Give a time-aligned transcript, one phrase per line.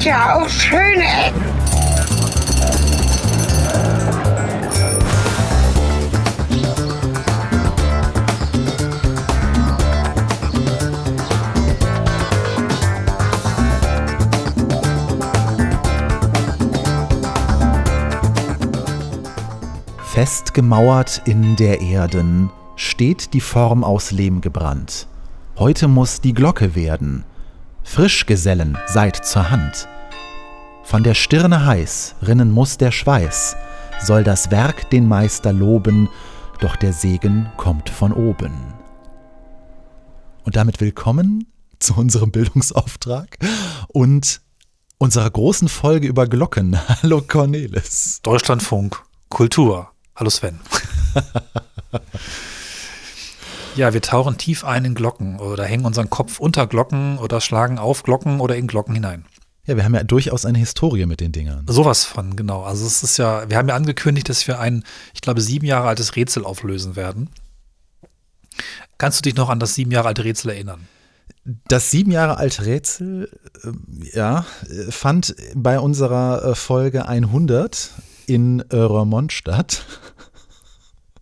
[0.00, 1.50] hat ja auch schöne Ecken.
[20.02, 25.06] Festgemauert in der Erden steht die Form aus Lehm gebrannt.
[25.58, 27.24] Heute muss die Glocke werden.
[27.84, 29.88] Frisch, Gesellen, seid zur Hand.
[30.90, 33.54] Von der Stirne heiß rinnen muss der Schweiß,
[34.02, 36.08] soll das Werk den Meister loben,
[36.58, 38.74] doch der Segen kommt von oben.
[40.42, 41.46] Und damit willkommen
[41.78, 43.38] zu unserem Bildungsauftrag
[43.86, 44.40] und
[44.98, 46.76] unserer großen Folge über Glocken.
[47.02, 48.18] Hallo Cornelis.
[48.24, 49.92] Deutschlandfunk Kultur.
[50.16, 50.58] Hallo Sven.
[53.76, 57.78] ja, wir tauchen tief ein in Glocken oder hängen unseren Kopf unter Glocken oder schlagen
[57.78, 59.24] auf Glocken oder in Glocken hinein.
[59.66, 61.66] Ja, wir haben ja durchaus eine Historie mit den Dingern.
[61.68, 62.62] Sowas von, genau.
[62.62, 65.88] Also es ist ja, wir haben ja angekündigt, dass wir ein, ich glaube, sieben Jahre
[65.88, 67.28] altes Rätsel auflösen werden.
[68.98, 70.88] Kannst du dich noch an das sieben Jahre alte Rätsel erinnern?
[71.68, 73.30] Das sieben Jahre alte Rätsel,
[73.64, 74.44] äh, ja,
[74.90, 77.92] fand bei unserer äh, Folge 100
[78.26, 79.84] in äh, Roermond statt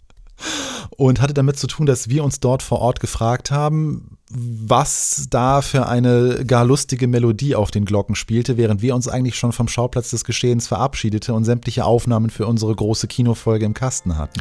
[0.96, 5.62] und hatte damit zu tun, dass wir uns dort vor Ort gefragt haben, was da
[5.62, 9.68] für eine gar lustige Melodie auf den Glocken spielte, während wir uns eigentlich schon vom
[9.68, 14.40] Schauplatz des Geschehens verabschiedete und sämtliche Aufnahmen für unsere große Kinofolge im Kasten hatten.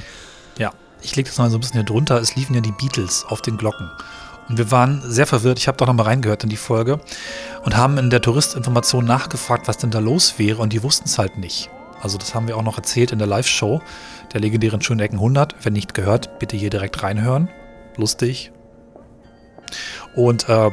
[0.57, 2.19] Ja, ich lege das mal so ein bisschen hier drunter.
[2.19, 3.89] Es liefen ja die Beatles auf den Glocken.
[4.49, 5.59] Und wir waren sehr verwirrt.
[5.59, 6.99] Ich habe doch noch mal reingehört in die Folge
[7.63, 10.61] und haben in der Touristinformation nachgefragt, was denn da los wäre.
[10.61, 11.69] Und die wussten es halt nicht.
[12.01, 13.81] Also das haben wir auch noch erzählt in der Live-Show
[14.33, 15.55] der legendären Schönen Ecken 100.
[15.63, 17.49] Wenn nicht gehört, bitte hier direkt reinhören.
[17.95, 18.51] Lustig.
[20.15, 20.71] Und äh,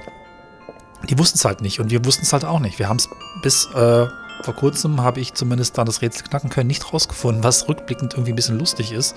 [1.09, 2.79] die wussten es halt nicht und wir wussten es halt auch nicht.
[2.79, 3.09] Wir haben es
[3.43, 4.07] bis äh,
[4.43, 8.33] vor kurzem, habe ich zumindest da das Rätsel knacken können, nicht rausgefunden, was rückblickend irgendwie
[8.33, 9.15] ein bisschen lustig ist,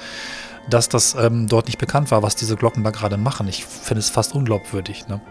[0.70, 3.48] dass das ähm, dort nicht bekannt war, was diese Glocken da gerade machen.
[3.48, 5.08] Ich finde es fast unglaubwürdig.
[5.08, 5.22] Ne?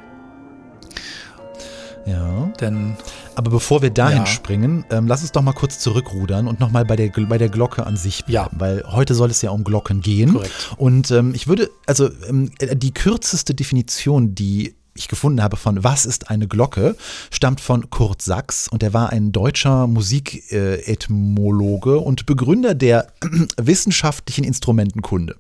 [2.07, 2.53] Ja.
[2.61, 2.97] Denn,
[3.35, 4.27] Aber bevor wir dahin ja.
[4.27, 7.85] springen, ähm, lass uns doch mal kurz zurückrudern und nochmal bei der, bei der Glocke
[7.85, 8.35] an sich bleiben.
[8.35, 8.49] Ja.
[8.53, 10.33] Weil heute soll es ja um Glocken gehen.
[10.33, 10.75] Korrekt.
[10.77, 16.07] Und ähm, ich würde, also ähm, die kürzeste Definition, die ich gefunden habe von Was
[16.07, 16.97] ist eine Glocke,
[17.31, 23.13] stammt von Kurt Sachs und er war ein deutscher Musikethmologe und Begründer der
[23.59, 25.37] wissenschaftlichen Instrumentenkunde.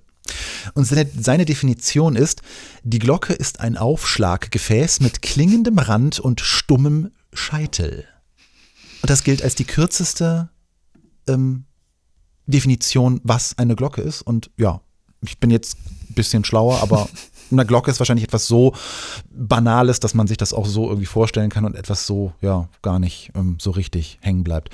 [0.74, 2.42] Und seine, seine, Definition ist,
[2.82, 8.04] die Glocke ist ein Aufschlaggefäß mit klingendem Rand und stummem Scheitel.
[9.02, 10.48] Und das gilt als die kürzeste
[11.28, 11.64] ähm,
[12.46, 14.22] Definition, was eine Glocke ist.
[14.22, 14.80] Und ja,
[15.22, 15.76] ich bin jetzt
[16.10, 17.08] ein bisschen schlauer, aber
[17.50, 18.74] eine Glocke ist wahrscheinlich etwas so
[19.30, 22.98] Banales, dass man sich das auch so irgendwie vorstellen kann und etwas so, ja, gar
[22.98, 24.70] nicht ähm, so richtig hängen bleibt.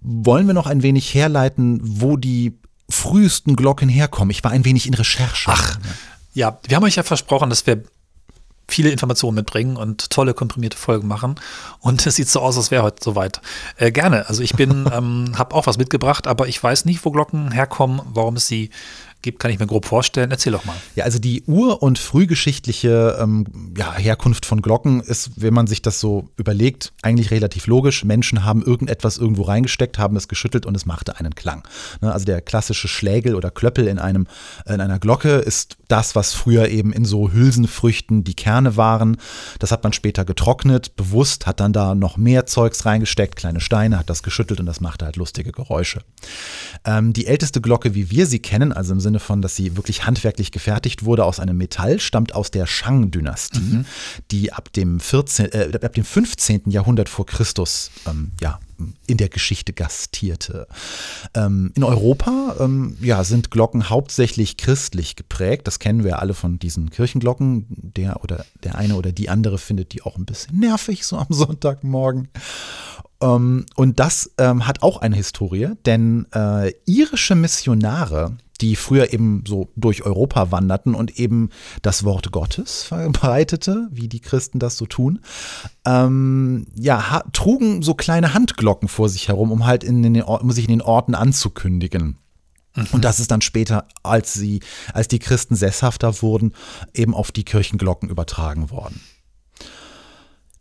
[0.00, 2.58] Wollen wir noch ein wenig herleiten, wo die
[2.88, 4.30] frühesten Glocken herkommen.
[4.30, 5.50] Ich war ein wenig in Recherche.
[5.50, 5.78] Ach,
[6.34, 7.82] ja, wir haben euch ja versprochen, dass wir
[8.68, 11.36] viele Informationen mitbringen und tolle komprimierte Folgen machen.
[11.80, 13.40] Und es sieht so aus, als wäre heute soweit.
[13.76, 14.28] Äh, gerne.
[14.28, 18.00] Also ich bin, ähm, habe auch was mitgebracht, aber ich weiß nicht, wo Glocken herkommen,
[18.06, 18.70] warum es sie
[19.26, 20.30] gibt, kann ich mir grob vorstellen.
[20.30, 20.76] Erzähl doch mal.
[20.94, 25.82] Ja, also die ur- und frühgeschichtliche ähm, ja, Herkunft von Glocken ist, wenn man sich
[25.82, 28.04] das so überlegt, eigentlich relativ logisch.
[28.04, 31.64] Menschen haben irgendetwas irgendwo reingesteckt, haben es geschüttelt und es machte einen Klang.
[32.00, 34.26] Ne, also der klassische Schlägel oder Klöppel in, einem,
[34.64, 39.16] in einer Glocke ist das, was früher eben in so Hülsenfrüchten die Kerne waren.
[39.58, 43.98] Das hat man später getrocknet, bewusst, hat dann da noch mehr Zeugs reingesteckt, kleine Steine,
[43.98, 46.02] hat das geschüttelt und das machte halt lustige Geräusche.
[46.84, 49.76] Ähm, die älteste Glocke, wie wir sie kennen, also im Sinne Sinne von, dass sie
[49.76, 53.84] wirklich handwerklich gefertigt wurde aus einem Metall, stammt aus der Shang-Dynastie, mhm.
[54.30, 56.70] die ab dem, 14, äh, ab dem 15.
[56.70, 58.58] Jahrhundert vor Christus ähm, ja,
[59.06, 60.66] in der Geschichte gastierte.
[61.34, 65.66] Ähm, in Europa ähm, ja, sind Glocken hauptsächlich christlich geprägt.
[65.66, 67.64] Das kennen wir alle von diesen Kirchenglocken.
[67.96, 71.28] Der oder der eine oder die andere findet die auch ein bisschen nervig, so am
[71.30, 72.28] Sonntagmorgen.
[73.22, 79.44] Ähm, und das ähm, hat auch eine Historie, denn äh, irische Missionare die früher eben
[79.46, 81.50] so durch Europa wanderten und eben
[81.82, 85.20] das Wort Gottes verbreitete, wie die Christen das so tun,
[85.84, 90.64] ähm, ja, trugen so kleine Handglocken vor sich herum, um halt in den, um sich
[90.64, 92.18] in den Orten anzukündigen.
[92.74, 92.86] Mhm.
[92.92, 94.60] Und das ist dann später, als sie,
[94.92, 96.52] als die Christen sesshafter wurden,
[96.94, 99.00] eben auf die Kirchenglocken übertragen worden.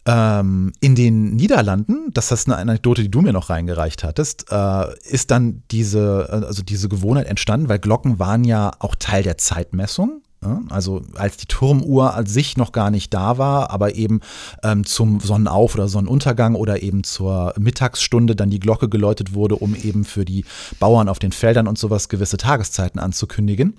[0.08, 4.86] Ähm, in den Niederlanden, das ist eine Anekdote, die du mir noch reingereicht hattest, äh,
[5.04, 10.22] ist dann diese, also diese Gewohnheit entstanden, weil Glocken waren ja auch Teil der Zeitmessung.
[10.70, 14.22] Also als die Turmuhr als sich noch gar nicht da war, aber eben
[14.64, 19.76] ähm, zum Sonnenauf- oder Sonnenuntergang oder eben zur Mittagsstunde dann die Glocke geläutet wurde, um
[19.76, 20.46] eben für die
[20.80, 23.76] Bauern auf den Feldern und sowas gewisse Tageszeiten anzukündigen.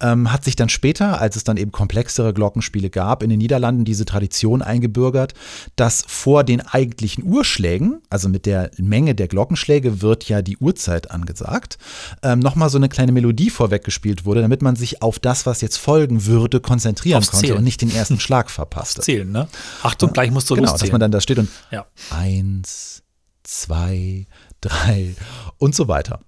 [0.00, 3.84] Ähm, hat sich dann später, als es dann eben komplexere Glockenspiele gab, in den Niederlanden
[3.84, 5.34] diese Tradition eingebürgert,
[5.76, 11.10] dass vor den eigentlichen Uhrschlägen, also mit der Menge der Glockenschläge, wird ja die Uhrzeit
[11.10, 11.78] angesagt,
[12.22, 15.78] ähm, nochmal so eine kleine Melodie vorweggespielt wurde, damit man sich auf das, was jetzt
[16.00, 17.58] folgen würde, konzentrieren Aufs konnte Zählen.
[17.58, 19.02] und nicht den ersten Schlag verpasste.
[19.02, 19.48] Zählen, ne?
[19.82, 20.88] Achtung, gleich musst du Genau, loszählen.
[20.88, 21.86] dass man dann da steht und Ja.
[22.10, 23.02] eins,
[23.42, 24.26] zwei,
[24.60, 25.14] drei
[25.58, 26.20] und so weiter.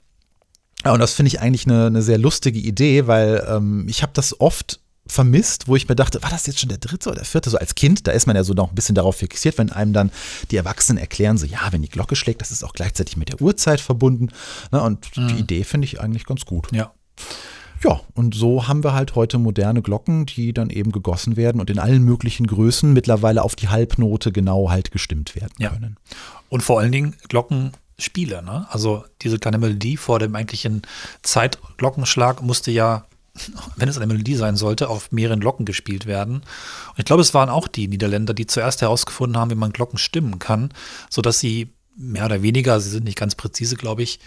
[0.84, 4.12] Ja, und das finde ich eigentlich eine, eine sehr lustige Idee, weil ähm, ich habe
[4.14, 7.24] das oft vermisst, wo ich mir dachte, war das jetzt schon der dritte oder der
[7.24, 7.50] vierte?
[7.50, 9.92] So als Kind, da ist man ja so noch ein bisschen darauf fixiert, wenn einem
[9.92, 10.10] dann
[10.50, 13.40] die Erwachsenen erklären, so ja, wenn die Glocke schlägt, das ist auch gleichzeitig mit der
[13.40, 14.28] Uhrzeit verbunden.
[14.70, 16.68] Ne, und die Idee finde ich eigentlich ganz gut.
[16.72, 16.92] ja.
[17.84, 21.68] Ja, und so haben wir halt heute moderne Glocken, die dann eben gegossen werden und
[21.68, 25.70] in allen möglichen Größen mittlerweile auf die Halbnote genau halt gestimmt werden Ja.
[25.70, 25.96] können.
[26.48, 28.66] Und vor allen Dingen Glockenspiele, ne?
[28.70, 30.82] Also diese kleine Melodie vor dem eigentlichen
[31.22, 33.04] Zeitglockenschlag musste ja,
[33.76, 36.34] wenn es eine Melodie sein sollte, auf mehreren Glocken gespielt werden.
[36.36, 39.98] Und ich glaube, es waren auch die Niederländer, die zuerst herausgefunden haben, wie man Glocken
[39.98, 40.72] stimmen kann,
[41.10, 44.18] sodass sie mehr oder weniger, sie sind nicht ganz präzise, glaube ich,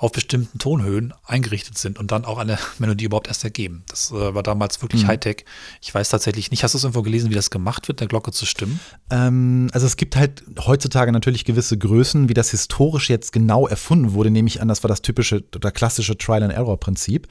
[0.00, 3.84] auf bestimmten Tonhöhen eingerichtet sind und dann auch eine Melodie überhaupt erst ergeben.
[3.88, 5.44] Das äh, war damals wirklich Hightech.
[5.82, 8.32] Ich weiß tatsächlich nicht, hast du es irgendwo gelesen, wie das gemacht wird, der Glocke
[8.32, 8.80] zu stimmen?
[9.10, 14.14] Ähm, also es gibt halt heutzutage natürlich gewisse Größen, wie das historisch jetzt genau erfunden
[14.14, 17.28] wurde, nehme ich an, das war das typische oder klassische Trial-and-Error-Prinzip.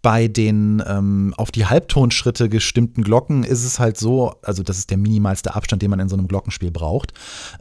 [0.00, 4.90] Bei den ähm, auf die Halbtonschritte gestimmten Glocken ist es halt so, also das ist
[4.90, 7.14] der minimalste Abstand, den man in so einem Glockenspiel braucht,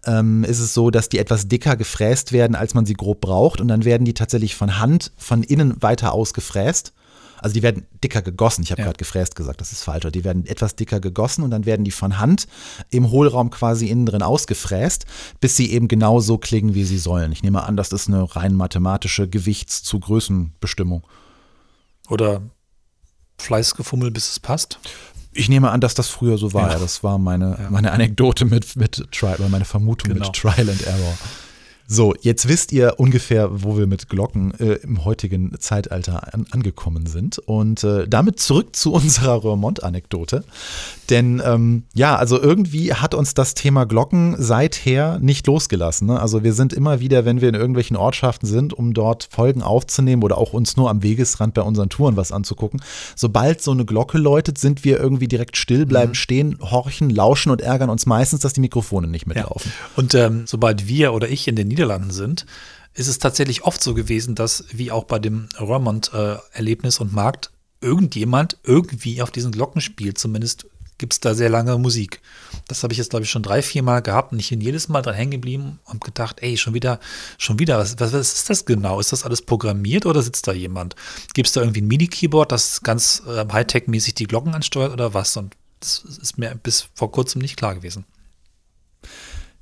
[0.05, 3.59] ähm, ist es so, dass die etwas dicker gefräst werden, als man sie grob braucht
[3.59, 6.93] und dann werden die tatsächlich von Hand von innen weiter ausgefräst.
[7.43, 8.61] Also die werden dicker gegossen.
[8.61, 8.85] Ich habe Ja.
[8.85, 10.05] gerade gefräst gesagt, das ist falsch.
[10.13, 12.47] Die werden etwas dicker gegossen und dann werden die von Hand
[12.91, 15.07] im Hohlraum quasi innen drin ausgefräst,
[15.39, 17.31] bis sie eben genau so klingen, wie sie sollen.
[17.31, 21.01] Ich nehme an, das ist eine rein mathematische Gewichts- zu Größenbestimmung.
[22.09, 22.43] Oder
[23.39, 24.77] Fleißgefummel, bis es passt?
[25.33, 26.71] Ich nehme an, dass das früher so war.
[26.73, 26.77] Ja.
[26.79, 27.69] Das war meine, Ja.
[27.71, 30.27] meine Anekdote mit, mit Trial, meine Vermutung Genau.
[30.27, 31.17] mit Trial and Error.
[31.87, 37.05] So, jetzt wisst ihr ungefähr, wo wir mit Glocken äh, im heutigen Zeitalter an, angekommen
[37.05, 37.39] sind.
[37.39, 40.43] Und äh, damit zurück zu unserer Roermond-Anekdote.
[41.11, 46.07] Denn ähm, ja, also irgendwie hat uns das Thema Glocken seither nicht losgelassen.
[46.07, 46.17] Ne?
[46.17, 50.23] Also wir sind immer wieder, wenn wir in irgendwelchen Ortschaften sind, um dort Folgen aufzunehmen
[50.23, 52.81] oder auch uns nur am Wegesrand bei unseren Touren was anzugucken.
[53.17, 57.59] Sobald so eine Glocke läutet, sind wir irgendwie direkt still, bleiben stehen, horchen, lauschen und
[57.59, 59.73] ärgern uns meistens, dass die Mikrofone nicht mitlaufen.
[59.97, 62.45] Und ähm, sobald wir oder ich in den Niederlanden sind,
[62.93, 68.57] ist es tatsächlich oft so gewesen, dass, wie auch bei dem Roermond-Erlebnis und Markt, irgendjemand
[68.63, 70.17] irgendwie auf diesen Glocken spielt.
[70.17, 70.67] Zumindest
[71.01, 72.21] gibt es da sehr lange Musik.
[72.67, 74.87] Das habe ich jetzt, glaube ich, schon drei, vier Mal gehabt und ich bin jedes
[74.87, 76.99] Mal dran hängen geblieben und gedacht, ey, schon wieder,
[77.37, 78.99] schon wieder, was, was, ist das genau?
[78.99, 80.95] Ist das alles programmiert oder sitzt da jemand?
[81.33, 85.35] Gibt es da irgendwie ein MIDI-Keyboard, das ganz äh, Hightech-mäßig die Glocken ansteuert oder was?
[85.35, 88.05] Und das ist mir bis vor kurzem nicht klar gewesen.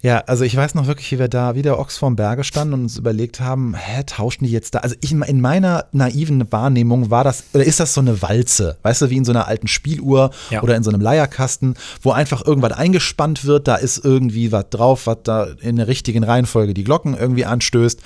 [0.01, 2.73] Ja, also ich weiß noch wirklich, wie wir da wie der Ochs vorm Berge standen
[2.73, 4.79] und uns überlegt haben, hä, tauschen die jetzt da?
[4.79, 9.01] Also ich, in meiner naiven Wahrnehmung war das, oder ist das so eine Walze, weißt
[9.01, 10.63] du, wie in so einer alten Spieluhr Ja.
[10.63, 15.05] oder in so einem Leierkasten, wo einfach irgendwas eingespannt wird, da ist irgendwie was drauf,
[15.05, 17.99] was da in der richtigen Reihenfolge die Glocken irgendwie anstößt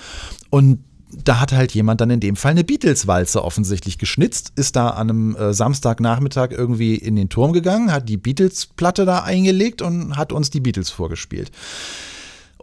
[0.49, 0.79] und
[1.23, 5.09] da hat halt jemand dann in dem Fall eine Beatles-Walze offensichtlich geschnitzt, ist da an
[5.09, 10.31] einem äh, Samstagnachmittag irgendwie in den Turm gegangen, hat die Beatles-Platte da eingelegt und hat
[10.31, 11.51] uns die Beatles vorgespielt.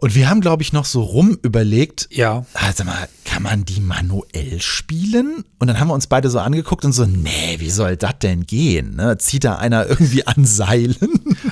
[0.01, 2.43] Und wir haben, glaube ich, noch so rum überlegt, Ja.
[2.55, 5.45] also mal, kann man die manuell spielen?
[5.59, 8.45] Und dann haben wir uns beide so angeguckt und so, nee, wie soll das denn
[8.47, 8.95] gehen?
[8.95, 9.19] Ne?
[9.19, 10.97] Zieht da einer irgendwie an Seilen?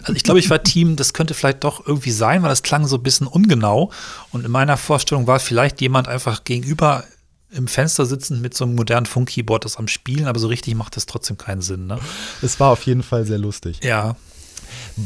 [0.02, 2.88] Also ich glaube, ich war Team, das könnte vielleicht doch irgendwie sein, weil das klang
[2.88, 3.92] so ein bisschen ungenau.
[4.32, 7.04] Und in meiner Vorstellung war vielleicht jemand einfach gegenüber
[7.52, 10.96] im Fenster sitzend mit so einem modernen Funk-Keyboard das am Spielen, aber so richtig macht
[10.96, 11.88] das trotzdem keinen Sinn.
[11.88, 11.98] Ne?
[12.42, 13.80] Es war auf jeden Fall sehr lustig.
[13.84, 14.16] Ja,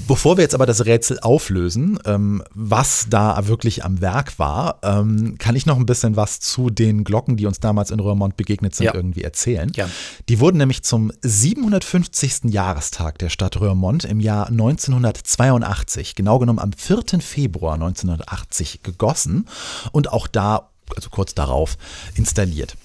[0.07, 5.35] Bevor wir jetzt aber das Rätsel auflösen, ähm, was da wirklich am Werk war, ähm,
[5.37, 8.73] kann ich noch ein bisschen was zu den Glocken, die uns damals in Roermond begegnet
[8.75, 8.95] sind, Ja.
[8.95, 9.71] irgendwie erzählen.
[9.71, 9.91] Gern.
[10.29, 12.51] Die wurden nämlich zum 750.
[12.51, 17.19] Jahrestag der Stadt Roermond im Jahr 1982, genau genommen am 4.
[17.21, 19.47] Februar 1980, gegossen
[19.91, 21.77] und auch da, also kurz darauf,
[22.15, 22.75] installiert.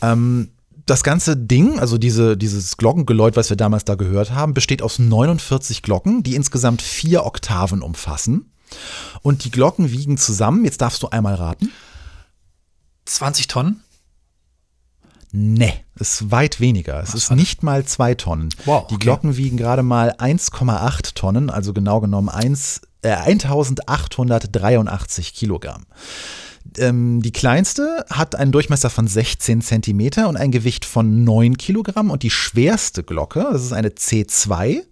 [0.00, 0.50] Ähm,
[0.86, 4.98] das ganze Ding, also diese, dieses Glockengeläut, was wir damals da gehört haben, besteht aus
[4.98, 8.52] 49 Glocken, die insgesamt vier Oktaven umfassen.
[9.22, 11.70] Und die Glocken wiegen zusammen, jetzt darfst du einmal raten.
[13.04, 13.82] 20 Tonnen?
[15.32, 17.02] Ne, ist weit weniger.
[17.02, 18.50] Es Ach, ist nicht mal zwei Tonnen.
[18.66, 19.04] Wow, Die okay.
[19.04, 25.86] Glocken wiegen gerade mal 1,8 Tonnen, also genau genommen 1, äh, 1883 Kilogramm.
[26.78, 32.10] Ähm, die kleinste hat einen Durchmesser von 16 Zentimeter und ein Gewicht von 9 Kilogramm.
[32.10, 34.82] Und die schwerste Glocke, das ist eine C2,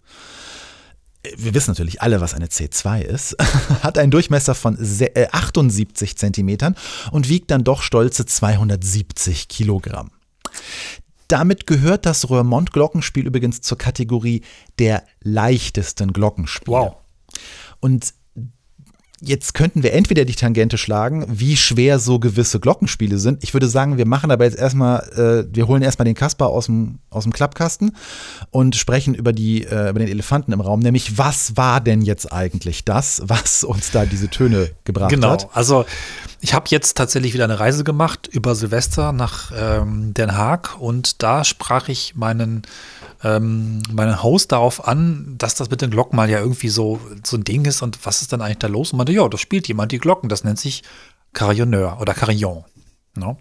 [1.36, 3.36] wir wissen natürlich alle, was eine C2 ist,
[3.82, 6.76] hat einen Durchmesser von se- äh, 78 Zentimetern
[7.10, 10.10] und wiegt dann doch stolze 270 Kilogramm.
[11.28, 14.42] Damit gehört das Roermond-Glockenspiel übrigens zur Kategorie
[14.78, 16.76] der leichtesten Glockenspiele.
[16.76, 16.96] Wow.
[17.78, 18.14] Und
[19.20, 23.42] jetzt könnten wir entweder die Tangente schlagen, wie schwer so gewisse Glockenspiele sind.
[23.44, 25.00] Ich würde sagen, wir machen aber jetzt erstmal,
[25.50, 27.94] äh, wir holen erstmal den Kasper aus dem, aus dem Klappkasten
[28.50, 32.32] und sprechen über, die, äh, über den Elefanten im Raum, nämlich was war denn jetzt
[32.32, 35.30] eigentlich das, was uns da diese Töne gebracht Genau.
[35.30, 35.48] hat?
[35.52, 35.84] Also
[36.40, 41.22] ich habe jetzt tatsächlich wieder eine Reise gemacht über Silvester nach ähm, Den Haag und
[41.22, 42.62] da sprach ich meinen
[43.22, 47.36] ähm, meinen Host darauf an, dass das mit den Glocken mal ja irgendwie so, so
[47.36, 48.92] ein Ding ist und was ist denn eigentlich da los?
[48.92, 50.82] Und meinte, ja, da spielt jemand die Glocken, das nennt sich
[51.32, 52.64] Carillonneur oder Carillon.
[53.16, 53.30] No?
[53.30, 53.38] Und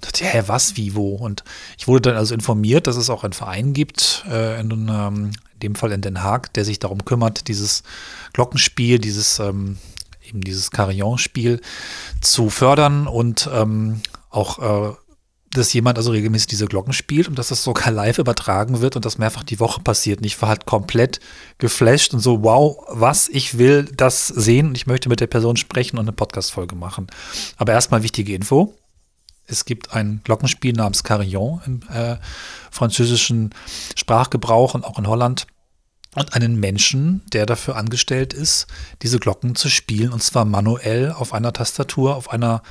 [0.00, 1.14] dachte, hä, was, wie, wo?
[1.14, 1.44] Und
[1.78, 5.60] ich wurde dann also informiert, dass es auch einen Verein gibt, äh, in, ähm, in
[5.60, 7.84] dem Fall in Den Haag, der sich darum kümmert, dieses
[8.32, 9.78] Glockenspiel, dieses ähm,
[10.28, 11.60] eben dieses Carillon-Spiel
[12.20, 14.94] zu fördern und ähm, auch äh,
[15.54, 19.04] dass jemand also regelmäßig diese Glocken spielt und dass das sogar live übertragen wird und
[19.04, 20.20] das mehrfach die Woche passiert.
[20.20, 21.20] Und ich war halt komplett
[21.58, 25.56] geflasht und so, wow, was, ich will das sehen und ich möchte mit der Person
[25.56, 27.06] sprechen und eine Podcast-Folge machen.
[27.56, 28.74] Aber erstmal wichtige Info.
[29.44, 32.16] Es gibt ein Glockenspiel namens Carillon im äh,
[32.70, 33.50] französischen
[33.96, 35.46] Sprachgebrauch und auch in Holland.
[36.14, 38.66] Und einen Menschen, der dafür angestellt ist,
[39.00, 42.62] diese Glocken zu spielen, und zwar manuell auf einer Tastatur, auf einer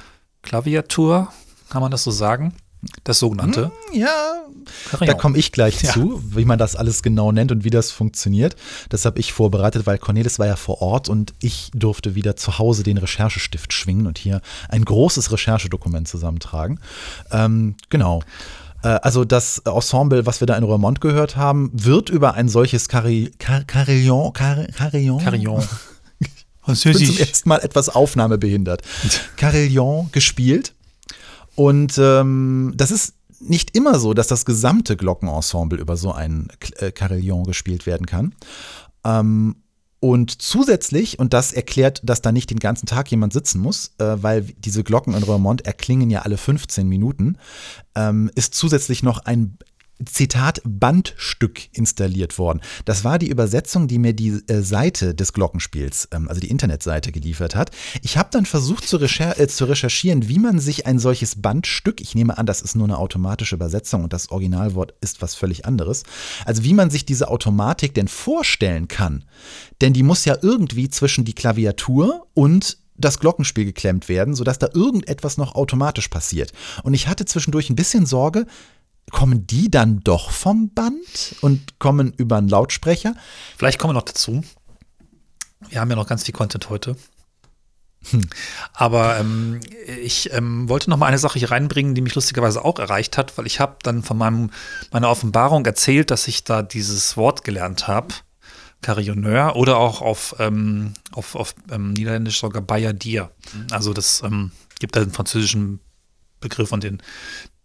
[0.44, 1.32] Klaviatur,
[1.70, 2.54] kann man das so sagen?
[3.04, 4.08] Das sogenannte Ja,
[4.92, 5.18] da Carillon.
[5.18, 5.92] komme ich gleich Ja.
[5.94, 8.56] zu, wie man das alles genau nennt und wie das funktioniert.
[8.90, 12.58] Das habe ich vorbereitet, weil Cornelis war ja vor Ort und ich durfte wieder zu
[12.58, 16.80] Hause den Recherchestift schwingen und hier ein großes Recherchedokument zusammentragen.
[17.32, 18.22] Ähm, genau.
[18.84, 22.88] Äh, Also das Ensemble, was wir da in Roermond gehört haben, wird über ein solches
[22.90, 25.64] Carri Car Carillon, Car Carillon, Carillon.
[26.20, 27.20] Ich bin zum Französisch.
[27.20, 28.84] ersten Mal etwas aufnahmebehindert.
[29.36, 30.74] Carillon gespielt.
[31.62, 36.92] Und ähm, das ist nicht immer so, dass das gesamte Glockenensemble über so ein äh,
[36.92, 38.34] Carillon gespielt werden kann.
[39.06, 39.58] Ähm,
[40.00, 44.24] und zusätzlich, und das erklärt, dass da nicht den ganzen Tag jemand sitzen muss, äh,
[44.24, 47.38] weil diese Glocken in Roermond erklingen ja alle 15 Minuten,
[47.94, 49.60] ähm, ist zusätzlich noch ein
[50.06, 52.62] Zitat Bandstück installiert worden.
[52.86, 57.12] Das war die Übersetzung, die mir die äh, Seite des Glockenspiels, ähm, also die Internetseite
[57.12, 57.72] geliefert hat.
[58.02, 62.02] Ich habe dann versucht zu, recher äh, zu recherchieren, wie man sich ein solches Bandstück,
[62.02, 65.66] ich nehme an, das ist nur eine automatische Übersetzung und das Originalwort ist was völlig
[65.66, 66.04] anderes,
[66.46, 69.26] also wie man sich diese Automatik denn vorstellen kann.
[69.82, 74.70] Denn die muss ja irgendwie zwischen die Klaviatur und das Glockenspiel geklemmt werden, sodass da
[74.74, 76.54] irgendetwas noch automatisch passiert.
[76.84, 78.46] Und ich hatte zwischendurch ein bisschen Sorge,
[79.10, 83.16] kommen die dann doch vom Band und kommen über einen Lautsprecher?
[83.58, 84.44] Vielleicht kommen wir noch dazu.
[85.70, 86.96] Wir haben ja noch ganz viel Content heute.
[88.74, 89.60] Aber ähm,
[90.02, 93.38] ich ähm, wollte noch mal eine Sache hier reinbringen, die mich lustigerweise auch erreicht hat,
[93.38, 94.50] weil ich habe dann von meinem,
[94.92, 98.14] meiner Offenbarung erzählt, dass ich da dieses Wort gelernt habe,
[98.82, 103.30] Carillonneur, oder auch auf, ähm, auf, auf ähm, Niederländisch sogar Bayardier.
[103.70, 105.80] Also das ähm, gibt da den französischen
[106.40, 107.04] Begriff und den,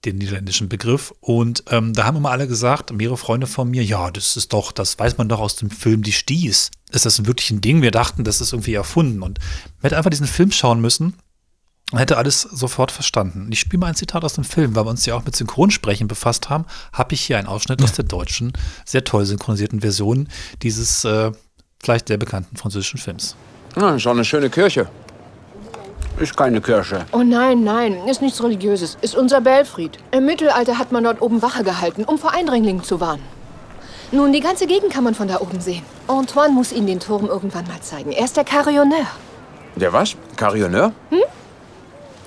[0.04, 1.12] den niederländischen Begriff.
[1.20, 4.72] Und ähm, da haben immer alle gesagt, mehrere Freunde von mir, ja, das ist doch,
[4.72, 6.70] das weiß man doch aus dem Film Die Sties.
[6.92, 7.82] Ist das wirklich ein Ding?
[7.82, 9.22] Wir dachten, das ist irgendwie erfunden.
[9.22, 11.14] Und man hätte einfach diesen Film schauen müssen
[11.92, 13.46] und hätte alles sofort verstanden.
[13.46, 15.36] Und ich spiele mal ein Zitat aus dem Film, weil wir uns ja auch mit
[15.36, 18.52] Synchronsprechen befasst haben, habe ich hier einen Ausschnitt aus der deutschen,
[18.84, 20.28] sehr toll synchronisierten Version
[20.62, 21.32] dieses äh,
[21.82, 23.36] vielleicht sehr bekannten französischen Films.
[23.76, 24.88] Ja, ist auch eine schöne Kirche.
[26.18, 27.04] Ist keine Kirche.
[27.12, 28.96] Oh nein, nein, ist nichts Religiöses.
[29.02, 29.98] Ist unser Belfried.
[30.12, 33.22] Im Mittelalter hat man dort oben Wache gehalten, um vor Eindringlingen zu warnen.
[34.12, 35.82] Nun, die ganze Gegend kann man von da oben sehen.
[36.06, 38.12] Antoine muss Ihnen den Turm irgendwann mal zeigen.
[38.12, 39.06] Er ist der Carillonneur.
[39.74, 40.16] Der was?
[40.36, 40.92] Carillonneur?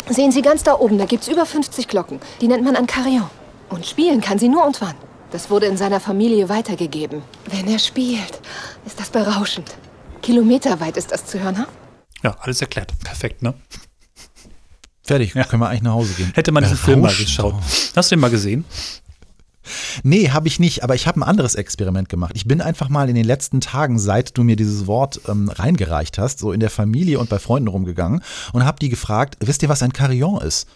[0.09, 2.19] Sehen Sie ganz da oben, da gibt's über 50 Glocken.
[2.41, 3.29] Die nennt man ein Carillon.
[3.69, 4.95] Und spielen kann sie nur Antoine.
[5.31, 7.21] Das wurde in seiner Familie weitergegeben.
[7.45, 8.39] Wenn er spielt,
[8.85, 9.75] ist das berauschend.
[10.21, 11.67] Kilometerweit ist das zu hören, ha?
[12.23, 12.97] Ja, alles erklärt.
[12.99, 13.53] Perfekt, ne?
[15.03, 16.31] Fertig, können wir eigentlich nach Hause gehen.
[16.35, 17.55] Hätte man diesen Film mal geschaut.
[17.95, 18.65] Hast du den mal gesehen?
[20.03, 22.31] Nee, habe ich nicht, aber ich habe ein anderes Experiment gemacht.
[22.35, 26.17] Ich bin einfach mal in den letzten Tagen, seit du mir dieses Wort ähm, reingereicht
[26.17, 28.23] hast, so in der Familie und bei Freunden rumgegangen
[28.53, 30.67] und habe die gefragt, wisst ihr, was ein Carillon ist?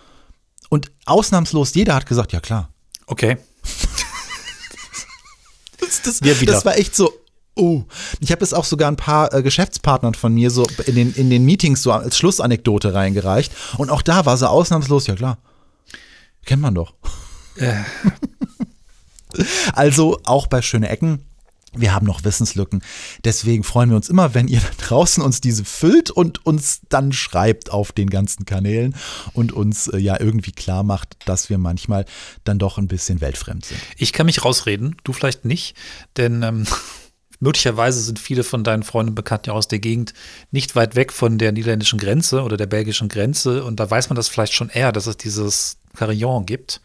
[0.70, 2.70] Und ausnahmslos jeder hat gesagt, ja klar.
[3.06, 3.38] Okay.
[5.80, 6.54] Das, das, wieder.
[6.54, 7.14] das war echt so.
[7.56, 7.84] Oh,
[8.20, 11.30] ich habe es auch sogar ein paar äh, Geschäftspartnern von mir so in den, in
[11.30, 13.52] den Meetings so als Schlussanekdote reingereicht.
[13.78, 15.38] Und auch da war sie ausnahmslos, ja klar.
[16.46, 16.94] Kennt man doch.
[17.58, 17.76] Äh,
[19.74, 21.26] Also auch bei Schöne Ecken.
[21.76, 22.84] Wir haben noch Wissenslücken.
[23.24, 27.12] Deswegen freuen wir uns immer, wenn ihr da draußen uns diese füllt und uns dann
[27.14, 28.96] schreibt auf den ganzen Kanälen
[29.34, 32.06] und uns äh, ja irgendwie klar macht, dass wir manchmal
[32.44, 33.82] dann doch ein bisschen weltfremd sind.
[33.98, 35.76] ich kann mich rausreden, du vielleicht nicht,
[36.16, 36.68] denn ähm,
[37.44, 40.14] möglicherweise sind viele von deinen Freunden und Bekannten ja aus der Gegend
[40.52, 44.16] nicht weit weg von der niederländischen Grenze oder der belgischen Grenze und da weiß man
[44.16, 46.82] das vielleicht schon eher, dass es dieses Carillon gibt.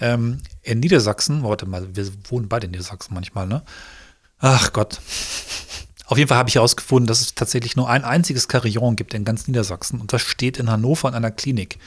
[0.00, 3.62] Ähm, in Niedersachsen, warte mal, wir wohnen beide in Niedersachsen manchmal, ne?
[4.40, 5.00] Ach Gott.
[6.06, 9.24] Auf jeden Fall habe ich herausgefunden, dass es tatsächlich nur ein einziges Carillon gibt in
[9.24, 10.00] ganz Niedersachsen.
[10.00, 11.78] Und das steht in Hannover in einer Klinik,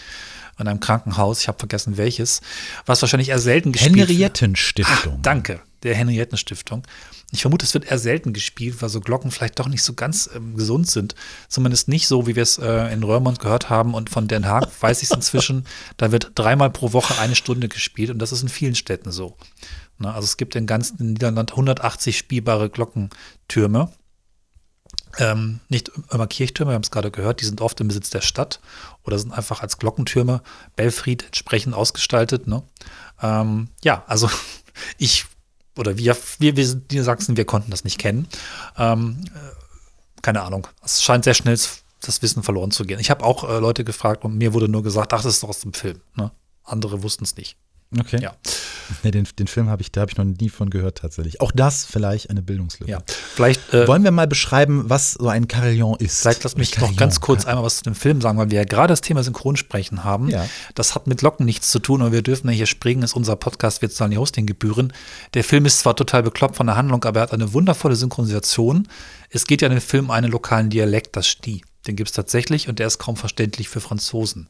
[0.62, 1.42] in einem Krankenhaus.
[1.42, 2.42] Ich habe vergessen welches,
[2.86, 4.10] was wahrscheinlich eher selten gespielt wird.
[4.10, 5.22] Henriettenstiftung.
[5.22, 6.84] Danke, der Henriettenstiftung.
[7.34, 10.30] Ich vermute, es wird eher selten gespielt, weil so Glocken vielleicht doch nicht so ganz
[10.36, 11.16] ähm, gesund sind.
[11.48, 13.94] Zumindest nicht so, wie wir es äh, in Röhrmond gehört haben.
[13.94, 15.66] Und von Den Haag weiß ich es inzwischen,
[15.98, 18.10] da wird dreimal pro Woche eine Stunde gespielt.
[18.10, 19.38] Und das ist in vielen Städten so.
[19.98, 23.92] Ne, also es gibt in ganz Niederland 180 spielbare Glockentürme.
[25.18, 28.22] Ähm, nicht immer Kirchtürme, wir haben es gerade gehört, die sind oft im Besitz der
[28.22, 28.60] Stadt
[29.04, 30.42] oder sind einfach als Glockentürme
[30.76, 32.48] Belfried entsprechend ausgestaltet.
[32.48, 32.64] Ne?
[33.22, 34.30] Ähm, ja, also
[34.98, 35.26] ich
[35.78, 38.28] oder wir, wir, wir sind Niedersachsen, wir konnten das nicht kennen.
[38.78, 40.68] Ähm, äh, keine Ahnung.
[40.84, 41.58] Es scheint sehr schnell
[42.02, 43.00] das Wissen verloren zu gehen.
[43.00, 45.50] Ich habe auch äh, Leute gefragt und mir wurde nur gesagt, ach, das ist doch
[45.50, 46.02] aus dem Film.
[46.16, 46.32] Ne?
[46.64, 47.58] Andere wussten es nicht.
[48.00, 48.22] Okay.
[48.22, 48.34] Ja.
[49.04, 51.40] Nee, den, den Film habe ich, da habe ich noch nie von gehört tatsächlich.
[51.42, 52.92] Auch das vielleicht eine Bildungslücke.
[52.92, 53.02] Ja.
[53.08, 56.22] Vielleicht, äh, Wollen wir mal beschreiben, was so ein Carillon ist?
[56.22, 56.98] vielleicht lass mich noch Carillon.
[56.98, 60.04] ganz kurz einmal was zu dem Film sagen, weil wir ja gerade das Thema Synchronsprechen
[60.04, 60.30] haben.
[60.30, 60.46] Ja.
[60.76, 63.36] Das hat mit Locken nichts zu tun, aber wir dürfen ja hier springen, ist unser
[63.36, 64.94] Podcast, wir zahlen die Hostinggebühren.
[65.34, 68.88] Der Film ist zwar total bekloppt von der Handlung, aber er hat eine wundervolle Synchronisation.
[69.30, 71.64] Es geht ja in dem Film einen lokalen Dialekt, das Sti.
[71.88, 74.48] Den gibt es tatsächlich und der ist kaum verständlich für Franzosen.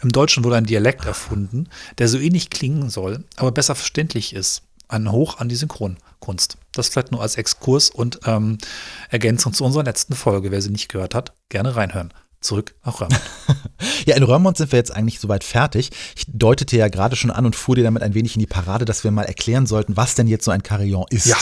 [0.00, 4.62] Im Deutschen wurde ein Dialekt erfunden, der so ähnlich klingen soll, aber besser verständlich ist.
[4.88, 6.56] Ein Hoch an die Synchronkunst.
[6.72, 8.58] Das vielleicht nur als Exkurs und ähm,
[9.10, 10.50] Ergänzung zu unserer letzten Folge.
[10.50, 12.14] Wer sie nicht gehört hat, gerne reinhören.
[12.40, 13.20] Zurück nach Röhrmond.
[14.06, 15.90] Ja, in Röhrmond sind wir jetzt eigentlich soweit fertig.
[16.16, 18.84] Ich deutete ja gerade schon an und fuhr dir damit ein wenig in die Parade,
[18.84, 21.26] dass wir mal erklären sollten, was denn jetzt so ein Carillon ist.
[21.26, 21.36] Ja.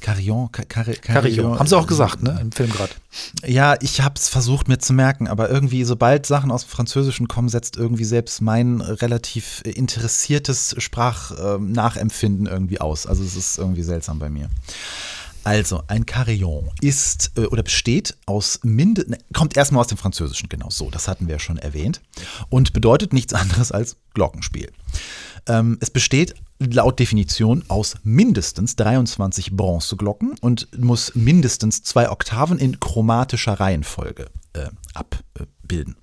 [0.00, 1.58] Carillon, Car Car Carillon.
[1.58, 2.38] Haben sie auch gesagt, ne?
[2.40, 2.92] Im Film gerade.
[3.46, 7.26] Ja, ich habe es versucht mir zu merken, aber irgendwie, sobald Sachen aus dem Französischen
[7.26, 13.06] kommen, setzt irgendwie selbst mein relativ interessiertes Sprachnachempfinden irgendwie aus.
[13.06, 14.50] Also es ist irgendwie seltsam bei mir.
[15.44, 20.48] Also, ein Carillon ist äh, oder besteht aus minde ne, kommt erstmal aus dem Französischen,
[20.48, 22.00] genau so, das hatten wir ja schon erwähnt,
[22.48, 24.72] und bedeutet nichts anderes als Glockenspiel.
[25.46, 32.80] Ähm, es besteht laut Definition aus mindestens 23 Bronzeglocken und muss mindestens zwei Oktaven in
[32.80, 35.96] chromatischer Reihenfolge äh, abbilden.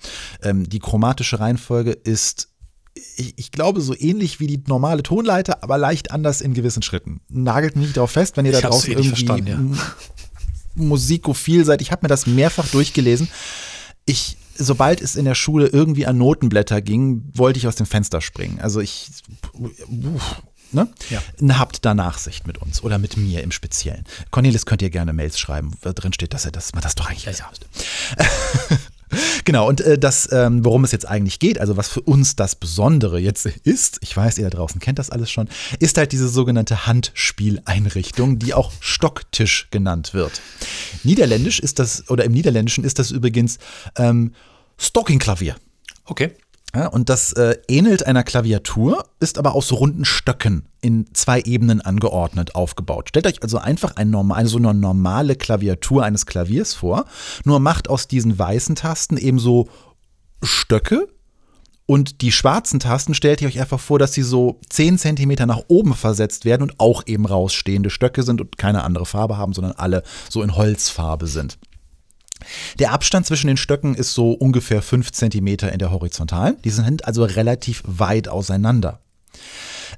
[0.43, 2.50] Ähm, die chromatische Reihenfolge ist
[2.93, 7.21] ich, ich glaube, so ähnlich wie die normale Tonleiter, aber leicht anders in gewissen Schritten.
[7.29, 9.59] Nagelt mich nicht darauf fest, wenn ihr da draußen eh irgendwie ja.
[10.75, 11.81] musikophil seid.
[11.81, 13.29] Ich habe mir das mehrfach durchgelesen.
[14.05, 18.19] Ich, sobald es in der Schule irgendwie an Notenblätter ging, wollte ich aus dem Fenster
[18.19, 18.59] springen.
[18.59, 19.09] Also ich,
[19.53, 20.89] uff, ne?
[21.09, 21.21] Ja.
[21.59, 24.03] Habt da Nachsicht mit uns oder mit mir im Speziellen.
[24.31, 27.09] Cornelis könnt ihr gerne Mails schreiben, wo drin steht, dass er das, man das doch
[27.09, 27.67] eigentlich wissen müsste.
[29.45, 32.55] Genau, und äh, das, ähm, worum es jetzt eigentlich geht, also was für uns das
[32.55, 36.27] Besondere jetzt ist, ich weiß, ihr da draußen kennt das alles schon, ist halt diese
[36.27, 40.41] sogenannte Handspieleinrichtung, die auch Stocktisch genannt wird.
[41.03, 43.57] Niederländisch ist das, oder im Niederländischen ist das übrigens
[43.97, 44.33] ähm,
[44.77, 45.55] Stockingklavier.
[46.05, 46.31] Okay.
[46.73, 51.81] Ja, und das äh, ähnelt einer Klaviatur, ist aber aus runden Stöcken in zwei Ebenen
[51.81, 53.09] angeordnet aufgebaut.
[53.09, 57.05] Stellt euch also einfach ein normal, also eine normale Klaviatur eines Klaviers vor,
[57.43, 59.67] nur macht aus diesen weißen Tasten eben so
[60.41, 61.07] Stöcke
[61.91, 65.63] und die schwarzen Tasten stellt ihr euch einfach vor, dass sie so 10 Zentimeter nach
[65.67, 69.73] oben versetzt werden und auch eben rausstehende Stöcke sind und keine andere Farbe haben, sondern
[69.73, 71.57] alle so in Holzfarbe sind.
[72.79, 76.57] Der Abstand zwischen den Stöcken ist so ungefähr 5 cm in der Horizontalen.
[76.63, 79.01] Die sind also relativ weit auseinander.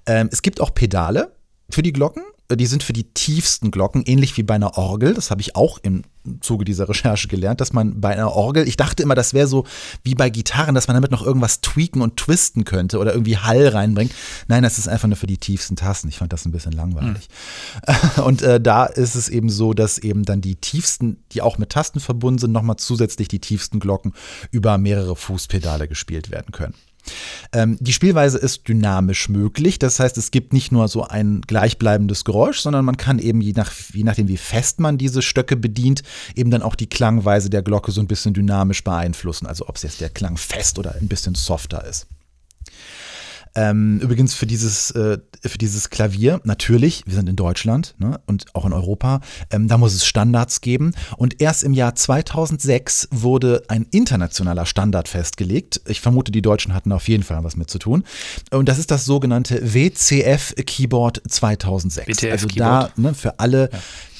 [0.06, 1.36] Ähm, es gibt auch Pedale
[1.70, 2.24] für die Glocken.
[2.50, 5.14] Äh, Die sind für die tiefsten Glocken, ähnlich wie bei einer Orgel.
[5.14, 6.04] Das habe ich auch im
[6.42, 9.66] Zuge dieser Recherche gelernt, dass man bei einer Orgel, ich dachte immer, das wäre so
[10.04, 13.68] wie bei Gitarren, dass man damit noch irgendwas tweaken und twisten könnte oder irgendwie Hall
[13.68, 14.14] reinbringt.
[14.48, 16.08] Nein, das ist einfach nur für die tiefsten Tasten.
[16.08, 17.28] Ich fand das ein bisschen langweilig.
[18.24, 21.70] Und äh, da ist es eben so, dass eben dann die tiefsten, die auch mit
[21.70, 24.14] Tasten verbunden sind, nochmal zusätzlich die tiefsten Glocken
[24.52, 26.74] über mehrere Fußpedale gespielt werden können.
[27.52, 29.80] Ähm, die Spielweise ist dynamisch möglich.
[29.80, 33.54] Das heißt, es gibt nicht nur so ein gleichbleibendes Geräusch, sondern man kann eben, je,
[33.54, 36.04] nach, je nachdem, wie fest man diese Stöcke bedient,
[36.36, 39.48] eben dann auch die Klangweise der Glocke so ein bisschen dynamisch beeinflussen.
[39.48, 42.08] Also ob es jetzt der Klang fest oder ein bisschen softer ist.
[43.56, 48.46] Ähm, übrigens für dieses, äh, für dieses Klavier, natürlich, wir sind in Deutschland ne, und
[48.54, 50.94] auch in Europa, ähm, da muss es Standards geben.
[51.18, 55.82] Und erst im Jahr 2006 wurde ein internationaler Standard festgelegt.
[55.88, 58.04] Ich vermute, die Deutschen hatten auf jeden Fall was mit zu tun.
[58.52, 62.08] Und das ist das sogenannte WCF Keyboard 2006.
[62.08, 63.70] WTF also da ne, für alle.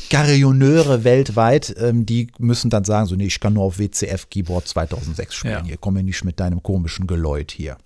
[0.10, 4.68] Garrioneure weltweit, ähm, die müssen dann sagen, so nee, ich kann nur auf WCF Keyboard
[4.68, 5.54] 2006 spielen.
[5.54, 5.64] Ja.
[5.64, 7.78] Hier komm mir nicht mit deinem komischen Geläut hier.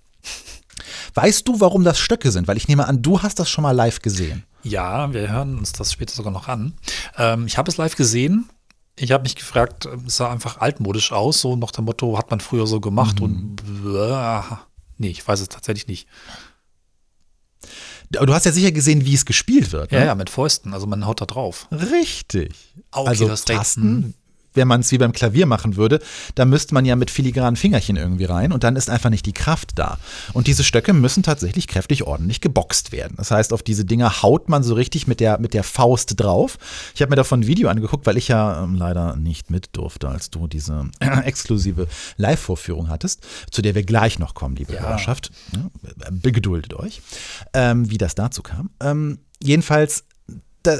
[1.14, 2.48] Weißt du, warum das Stöcke sind?
[2.48, 4.44] Weil ich nehme an, du hast das schon mal live gesehen.
[4.62, 6.74] Ja, wir hören uns das später sogar noch an.
[7.16, 8.48] Ähm, ich habe es live gesehen.
[8.96, 12.30] Ich habe mich gefragt, äh, es sah einfach altmodisch aus, so nach dem Motto, hat
[12.30, 14.42] man früher so gemacht und bläh.
[14.98, 16.08] nee, ich weiß es tatsächlich nicht.
[18.16, 19.92] Aber du hast ja sicher gesehen, wie es gespielt wird.
[19.92, 20.06] Ja, Ne?
[20.06, 21.68] ja, mit Fäusten, also man haut da drauf.
[21.70, 22.52] Richtig.
[22.90, 23.28] Okay, also.
[23.28, 24.14] Tasten,
[24.54, 26.00] wenn man es wie beim Klavier machen würde,
[26.34, 29.32] da müsste man ja mit filigranen Fingerchen irgendwie rein und dann ist einfach nicht die
[29.32, 29.98] Kraft da.
[30.32, 33.14] Und diese Stöcke müssen tatsächlich kräftig ordentlich geboxt werden.
[33.16, 36.58] Das heißt, auf diese Dinger haut man so richtig mit der, mit der Faust drauf.
[36.94, 40.08] Ich habe mir davon ein Video angeguckt, weil ich ja ähm, leider nicht mit durfte,
[40.08, 44.80] als du diese äh, exklusive Live-Vorführung hattest, zu der wir gleich noch kommen, liebe Ja.
[44.80, 45.30] Hörerschaft.
[45.54, 45.68] Ja,
[46.10, 47.00] begeduldet euch,
[47.54, 48.70] ähm, wie das dazu kam.
[48.80, 50.04] Ähm, jedenfalls
[50.68, 50.78] da,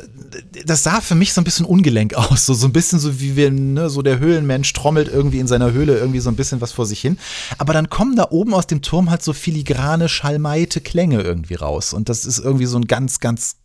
[0.67, 3.37] das sah für mich so ein bisschen ungelenk aus, so, so ein bisschen so wie
[3.37, 6.73] wir, ne, so der Höhlenmensch trommelt irgendwie in seiner Höhle irgendwie so ein bisschen was
[6.73, 7.19] vor sich hin.
[7.57, 11.93] Aber dann kommen da oben aus dem Turm halt so filigrane, schalmeite Klänge irgendwie raus.
[11.93, 13.57] Und das ist irgendwie so ein ganz, ganz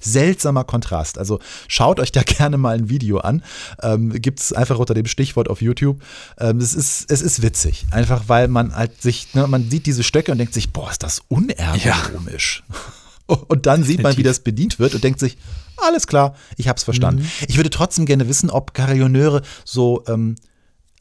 [0.00, 1.16] seltsamer Kontrast.
[1.16, 3.42] Also schaut euch da gerne mal ein Video an.
[3.82, 6.02] Ähm, Gibt es einfach unter dem Stichwort auf YouTube.
[6.38, 7.86] Ähm, es, ist, es ist witzig.
[7.90, 11.02] Einfach weil man halt sich, ne, man sieht diese Stöcke und denkt sich, boah, ist
[11.02, 12.62] das unergonomisch.
[13.48, 15.36] Und dann sieht man, wie das bedient wird und denkt sich,
[15.76, 17.30] alles klar, ich hab's verstanden.
[17.48, 20.36] Ich würde trotzdem gerne wissen, ob Carillonneure so, ähm,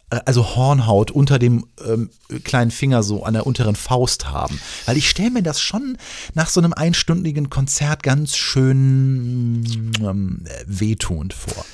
[0.10, 2.10] äh, also Hornhaut unter dem ähm,
[2.44, 4.60] kleinen Finger so an der unteren Faust haben.
[4.86, 5.98] Weil ich stelle mir das schon
[6.34, 11.66] nach so einem einstündigen Konzert ganz schön ähm, äh, wehtuend vor.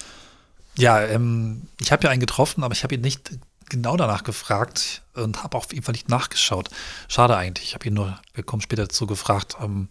[0.78, 3.32] Ja, ähm, ich habe ja einen getroffen, aber ich habe ihn nicht
[3.70, 6.70] genau danach gefragt und habe auf jeden Fall nicht nachgeschaut.
[7.08, 7.70] Schade eigentlich.
[7.70, 9.88] Ich habe ihn nur, wir kommen später dazu gefragt, ähm,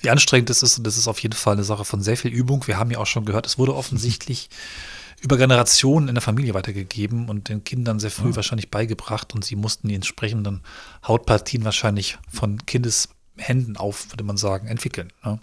[0.00, 0.78] wie anstrengend es ist.
[0.78, 2.66] Und das ist auf jeden Fall eine Sache von sehr viel Übung.
[2.66, 4.50] Wir haben ja auch schon gehört, es wurde offensichtlich
[5.20, 9.56] über Generationen in der Familie weitergegeben und den Kindern sehr früh wahrscheinlich beigebracht und sie
[9.56, 10.62] mussten die entsprechenden
[11.06, 15.10] Hautpartien wahrscheinlich von Kindeshänden auf, würde man sagen, entwickeln.
[15.24, 15.40] Ne?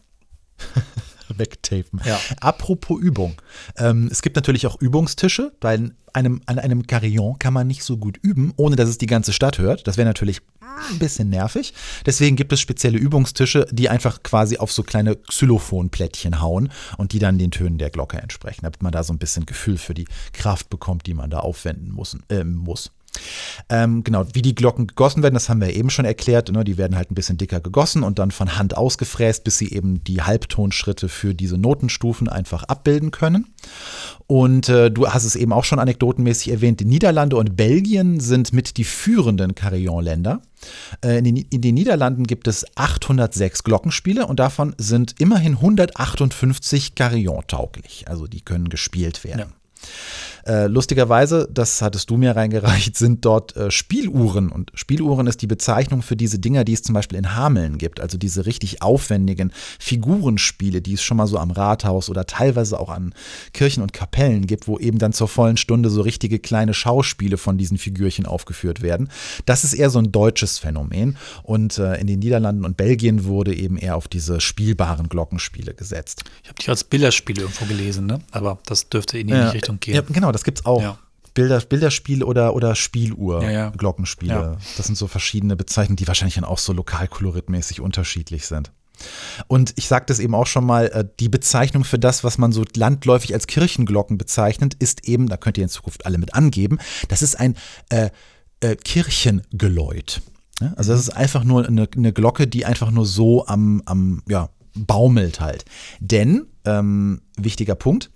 [1.29, 2.01] wegtapen.
[2.05, 2.19] Ja.
[2.39, 3.35] Apropos Übung.
[3.77, 7.97] Ähm, es gibt natürlich auch Übungstische, weil einem, an einem Carillon kann man nicht so
[7.97, 9.87] gut üben, ohne dass es die ganze Stadt hört.
[9.87, 10.41] Das wäre natürlich
[10.91, 11.73] ein bisschen nervig.
[12.05, 17.19] Deswegen gibt es spezielle Übungstische, die einfach quasi auf so kleine Xylophonplättchen hauen und die
[17.19, 20.07] dann den Tönen der Glocke entsprechen, damit man da so ein bisschen Gefühl für die
[20.33, 22.17] Kraft bekommt, die man da aufwenden muss.
[22.29, 22.91] Äh, muss.
[23.69, 26.51] Ähm, genau, wie die Glocken gegossen werden, das haben wir eben schon erklärt.
[26.51, 26.63] Ne?
[26.63, 30.03] Die werden halt ein bisschen dicker gegossen und dann von Hand ausgefräst, bis sie eben
[30.03, 33.47] die Halbtonschritte für diese Notenstufen einfach abbilden können.
[34.27, 38.53] Und äh, du hast es eben auch schon anekdotenmäßig erwähnt, die Niederlande und Belgien sind
[38.53, 40.41] mit die führenden Carillon-Länder.
[41.03, 46.95] Äh, in, den, in den Niederlanden gibt es 806 Glockenspiele und davon sind immerhin 158
[46.95, 48.05] Carillon-tauglich.
[48.07, 49.39] Also die können gespielt werden.
[49.39, 49.62] Ja.
[50.45, 54.49] Äh, lustigerweise, das hattest du mir reingereicht, sind dort äh, Spieluhren.
[54.49, 58.01] Und Spieluhren ist die Bezeichnung für diese Dinger, die es zum Beispiel in Hameln gibt.
[58.01, 62.89] Also diese richtig aufwendigen Figurenspiele, die es schon mal so am Rathaus oder teilweise auch
[62.89, 63.13] an
[63.53, 67.57] Kirchen und Kapellen gibt, wo eben dann zur vollen Stunde so richtige kleine Schauspiele von
[67.57, 69.09] diesen Figürchen aufgeführt werden.
[69.45, 71.17] Das ist eher so ein deutsches Phänomen.
[71.43, 76.25] Und äh, in den Niederlanden und Belgien wurde eben eher auf diese spielbaren Glockenspiele gesetzt.
[76.43, 78.19] Ich habe die als Bilderspiele irgendwo gelesen, ne?
[78.31, 79.95] aber das dürfte in die Ja, Richtung gehen.
[79.95, 80.81] Ja, genau, das gibt's auch.
[80.81, 80.99] Ja.
[81.33, 83.69] Bilder, Bilderspiel oder, oder Spieluhr, Ja, ja.
[83.71, 84.33] Glockenspiele.
[84.33, 84.57] Ja.
[84.77, 88.71] Das sind so verschiedene Bezeichnungen, die wahrscheinlich dann auch so lokalkoloritmäßig unterschiedlich sind.
[89.47, 92.51] Und ich sagte es eben auch schon mal, äh, die Bezeichnung für das, was man
[92.51, 96.77] so landläufig als Kirchenglocken bezeichnet, ist eben, da könnt ihr in Zukunft alle mit angeben,
[97.07, 97.55] das ist ein
[97.89, 98.09] äh,
[98.59, 100.21] äh, Kirchengeläut.
[100.75, 104.49] Also das ist einfach nur eine, eine Glocke, die einfach nur so am, am ja,
[104.75, 105.65] baumelt halt.
[105.99, 108.11] Denn, ähm, wichtiger Punkt,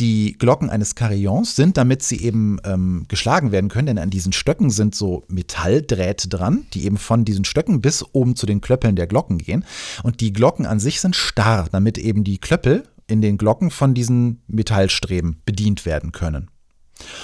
[0.00, 4.32] die Glocken eines Carillons sind, damit sie eben ähm, geschlagen werden können, denn an diesen
[4.32, 8.96] Stöcken sind so Metalldrähte dran, die eben von diesen Stöcken bis oben zu den Klöppeln
[8.96, 9.64] der Glocken gehen.
[10.02, 13.94] Und die Glocken an sich sind starr, damit eben die Klöppel in den Glocken von
[13.94, 16.48] diesen Metallstreben bedient werden können.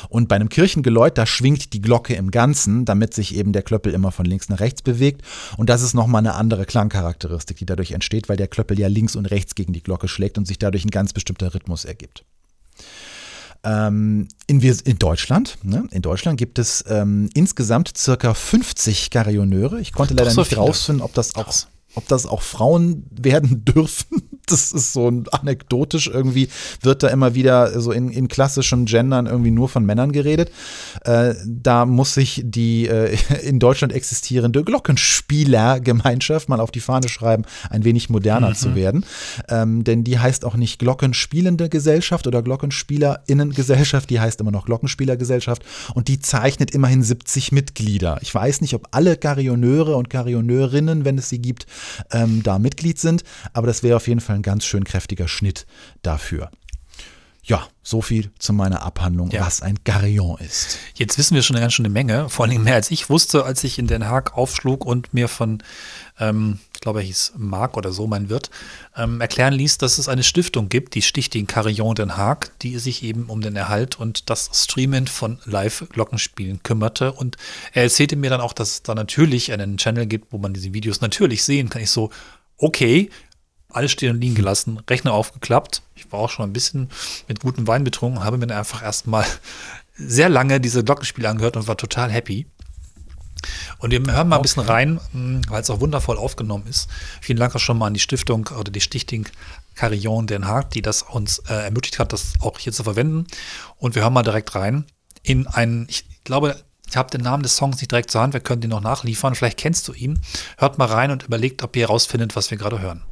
[0.08, 3.92] Und bei einem Kirchengeläut, da schwingt die Glocke im Ganzen, damit sich eben der Klöppel
[3.92, 5.22] immer von links nach rechts bewegt.
[5.56, 9.16] Und das ist nochmal eine andere Klangcharakteristik, die dadurch entsteht, weil der Klöppel ja links
[9.16, 12.24] und rechts gegen die Glocke schlägt und sich dadurch ein ganz bestimmter Rhythmus ergibt.
[13.66, 19.80] Ähm, in, in, Deutschland, ne, in Deutschland gibt es ähm, insgesamt circa 50 Carillonneure.
[19.80, 21.52] Ich konnte leider so nicht rausfinden, ob das auch
[21.96, 24.22] ob das auch Frauen werden dürfen.
[24.46, 26.48] Das ist so anekdotisch irgendwie,
[26.80, 30.52] wird da immer wieder so in, in klassischen Gendern irgendwie nur von Männern geredet.
[31.04, 37.44] Äh, da muss sich die äh, in Deutschland existierende Glockenspielergemeinschaft mal auf die Fahne schreiben,
[37.70, 38.54] ein wenig moderner mhm.
[38.54, 39.04] zu werden.
[39.48, 45.64] Ähm, denn die heißt auch nicht Glockenspielende Gesellschaft oder Glockenspielerinnengesellschaft, die heißt immer noch Glockenspielergesellschaft
[45.94, 48.18] und die zeichnet immerhin 70 Mitglieder.
[48.22, 51.66] Ich weiß nicht, ob alle Carillonneure und Carillonneurinnen, wenn es sie gibt,
[52.12, 53.24] ähm, da Mitglied sind.
[53.52, 55.66] Aber das wäre auf jeden Fall ein ganz schön kräftiger Schnitt
[56.02, 56.50] dafür.
[57.48, 59.46] Ja, so viel zu meiner Abhandlung, ja.
[59.46, 60.78] was ein Carillon ist.
[60.94, 63.62] Jetzt wissen wir schon eine ganz schöne Menge, vor allem mehr als ich wusste, als
[63.62, 65.62] ich in Den Haag aufschlug und mir von,
[66.18, 68.50] ähm, ich glaube, er hieß Marc oder so, mein Wirt,
[68.96, 73.04] ähm, erklären ließ, dass es eine Stiftung gibt, die Stichting Carillon Den Haag, die sich
[73.04, 77.12] eben um den Erhalt und das Streamen von Live-Glockenspielen kümmerte.
[77.12, 77.36] Und
[77.72, 80.74] er erzählte mir dann auch, dass es da natürlich einen Channel gibt, wo man diese
[80.74, 81.80] Videos natürlich sehen kann.
[81.80, 82.10] Ich so,
[82.58, 83.10] okay,
[83.76, 85.82] alles stehen und liegen gelassen, Rechner aufgeklappt.
[85.94, 86.88] Ich war auch schon ein bisschen
[87.28, 89.24] mit gutem Wein betrunken, habe mir einfach erstmal
[89.96, 92.46] sehr lange diese Glockenspiele angehört und war total happy.
[93.78, 96.88] Und wir hören mal ein bisschen rein, hm, weil es auch wundervoll aufgenommen ist.
[97.20, 99.28] Vielen Dank auch schon mal an die Stiftung oder die Stichting
[99.74, 103.26] Carillon Den Haag, die das uns äh, ermöglicht hat, das auch hier zu verwenden.
[103.76, 104.86] Und wir hören mal direkt rein
[105.22, 106.56] in einen, ich glaube,
[106.88, 109.34] ich habe den Namen des Songs nicht direkt zur Hand, wir können den noch nachliefern.
[109.34, 110.20] Vielleicht kennst du ihn.
[110.56, 113.02] Hört mal rein und überlegt, ob ihr herausfindet, was wir gerade hören.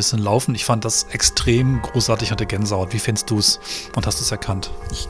[0.00, 0.54] Bisschen laufen.
[0.54, 2.92] Ich fand das extrem großartig, hatte Gänsehaut.
[2.92, 3.60] Wie findest du es
[3.94, 4.70] und hast du es erkannt?
[4.90, 5.08] Ich,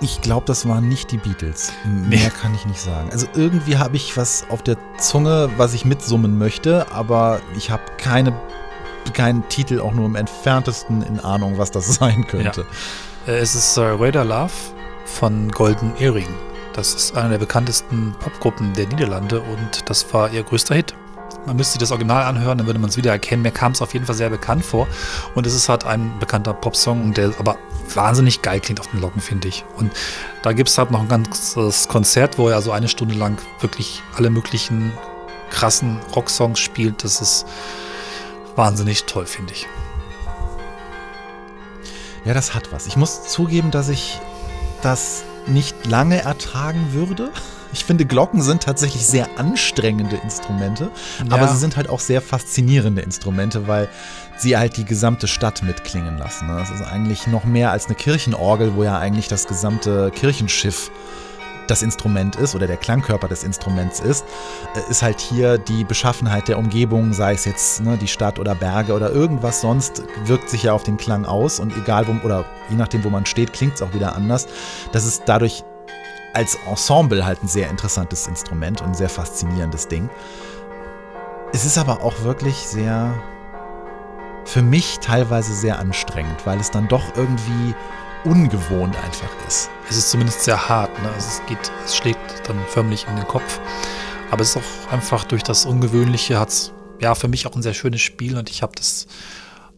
[0.00, 1.72] ich glaube, das waren nicht die Beatles.
[1.84, 2.30] Mehr nee.
[2.40, 3.10] kann ich nicht sagen.
[3.10, 7.82] Also irgendwie habe ich was auf der Zunge, was ich mitsummen möchte, aber ich habe
[7.98, 8.32] keine,
[9.12, 12.64] keinen Titel auch nur im entferntesten in Ahnung, was das sein könnte.
[13.26, 13.32] Ja.
[13.32, 14.52] Äh, es ist äh, Radar Love
[15.04, 16.28] von Golden Earring.
[16.74, 20.94] Das ist eine der bekanntesten Popgruppen der Niederlande und das war ihr größter Hit.
[21.46, 23.42] Man müsste das Original anhören, dann würde man es wieder erkennen.
[23.42, 24.88] Mir kam es auf jeden Fall sehr bekannt vor.
[25.34, 27.56] Und es ist halt ein bekannter Popsong, der aber
[27.94, 29.64] wahnsinnig geil klingt auf den Locken, finde ich.
[29.76, 29.92] Und
[30.42, 34.02] da gibt es halt noch ein ganzes Konzert, wo er also eine Stunde lang wirklich
[34.16, 34.92] alle möglichen
[35.50, 37.04] krassen Rocksongs spielt.
[37.04, 37.46] Das ist
[38.56, 39.68] wahnsinnig toll, finde ich.
[42.24, 42.88] Ja, das hat was.
[42.88, 44.20] Ich muss zugeben, dass ich
[44.82, 47.30] das nicht lange ertragen würde.
[47.76, 51.34] Ich finde, Glocken sind tatsächlich sehr anstrengende Instrumente, ja.
[51.34, 53.90] aber sie sind halt auch sehr faszinierende Instrumente, weil
[54.38, 56.46] sie halt die gesamte Stadt mitklingen lassen.
[56.46, 56.56] Ne?
[56.56, 60.90] Das ist eigentlich noch mehr als eine Kirchenorgel, wo ja eigentlich das gesamte Kirchenschiff
[61.66, 64.24] das Instrument ist oder der Klangkörper des Instruments ist,
[64.74, 68.54] äh, ist halt hier die Beschaffenheit der Umgebung, sei es jetzt ne, die Stadt oder
[68.54, 72.46] Berge oder irgendwas sonst, wirkt sich ja auf den Klang aus und egal wo, oder
[72.70, 74.46] je nachdem, wo man steht, klingt es auch wieder anders.
[74.92, 75.62] Das ist dadurch
[76.36, 80.10] als Ensemble halt ein sehr interessantes Instrument und ein sehr faszinierendes Ding.
[81.54, 83.14] Es ist aber auch wirklich sehr,
[84.44, 87.74] für mich teilweise sehr anstrengend, weil es dann doch irgendwie
[88.24, 89.70] ungewohnt einfach ist.
[89.88, 91.08] Es ist zumindest sehr hart, ne?
[91.08, 93.58] also es geht, es schlägt dann förmlich in den Kopf.
[94.30, 97.62] Aber es ist auch einfach durch das Ungewöhnliche hat es ja für mich auch ein
[97.62, 99.06] sehr schönes Spiel und ich habe das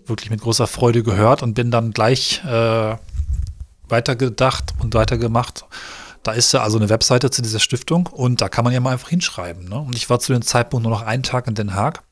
[0.06, 2.96] wirklich mit großer Freude gehört und bin dann gleich äh,
[3.88, 5.64] weitergedacht und weitergemacht
[6.28, 8.92] da ist ja also eine Webseite zu dieser Stiftung und da kann man ja mal
[8.92, 9.66] einfach hinschreiben.
[9.66, 9.78] Ne?
[9.78, 12.02] Und ich war zu dem Zeitpunkt nur noch einen Tag in Den Haag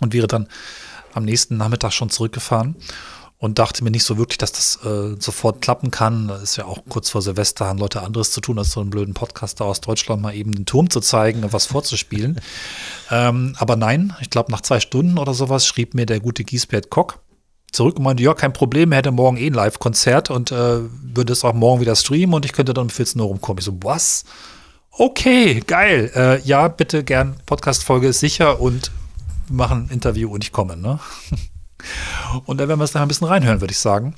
[0.00, 0.48] und wäre dann
[1.14, 2.74] am nächsten Nachmittag schon zurückgefahren
[3.38, 6.26] und dachte mir nicht so wirklich, dass das äh, sofort klappen kann.
[6.26, 8.90] Da ist ja auch kurz vor Silvester, haben Leute anderes zu tun, als so einen
[8.90, 12.40] blöden Podcaster aus Deutschland mal eben den Turm zu zeigen und was vorzuspielen.
[13.12, 16.90] ähm, aber nein, ich glaube, nach zwei Stunden oder sowas schrieb mir der gute Giesbert
[16.90, 17.20] Kock,
[17.72, 21.32] zurück und meinte, ja, kein Problem, er hätte morgen eh ein Live-Konzert und äh, würde
[21.32, 23.58] es auch morgen wieder streamen und ich könnte dann um 14 Uhr rumkommen.
[23.58, 24.24] Ich so, was?
[24.90, 26.10] Okay, geil.
[26.14, 28.90] Äh, ja, bitte gern, Podcast-Folge ist sicher und
[29.50, 30.98] machen ein Interview und ich komme, ne?
[32.46, 34.14] Und da werden wir es dann ein bisschen reinhören, würde ich sagen.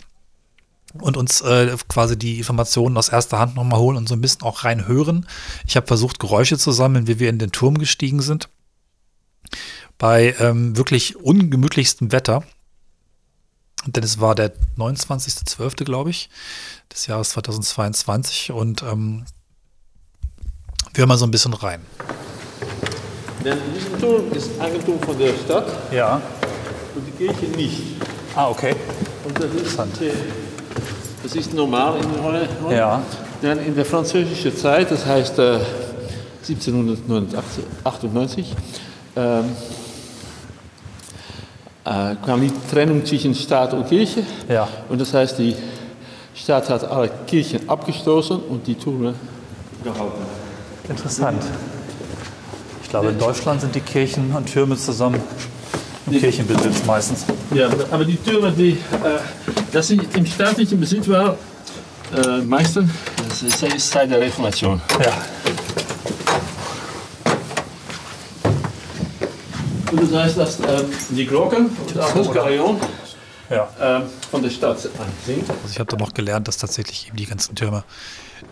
[0.94, 4.42] Und uns äh, quasi die Informationen aus erster Hand nochmal holen und so ein bisschen
[4.42, 5.26] auch reinhören.
[5.66, 8.48] Ich habe versucht, Geräusche zu sammeln, wie wir in den Turm gestiegen sind.
[9.98, 12.44] Bei ähm, wirklich ungemütlichstem Wetter
[13.92, 16.28] denn es war der 29.12., glaube ich,
[16.92, 19.24] des Jahres 2022 und ähm,
[20.94, 21.80] wir hören mal so ein bisschen rein.
[23.44, 25.66] Denn dieser Turm ist Eigentum von der Stadt.
[25.92, 26.20] Ja.
[26.94, 27.82] Und die Kirche nicht.
[28.34, 28.74] Ah, okay.
[29.24, 30.12] Und das ist, äh,
[31.22, 32.50] das ist normal in Holland.
[32.70, 33.02] Ja.
[33.42, 35.60] Denn in der französischen Zeit, das heißt äh,
[36.48, 38.54] 1798,
[39.16, 39.42] ähm, äh,
[42.24, 44.22] kam die Trennung zwischen Staat und Kirche.
[44.48, 44.68] Ja.
[44.88, 45.56] Und das heißt, die
[46.34, 49.14] Staat hat alle Kirchen abgestoßen und die Türme
[49.82, 50.22] gehalten.
[50.88, 51.42] Interessant.
[52.82, 55.20] Ich glaube, in Deutschland sind die Kirchen und Türme zusammen
[56.06, 57.24] im Kirchenbesitz meistens.
[57.54, 58.78] Ja, aber die Türme, die,
[59.72, 61.36] äh, sie im staatlichen Besitz waren,
[62.16, 62.90] äh, meistens,
[63.28, 64.80] das ist seit der Reformation.
[65.04, 65.12] Ja.
[69.90, 72.78] Und das heißt, dass ähm, die Glocken und auch das Carillon
[73.50, 73.68] ja.
[73.80, 74.92] ähm, von der Stadt sind.
[74.98, 75.10] Also
[75.70, 77.84] ich habe da noch gelernt, dass tatsächlich eben die ganzen Türme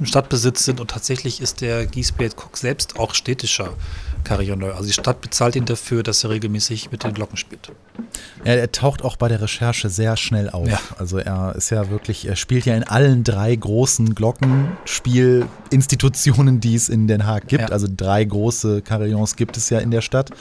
[0.01, 3.69] im Stadtbesitz sind und tatsächlich ist der Giesbert Koch selbst auch städtischer
[4.25, 4.75] Carillonneur.
[4.75, 7.71] Also die Stadt bezahlt ihn dafür, dass er regelmäßig mit den Glocken spielt.
[8.45, 10.69] Ja, er taucht auch bei der Recherche sehr schnell auf.
[10.69, 10.81] Ja.
[10.99, 16.89] Also er ist ja wirklich, er spielt ja in allen drei großen Glockenspielinstitutionen, die es
[16.89, 17.63] in Den Haag gibt.
[17.63, 17.69] Ja.
[17.69, 20.33] Also drei große Carillons gibt es ja in der Stadt.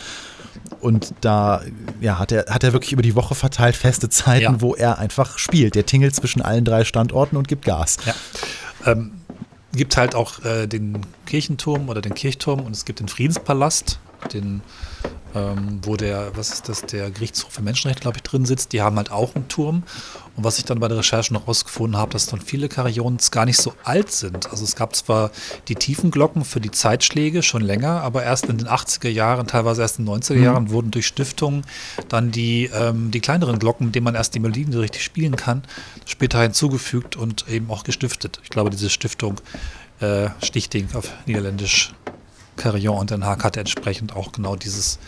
[0.86, 1.64] Und da
[2.00, 4.62] ja, hat, er, hat er wirklich über die Woche verteilt feste Zeiten, ja.
[4.62, 5.74] wo er einfach spielt.
[5.74, 7.98] Der tingelt zwischen allen drei Standorten und gibt Gas.
[8.06, 8.14] Ja.
[8.92, 9.14] Ähm,
[9.74, 14.00] gibt halt auch äh, den Kirchenturm oder den Kirchturm und es gibt den Friedenspalast,
[14.34, 14.62] den
[15.36, 18.72] ähm, wo der, was ist das, der Gerichtshof für Menschenrechte, glaube ich, drin sitzt.
[18.72, 19.84] Die haben halt auch einen Turm.
[20.36, 23.46] Und was ich dann bei der Recherche noch rausgefunden habe, dass dann viele Carillons gar
[23.46, 24.50] nicht so alt sind.
[24.50, 25.32] Also es gab zwar
[25.68, 29.82] die tiefen Glocken für die Zeitschläge schon länger, aber erst in den 80er Jahren, teilweise
[29.82, 30.70] erst in den 90er Jahren, mhm.
[30.72, 31.66] wurden durch Stiftungen
[32.08, 35.36] dann die, ähm, die kleineren Glocken, mit denen man erst die Melodien so richtig spielen
[35.36, 35.64] kann,
[36.06, 38.40] später hinzugefügt und eben auch gestiftet.
[38.44, 39.40] Ich glaube, diese Stiftung
[40.00, 41.94] äh, Stichting auf Niederländisch
[42.58, 45.00] Carillon und Den Haag hatte entsprechend auch genau dieses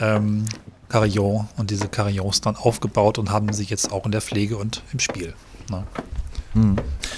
[0.00, 0.44] ähm,
[0.88, 4.82] Carillon und diese Carillons dann aufgebaut und haben sich jetzt auch in der Pflege und
[4.92, 5.34] im Spiel.
[5.70, 5.84] Ne?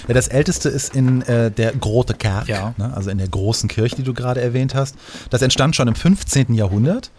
[0.07, 2.75] Ja, das älteste ist in äh, der Grote Kerk, Ja.
[2.77, 4.95] ne, also in der großen Kirche, die du gerade erwähnt hast.
[5.31, 6.53] Das entstand schon im 15.
[6.53, 7.09] Jahrhundert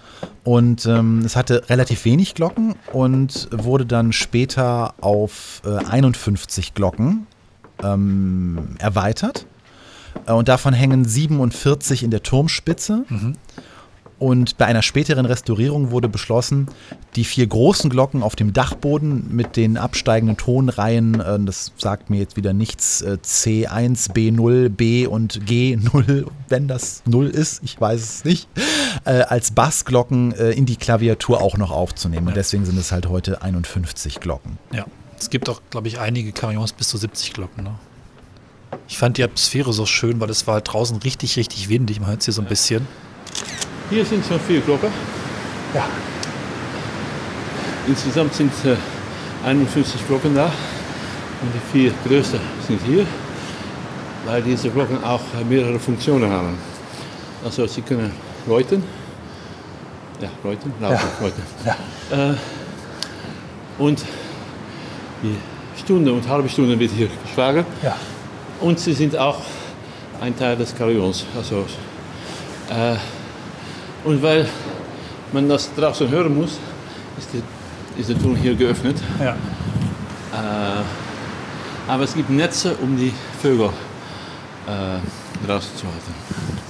[0.45, 7.27] und ähm, es hatte relativ wenig Glocken und wurde dann später auf äh, 51 Glocken
[7.83, 9.47] ähm, erweitert.
[10.27, 13.05] Äh, Und davon hängen 47 in der Turmspitze.
[14.21, 16.69] Und bei einer späteren Restaurierung wurde beschlossen,
[17.17, 22.21] die vier großen Glocken auf dem Dachboden mit den absteigenden Tonreihen, äh, das sagt mir
[22.21, 28.01] jetzt wieder nichts, äh, C1, B0, B und G0, wenn das 0 ist, ich weiß
[28.01, 28.49] es nicht,
[29.05, 32.29] als Bassglocken in die Klaviatur auch noch aufzunehmen.
[32.29, 34.59] Und deswegen sind es halt heute 51 Glocken.
[34.73, 34.87] Ja.
[35.19, 37.65] Es gibt auch, glaube ich, einige Carillons bis zu 70 Glocken.
[37.65, 37.75] Ne?
[38.89, 42.01] Ich fand die Atmosphäre so schön, weil es war halt draußen richtig, richtig windig.
[42.01, 42.87] Man hört es hier so ein bisschen.
[43.91, 44.91] Hier sind schon vier Glocken.
[45.75, 45.85] Ja.
[47.87, 48.77] Insgesamt sind äh,
[49.47, 50.47] 51 Glocken da.
[50.47, 53.07] Und die vier größten sind hier,
[54.25, 56.57] weil diese Glocken auch äh, mehrere Funktionen haben.
[57.45, 58.11] Also sie können
[58.47, 58.83] läuten.
[60.21, 61.43] Ja, läuten, lauten, läuten.
[62.11, 62.35] Äh,
[63.79, 64.03] und
[65.23, 65.37] die
[65.81, 67.67] Stunde und halbe Stunde wird hier geschlagen.
[67.83, 67.97] Ja.
[68.61, 69.41] Und sie sind auch
[70.21, 71.25] ein Teil des Carillons.
[71.37, 71.67] Also,
[72.71, 72.97] äh,
[74.05, 74.49] und weil
[75.33, 76.59] man das draußen hören muss,
[77.19, 77.43] ist, die,
[78.01, 78.97] ist der Turm hier geöffnet.
[79.21, 79.33] Ja.
[80.33, 80.83] Äh,
[81.87, 83.69] aber es gibt Netze, um die Vögel
[84.67, 86.15] äh, draußen zu halten.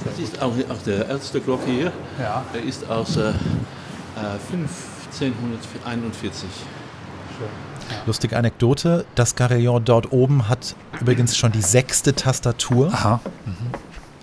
[0.05, 1.93] Das ist auch, auch der älteste Glocke hier.
[2.19, 2.45] Ja.
[2.53, 3.33] Der ist aus äh, äh,
[4.53, 6.49] 1541.
[8.07, 12.89] Lustige Anekdote, das Carillon dort oben hat übrigens schon die sechste Tastatur.
[12.93, 13.21] Aha.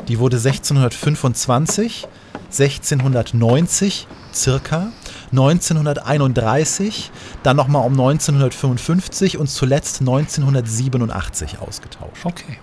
[0.07, 2.07] Die wurde 1625,
[2.45, 4.91] 1690 circa,
[5.31, 7.11] 1931,
[7.43, 12.25] dann nochmal um 1955 und zuletzt 1987 ausgetauscht.
[12.25, 12.57] Okay.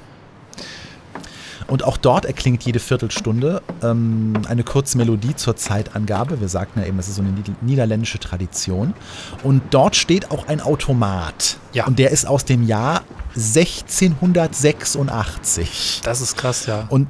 [1.69, 6.41] Und auch dort erklingt jede Viertelstunde ähm, eine kurze Melodie zur Zeitangabe.
[6.41, 8.95] Wir sagten ja eben, das ist so eine nied- niederländische Tradition.
[9.43, 11.59] Und dort steht auch ein Automat.
[11.75, 11.87] Ja.
[11.87, 13.03] Und der ist aus dem Jahr
[13.37, 16.01] 1686.
[16.05, 16.87] Das ist krass, ja.
[16.89, 17.09] Und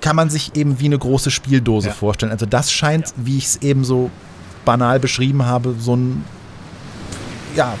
[0.00, 1.94] kann man sich eben wie eine große Spieldose Ja.
[1.94, 2.32] vorstellen.
[2.32, 4.10] Also das scheint, wie ich es eben so
[4.64, 6.24] banal beschrieben habe, so ein,
[7.54, 7.74] ja,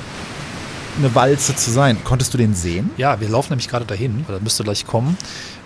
[0.98, 1.98] eine Walze zu sein.
[2.04, 2.88] Konntest du den sehen?
[2.96, 5.16] Ja, wir laufen nämlich gerade dahin, oder müsste gleich kommen.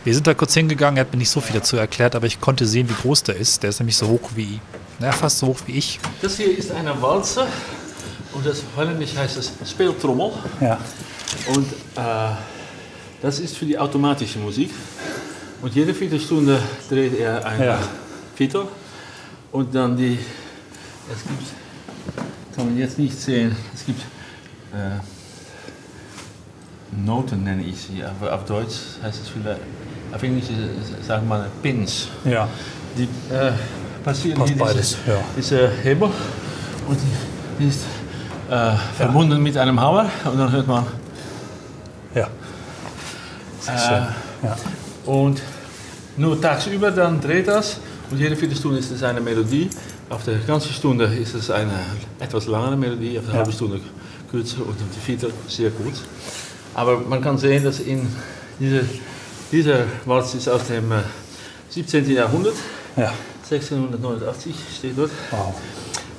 [0.05, 2.41] Wir sind da kurz hingegangen, er hat mir nicht so viel dazu erklärt, aber ich
[2.41, 3.63] konnte sehen, wie groß der ist.
[3.63, 4.61] Der ist nämlich so hoch wie,
[4.99, 6.01] naja, fast so hoch wie ich.
[6.23, 7.47] Das hier ist eine Walze
[8.33, 10.33] und das holländisch heißt es Spieltrommel.
[10.61, 10.79] Ja.
[11.55, 12.31] Und äh,
[13.21, 14.71] das ist für die automatische Musik.
[15.61, 17.79] Und jede Viertelstunde dreht er ein Ja.
[18.35, 18.65] Viertel.
[19.53, 20.19] Und dann die,
[21.13, 24.01] es gibt, kann man jetzt nicht sehen, es gibt
[24.73, 24.99] äh,
[26.97, 29.61] Noten nenne ich sie, aber auf Deutsch heißt es vielleicht,
[30.13, 32.09] ist- sagen wir Pins.
[32.25, 32.49] Ja.
[32.97, 33.53] Die äh,
[34.05, 35.25] passieren Passt hier beides, diese, ja.
[35.37, 36.09] diese Hebel
[36.89, 36.99] und
[37.59, 37.81] die ist
[38.51, 40.85] äh, verbunden mit einem Hammer und dann hört man
[42.15, 42.29] Ja.
[43.61, 44.07] Sehr Äh, schön.
[44.43, 44.57] Ja.
[45.07, 45.41] und
[46.17, 47.79] nur tagsüber dann dreht das
[48.11, 49.71] und jede Viertelstunde ist es eine Melodie.
[50.09, 51.71] Auf der ganzen Stunde ist es eine
[52.19, 53.39] etwas langere Melodie, auf der Ja.
[53.41, 53.81] halben Stunde
[54.31, 56.01] kürzer und auf die Viertel sehr kurz.
[56.75, 58.09] Aber man kann sehen, dass in
[58.59, 58.85] diese,
[59.53, 60.97] dieser Walz ist aus dem äh,
[61.71, 62.11] 17.
[62.11, 62.55] Jahrhundert,
[62.97, 63.13] ja.
[63.51, 65.11] 1689 steht dort.
[65.31, 65.55] Wow.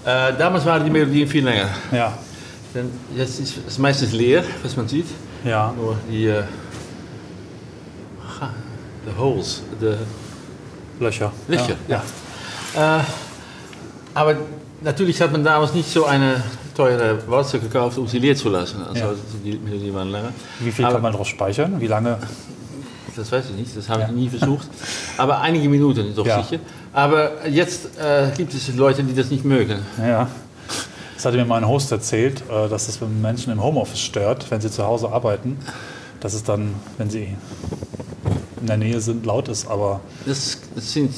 [0.06, 1.70] Äh, damals waren die Melodien viel länger.
[1.92, 2.18] Ja.
[2.74, 5.06] Denn jetzt ist es meistens leer, was man sieht.
[5.46, 5.74] Ja.
[5.78, 6.44] Nur die äh,
[9.06, 9.96] de holes, de
[11.00, 11.32] Löcher.
[11.48, 11.76] Löcher.
[11.88, 12.04] Ja.
[12.76, 13.04] Äh,
[14.14, 14.36] aber
[14.82, 16.44] natürlich hat man damals nicht so eine
[16.76, 18.82] teure Walze gekauft, um sie leer zu lassen.
[18.84, 19.14] Also Ja.
[19.44, 20.32] die Melodien waren länger.
[20.60, 21.80] Wie viel Aber- kann man drauf speichern?
[21.80, 22.18] Wie lange?
[23.16, 24.08] Das weiß ich nicht, das habe Ja.
[24.08, 24.68] ich nie versucht.
[25.18, 26.42] Aber einige Minuten doch Ja.
[26.44, 26.60] sicher.
[26.94, 29.80] Aber jetzt äh, gibt es Leute, die das nicht mögen.
[30.00, 30.28] Ja.
[31.16, 34.60] Das hatte mir mein Host erzählt, äh, dass es wenn Menschen im Homeoffice stört, wenn
[34.62, 35.58] sie zu Hause arbeiten,
[36.20, 37.36] dass es dann, wenn sie
[38.60, 39.68] in der Nähe sind, laut ist.
[39.68, 41.12] Aber Das, das sind,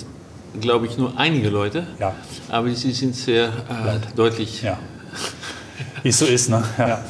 [0.59, 1.87] glaube ich, nur einige Leute.
[1.99, 2.13] ja,
[2.49, 4.61] Aber sie sind sehr äh, deutlich.
[4.61, 4.77] ja.
[6.03, 6.63] Wie es so ist, ne?
[6.77, 7.01] Ja.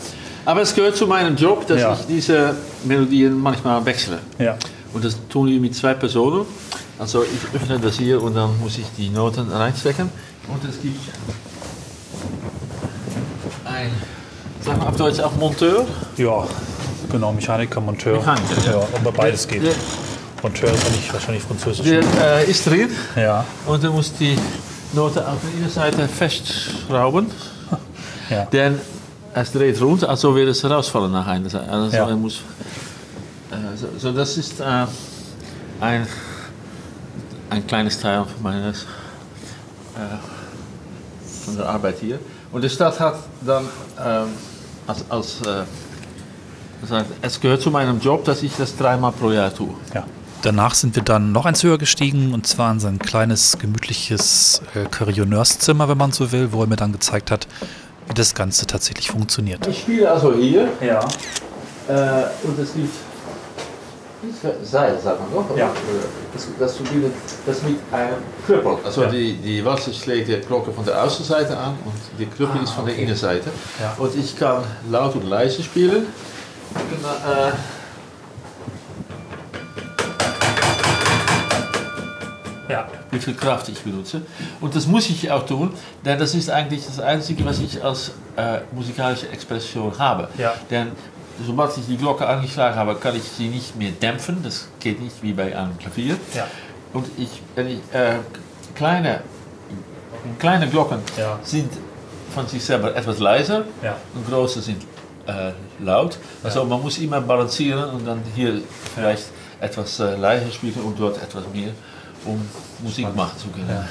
[0.46, 1.94] Aber es gehört zu meinem Job, dass Ja.
[1.94, 4.20] ich diese Melodien manchmal wechsle.
[4.40, 4.58] ja.
[4.94, 6.46] Und das tun wir mit zwei Personen.
[7.00, 10.08] Also ich öffne das hier und dann muss ich die Noten reinstecken.
[10.48, 11.00] Und es gibt
[13.66, 13.90] ein,
[14.62, 15.86] sag mal auf Deutsch auch Monteur.
[16.18, 16.46] Ja,
[17.12, 18.18] genau, Mechaniker, Monteur.
[18.18, 18.72] Mechaniker, ja.
[18.80, 18.88] ja.
[18.94, 19.64] aber beides geht.
[19.64, 19.74] Der,
[20.44, 21.86] Monteur ist eigentlich wahrscheinlich französisch.
[21.86, 22.04] der
[22.42, 24.38] äh, ist drin ja, und er muss die
[24.94, 27.28] Noten auf der Innenseite festschrauben.
[28.30, 28.46] Ja.
[28.46, 28.80] Denn
[29.34, 31.70] es dreht rund, also wird es rausfallen nach einer Seite.
[31.72, 32.08] Also Ja.
[32.10, 32.42] er muss,
[33.52, 34.86] äh, so, so, das ist äh,
[35.82, 36.08] ein,
[37.50, 38.84] ein kleines Teil meines,
[39.96, 40.18] äh,
[41.46, 42.20] von der Arbeit hier.
[42.52, 43.16] Und die Stadt hat
[43.46, 43.66] dann
[44.88, 45.38] als, als
[46.82, 49.74] gesagt, es gehört zu meinem Job, dass ich das dreimal pro Jahr tue.
[49.94, 50.06] Ja.
[50.44, 54.86] Danach sind wir dann noch eins höher gestiegen und zwar in sein kleines, gemütliches äh,
[54.86, 57.48] Carillonneurzimmer, wenn man so will, wo er mir dann gezeigt hat,
[58.08, 59.66] wie das Ganze tatsächlich funktioniert.
[59.68, 61.00] Ich spiele also hier Ja.
[61.88, 62.90] äh, und es gibt
[64.64, 65.58] Seil, sagt man doch.
[65.58, 65.70] Ja.
[66.34, 66.78] Das, das,
[67.46, 68.78] das mit einem Krüppel.
[68.86, 69.10] Also Ja.
[69.10, 72.86] die, die Walze schlägt die Glocke von der Außenseite an und die Krüppel ist von
[72.86, 73.50] der Innenseite.
[73.82, 73.94] Ja.
[73.98, 76.08] Und ich kann laut und leise spielen.
[76.72, 77.52] Ich kann, äh,
[82.70, 82.88] Ja.
[83.12, 84.22] wie viel Kraft ich benutze.
[84.62, 85.74] Und das muss ich auch tun,
[86.06, 90.30] denn das ist eigentlich das Einzige, was ich als äh, musikalische Expression habe.
[90.38, 90.54] Ja.
[90.70, 90.92] Denn
[91.46, 94.38] sobald ich die Glocke angeschlagen habe, kann ich sie nicht mehr dämpfen.
[94.44, 96.16] Das geht nicht wie bei einem Klavier.
[96.34, 96.48] Ja.
[96.94, 98.16] Und ich, wenn ich äh,
[98.76, 99.22] kleine,
[100.40, 101.40] kleine Glocken Ja.
[101.44, 101.72] sind
[102.34, 103.96] von sich selber etwas leiser Ja.
[104.16, 104.84] und große sind
[105.28, 105.52] äh,
[105.84, 106.18] laut.
[106.44, 108.62] Also man muss immer balancieren und dann hier
[108.96, 109.26] vielleicht
[109.60, 111.70] etwas äh, leiser spielen und dort etwas mehr,
[112.26, 112.42] um
[112.80, 113.86] Musik machen zu können.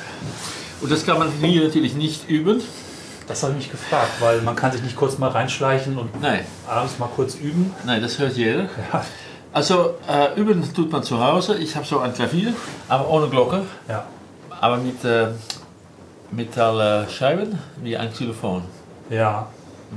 [0.81, 2.61] Und das kann man hier natürlich nicht üben.
[3.29, 6.45] Das habe ich mich gefragt, weil man kann sich nicht kurz mal reinschleichen und Nein,
[6.69, 7.73] abends mal kurz üben.
[7.87, 8.65] nein, das hört jeder.
[8.93, 9.05] Ja.
[9.53, 11.57] Also äh, üben tut man zu Hause.
[11.59, 12.53] Ich habe so ein Klavier,
[12.89, 14.05] aber ohne Glocke, Ja.
[14.61, 15.29] aber mit äh,
[16.31, 18.63] Metallscheiben wie ein Xylophon.
[19.11, 19.47] Ja.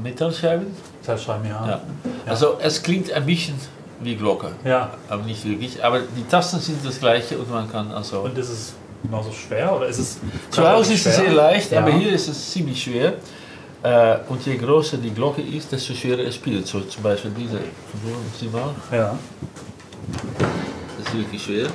[0.03, 0.67] Metallscheiben?
[1.05, 1.65] Teilschreiben, ja.
[1.67, 1.81] Ja.
[2.25, 3.55] Also es klingt ein bisschen
[4.01, 4.91] wie Glocke, Ja.
[5.09, 5.83] aber nicht wirklich.
[5.83, 8.19] Aber die Tasten sind das gleiche und man kann also.
[8.21, 8.73] Und ist es
[9.03, 10.17] genauso schwer oder ist es.
[10.51, 11.79] Zu Hause ist es sehr leicht, Ja.
[11.81, 13.13] aber hier ist es ziemlich schwer.
[13.83, 16.65] Äh, und je größer die Glocke ist, desto schwerer es spielt.
[16.67, 17.59] So zum Beispiel diese.
[18.39, 19.15] Sieh mal, Ja.
[20.97, 21.67] das ist wirklich schwer.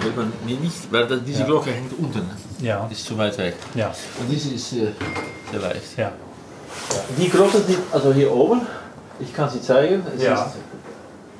[0.00, 1.46] Weil man mir nicht, weil diese Ja.
[1.46, 2.28] Glocke hängt unten,
[2.60, 2.86] Ja.
[2.90, 3.54] ist zu weit weg.
[3.74, 3.94] Ja.
[4.20, 4.88] Und diese ist äh,
[5.50, 5.96] sehr leicht.
[5.96, 6.12] Ja.
[7.16, 8.62] Die Glocken sind also hier oben.
[9.20, 10.02] Ich kann sie zeigen.
[10.16, 10.34] Es Ja.
[10.46, 10.56] ist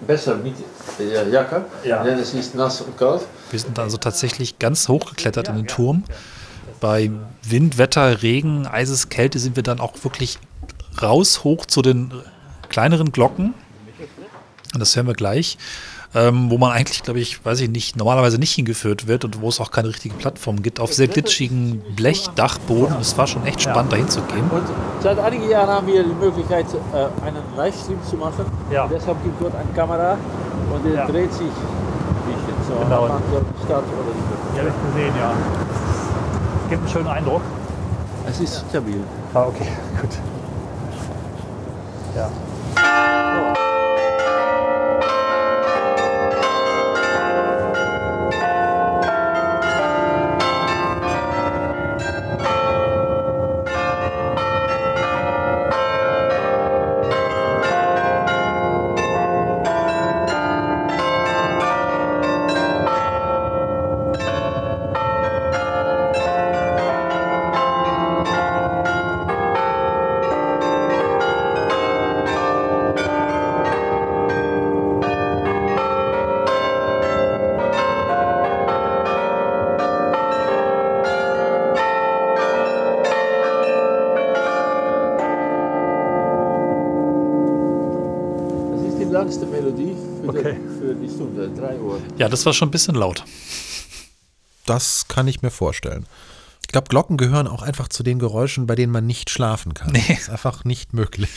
[0.06, 0.54] besser mit
[0.98, 2.02] der Jacke, Ja.
[2.02, 3.22] denn es ist nass und kalt.
[3.50, 6.04] Wir sind also tatsächlich ganz hochgeklettert in den Turm.
[6.80, 7.10] Bei
[7.42, 10.38] Wind, Wetter, Regen, Eises, Kälte sind wir dann auch wirklich
[11.00, 12.12] raus hoch zu den
[12.68, 13.54] kleineren Glocken.
[14.74, 15.56] Und das hören wir gleich.
[16.16, 19.48] Ähm, wo man eigentlich, glaube ich, weiß ich nicht, normalerweise nicht hingeführt wird und wo
[19.48, 22.96] es auch keine richtige Plattform gibt, auf sehr glitschigen Blechdachboden.
[23.00, 24.48] Es war schon echt spannend, dahin zu gehen.
[24.50, 24.62] Und
[25.00, 28.44] seit einigen Jahren haben wir die Möglichkeit, äh, einen Livestream zu machen.
[28.70, 28.86] Ja.
[28.86, 30.16] Deshalb gibt es dort eine Kamera
[30.72, 31.06] und der Ja.
[31.06, 32.54] dreht sich ein bisschen.
[32.68, 33.08] So, Genau.
[33.08, 33.20] dort
[33.64, 35.32] Stadt oder die Ja, habe ich gesehen, ja.
[36.70, 37.42] Gibt einen schönen Eindruck.
[38.30, 39.00] Es ist stabil.
[39.34, 39.66] Ah, okay,
[40.00, 40.10] gut.
[42.16, 42.30] Ja.
[42.76, 43.58] Das
[92.18, 93.24] ja, das war schon ein bisschen laut.
[94.66, 96.06] Das kann ich mir vorstellen.
[96.62, 99.92] Ich glaube, Glocken gehören auch einfach zu den Geräuschen, bei denen man nicht schlafen kann.
[99.92, 100.04] Nee.
[100.08, 101.30] Das ist einfach nicht möglich.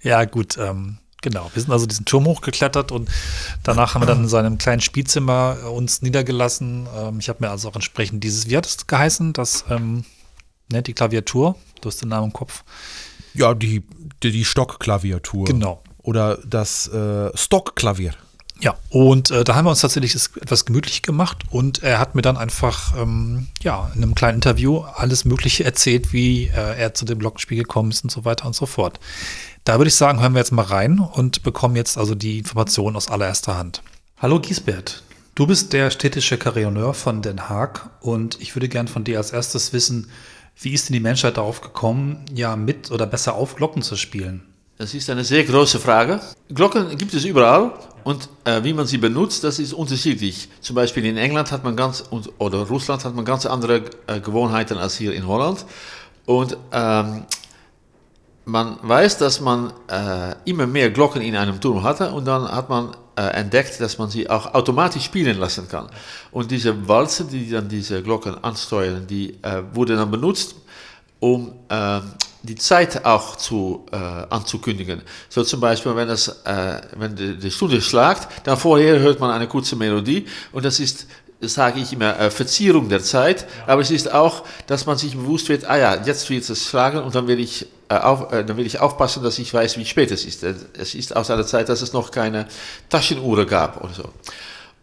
[0.00, 1.50] Ja, gut, ähm, genau.
[1.52, 3.10] Wir sind also diesen Turm hochgeklettert und
[3.62, 6.88] danach haben wir dann in seinem kleinen Spielzimmer äh, uns niedergelassen.
[6.96, 10.04] Ähm, ich habe mir also auch entsprechend dieses, wie hat es geheißen, das, ähm,
[10.70, 12.64] ne, die Klaviatur, du hast den Namen im Kopf.
[13.34, 13.84] Ja, die,
[14.22, 15.44] die, die Stockklaviatur.
[15.44, 15.82] Genau.
[15.98, 18.14] Oder das äh, Stockklavier.
[18.62, 22.22] Ja, und äh, da haben wir uns tatsächlich etwas gemütlich gemacht und er hat mir
[22.22, 27.04] dann einfach, ähm, ja, in einem kleinen Interview alles Mögliche erzählt, wie äh, er zu
[27.04, 29.00] dem Glockenspiel gekommen ist und so weiter und so fort.
[29.64, 32.94] Da würde ich sagen, hören wir jetzt mal rein und bekommen jetzt also die Informationen
[32.94, 33.82] aus allererster Hand.
[34.18, 35.02] Hallo Giesbert,
[35.34, 39.32] du bist der städtische Carillonneur von Den Haag und ich würde gern von dir als
[39.32, 40.08] erstes wissen,
[40.60, 44.51] wie ist denn die Menschheit darauf gekommen, ja, mit oder besser auf Glocken zu spielen?
[44.78, 46.20] Das ist eine sehr große Frage.
[46.48, 47.72] Glocken gibt es überall,
[48.04, 50.48] Und äh, wie man sie benutzt, das ist unterschiedlich.
[50.60, 52.04] Zum Beispiel in England hat man ganz,
[52.38, 55.64] oder Russland hat man ganz andere äh, Gewohnheiten als hier in Holland.
[56.26, 57.24] Und ähm,
[58.44, 62.68] man weiß, dass man äh, immer mehr Glocken in einem Turm hatte und dann hat
[62.68, 65.88] man äh, entdeckt, dass man sie auch automatisch spielen lassen kann.
[66.32, 70.56] Und diese Walze, die dann diese Glocken ansteuern, die äh, wurde dann benutzt,
[71.20, 72.02] um ähm,
[72.42, 75.02] die Zeit auch zu, äh, anzukündigen.
[75.28, 79.30] So zum Beispiel, wenn, das, äh, wenn die, die Stunde schlagt, dann vorher hört man
[79.30, 81.06] eine kurze Melodie und das ist
[81.48, 85.48] sage ich immer, äh, Verzierung der Zeit, aber es ist auch, dass man sich bewusst
[85.48, 88.56] wird, ah ja, jetzt wird es schlagen und dann will ich, äh, auf, äh, dann
[88.56, 90.44] will ich aufpassen, dass ich weiß, wie spät es ist.
[90.44, 92.46] Es ist aus einer Zeit, dass es noch keine
[92.88, 94.04] Taschenuhr gab oder so.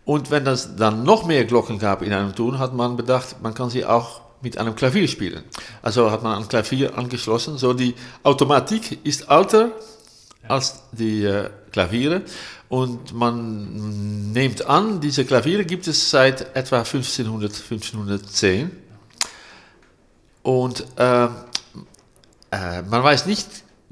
[0.04, 3.54] Und wenn es dann noch mehr Glocken gab in einem Ton, hat man bedacht, man
[3.54, 5.44] kann sie auch mit einem Klavier spielen.
[5.82, 7.58] Also hat man ein Klavier angeschlossen.
[7.58, 9.72] So die Automatik ist älter
[10.48, 12.24] als die äh, Klaviere
[12.70, 18.72] und man nimmt an, diese Klaviere gibt es seit etwa 1500, 1510
[20.44, 23.48] und äh, äh, man weiß nicht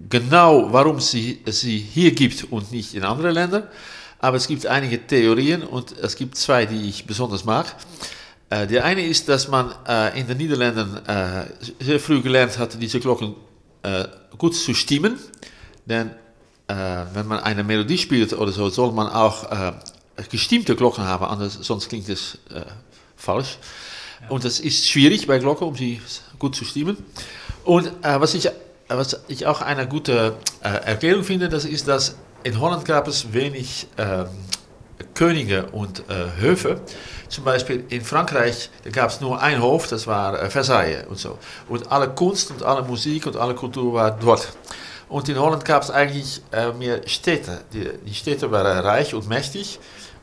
[0.09, 3.63] genau, warum sie sie hier gibt und nicht in anderen Ländern,
[4.19, 7.75] aber es gibt einige Theorien und es gibt zwei, die ich besonders mag.
[8.49, 11.45] Äh, der eine ist, dass man äh, in den Niederlanden äh,
[11.79, 13.35] sehr früh gelernt hat, diese Glocken
[14.37, 15.17] gut zu stimmen.
[15.85, 16.11] Denn
[16.67, 19.45] wenn man eine Melodie spielt oder so, soll man auch
[20.29, 22.37] gestimmte Glocken haben, anders, sonst klingt es
[23.15, 23.59] falsch.
[24.23, 24.29] Ja.
[24.29, 26.01] Und das ist schwierig bei Glocken, um sie
[26.37, 26.97] gut zu stimmen.
[27.63, 28.49] Und was, ich,
[28.89, 33.87] was ich auch eine gute Erklärung finde, das ist, dass in Holland gab es wenig
[33.97, 34.25] ähm,
[35.13, 36.03] Könige und
[36.41, 36.81] Höfe.
[37.29, 41.37] Zum Beispiel in Frankreich, gab es nur ein Hof, das war äh, Versailles und so.
[41.67, 44.47] Und alle Kunst und alle Musik und alle Kultur war dort.
[45.09, 47.61] Und in Holland gab es eigentlich äh, mehr Städte.
[47.73, 49.79] Die, die, Städte waren reich und mächtig,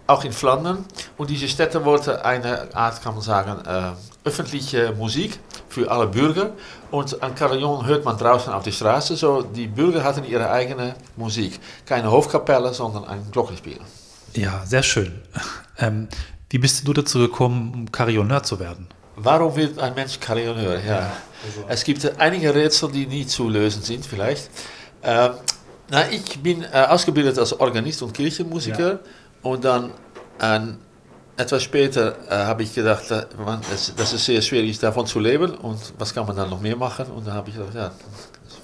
[0.06, 0.84] auch in Flandern.
[1.16, 3.92] Und diese Städte wollten eine Art, kann man sagen, äh,
[4.28, 5.38] öffentliche Musik
[5.68, 6.52] für alle Bürger.
[6.90, 9.16] Und ein Carillon hört man draußen auf der Straße.
[9.16, 11.58] So, die Bürger hatten ihre eigene Musik.
[11.86, 13.78] Keine Hofkapelle, sondern ein Glockenspiel.
[14.34, 15.22] Ja, sehr schön.
[15.78, 16.08] Ähm,
[16.50, 18.88] wie bist du dazu gekommen, um Carillonneur zu werden?
[19.16, 20.78] Warum wird ein Mensch Carillonneur?
[20.80, 20.84] Ja.
[20.84, 21.12] ja
[21.44, 21.64] also.
[21.68, 24.50] Es gibt einige Rätsel, die nie zu lösen sind, vielleicht.
[25.02, 25.32] Ähm,
[25.90, 28.98] na, ich bin äh, ausgebildet als Organist und Kirchenmusiker ja.
[29.42, 29.90] und dann
[30.40, 30.60] äh,
[31.36, 35.20] etwas später äh, habe ich gedacht, äh, man, das, das, ist sehr schwierig, davon zu
[35.20, 37.06] leben und was kann man dann noch mehr machen?
[37.06, 37.92] Und dann habe ich gedacht, ja,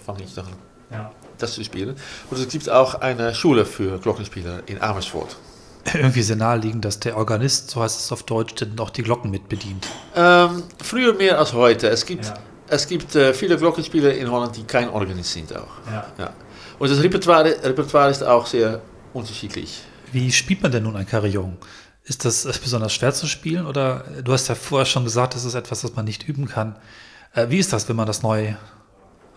[0.06, 0.46] fange ich dann
[0.90, 1.12] ja.
[1.38, 1.96] das zu spielen.
[2.30, 5.36] Und es gibt auch eine Schule für Glockenspieler in Amersfoort
[5.94, 9.30] irgendwie sehr naheliegend, dass der Organist, so heißt es auf Deutsch, dann auch die Glocken
[9.30, 9.86] mit bedient.
[10.14, 11.88] Ähm, früher mehr als heute.
[11.88, 12.34] Es gibt, ja.
[12.68, 15.68] es gibt äh, viele Glockenspieler in Holland, die kein Organist sind auch.
[15.90, 16.06] Ja.
[16.18, 16.32] ja.
[16.78, 18.80] Und das Repertoire, Repertoire ist auch sehr
[19.12, 19.82] unterschiedlich.
[20.12, 21.56] Wie spielt man denn nun ein Carillon?
[22.04, 25.54] Ist das besonders schwer zu spielen oder du hast ja vorher schon gesagt, das ist
[25.54, 26.76] etwas, das man nicht üben kann.
[27.34, 28.54] Äh, wie ist das, wenn man das neu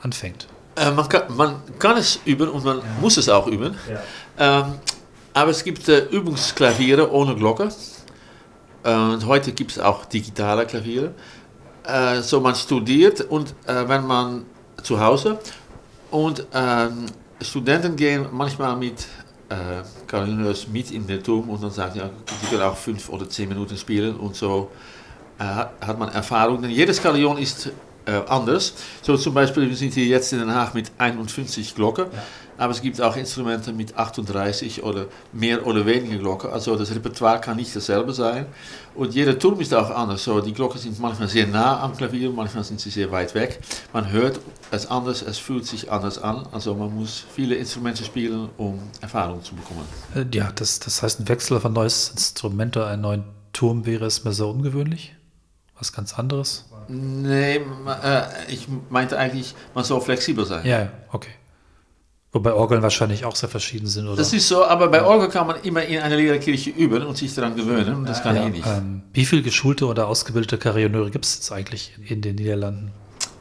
[0.01, 0.47] anfängt?
[0.75, 2.83] Äh, man, kann, man, kann, es üben und man ja.
[2.99, 3.75] muss es auch üben.
[4.39, 4.75] Ähm,
[5.33, 7.69] aber es gibt äh, Übungsklaviere ohne Glocke.
[8.83, 11.13] Äh, und heute gibt es auch digitale Klaviere.
[11.85, 14.45] Äh, so man studiert und äh, wenn man
[14.81, 15.39] zu Hause
[16.11, 17.05] und ähm,
[17.41, 19.05] Studenten gehen manchmal mit
[19.49, 19.81] äh,
[20.71, 22.09] mit in den Turm und dann sagen, ja,
[22.41, 24.69] die können auch fünf oder zehn Minuten spielen und so
[25.39, 26.61] äh, hat man Erfahrung.
[26.61, 27.71] Denn jedes Carillon ist
[28.27, 28.73] anders.
[29.01, 32.07] So zum Beispiel, wir sind hier jetzt in Den Haag mit 51 Glocken.
[32.11, 32.21] Ja.
[32.57, 36.51] Aber es gibt auch Instrumente mit 38 oder mehr oder weniger Glocken.
[36.51, 38.45] Also das Repertoire kann nicht dasselbe sein.
[38.95, 40.23] Und jeder Turm ist auch anders.
[40.23, 43.59] So, die Glocken sind manchmal sehr nah am Klavier, manchmal sind sie sehr weit weg.
[43.91, 44.39] Man hört
[44.71, 46.47] es anders, es fühlt sich anders an.
[46.51, 49.85] Also man muss viele Instrumente spielen, um Erfahrung zu bekommen.
[50.15, 53.23] Äh, ja, das, das heißt, ein Wechsel auf ein neues Instrument oder einen neuen
[53.53, 55.15] Turm wäre es mir so ungewöhnlich?
[55.77, 56.65] Was ganz anderes?
[56.87, 60.65] Nee, äh, ich meinte eigentlich, man soll flexibel sein.
[60.65, 61.31] Ja, okay.
[62.33, 64.17] Wobei Orgeln wahrscheinlich auch sehr verschieden sind, oder?
[64.17, 67.33] Das ist so, aber bei Orgel kann man immer in einer Lehrerkirche üben und sich
[67.35, 67.93] daran gewöhnen.
[67.93, 68.67] Und das kann ja, ich nicht.
[68.67, 72.91] Ähm, wie viele geschulte oder ausgebildete Karriereure gibt es jetzt eigentlich in den Niederlanden?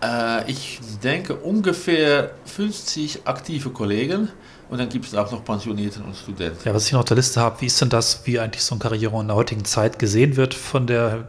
[0.03, 4.29] Äh, ich denke ungefähr 50 aktive Kollegen.
[4.69, 6.59] Und dann gibt es auch noch Pensionierte und Studenten.
[6.65, 8.75] Ja, was ich noch auf der Liste habe, wie ist denn das, wie eigentlich so
[8.75, 11.29] ein Karriere in der heutigen Zeit gesehen wird von der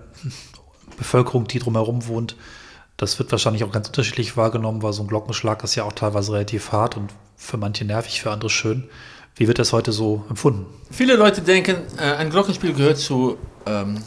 [0.98, 2.36] Bevölkerung, die drumherum wohnt?
[3.04, 6.32] Das wird wahrscheinlich auch ganz unterschiedlich wahrgenommen, weil so ein Glockenschlag ist ja auch teilweise
[6.32, 8.86] relativ hart und für manche nervig, für andere schön.
[9.36, 10.68] Wie wird das heute so empfunden?
[10.90, 14.02] Viele Leute denken, äh, ein Glockenspiel gehört zu ähm,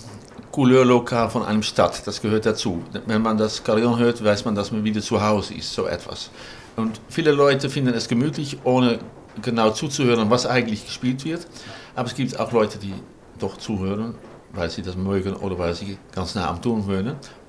[0.51, 2.07] Couleurlokal von einem Stadt.
[2.07, 2.83] Das gehört dazu.
[3.05, 6.31] Wenn man das Carillon hört, weiß man, dass man wieder zu Hause ist, so etwas.
[6.77, 8.99] Und viele Leute finden es gemütlich, ohne
[9.43, 11.47] genau zuzuhören, was eigentlich gespielt wird.
[11.95, 12.95] Aber es gibt auch Leute, die
[13.39, 14.15] doch zuhören,
[14.55, 16.87] weil sie das mögen oder weil sie ganz nah am Turm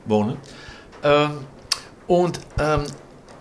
[0.08, 0.38] wohnen.
[1.04, 1.32] Ähm,
[2.08, 2.84] und ähm,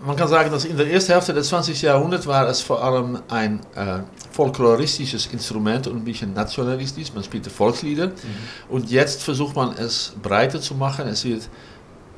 [0.05, 1.81] man kann sagen, dass in der ersten Hälfte des 20.
[1.81, 3.99] Jahrhunderts war es vor allem ein äh,
[4.31, 7.13] folkloristisches Instrument und ein bisschen nationalistisch.
[7.13, 8.07] Man spielte Volkslieder.
[8.07, 8.13] Mhm.
[8.69, 11.07] Und jetzt versucht man es breiter zu machen.
[11.07, 11.49] Es wird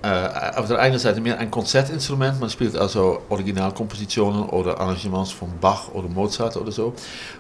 [0.02, 5.50] äh, auf der einen Seite mehr ein Konzertinstrument, man spielt also Originalkompositionen oder Arrangements von
[5.60, 6.94] Bach oder Mozart oder so.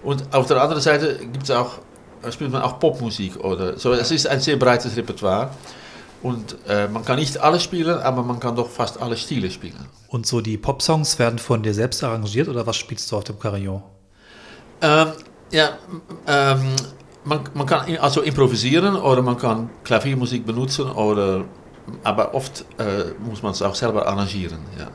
[0.04, 1.80] Und auf der anderen Seite gibt's auch,
[2.30, 3.94] spielt man auch Popmusik oder so.
[3.94, 5.52] Es ist ein sehr breites Repertoire.
[6.22, 9.88] Und äh, man kann nicht alles spielen, aber man kann doch fast alle Stile spielen.
[10.10, 13.40] Und so die Popsongs werden von dir selbst arrangiert oder was spielst du auf dem
[13.40, 13.82] Carillon?
[14.82, 15.08] Ähm,
[15.52, 15.78] ja,
[16.28, 16.76] ähm,
[17.24, 21.46] man, man kann also improvisieren oder man kann Klaviermusik benutzen oder
[22.04, 24.60] aber oft äh, muss man es auch selber arrangieren.
[24.78, 24.88] Ja.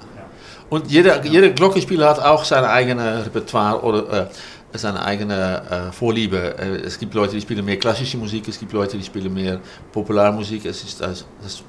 [0.71, 4.27] Und jeder, jeder Glockenspieler hat auch sein eigenes Repertoire oder äh,
[4.75, 6.59] seine eigene äh, Vorliebe.
[6.59, 9.61] Äh, es gibt Leute, die spielen mehr klassische Musik, es gibt Leute, die spielen mehr
[9.93, 10.65] Popularmusik.
[10.67, 11.25] Es ist, also,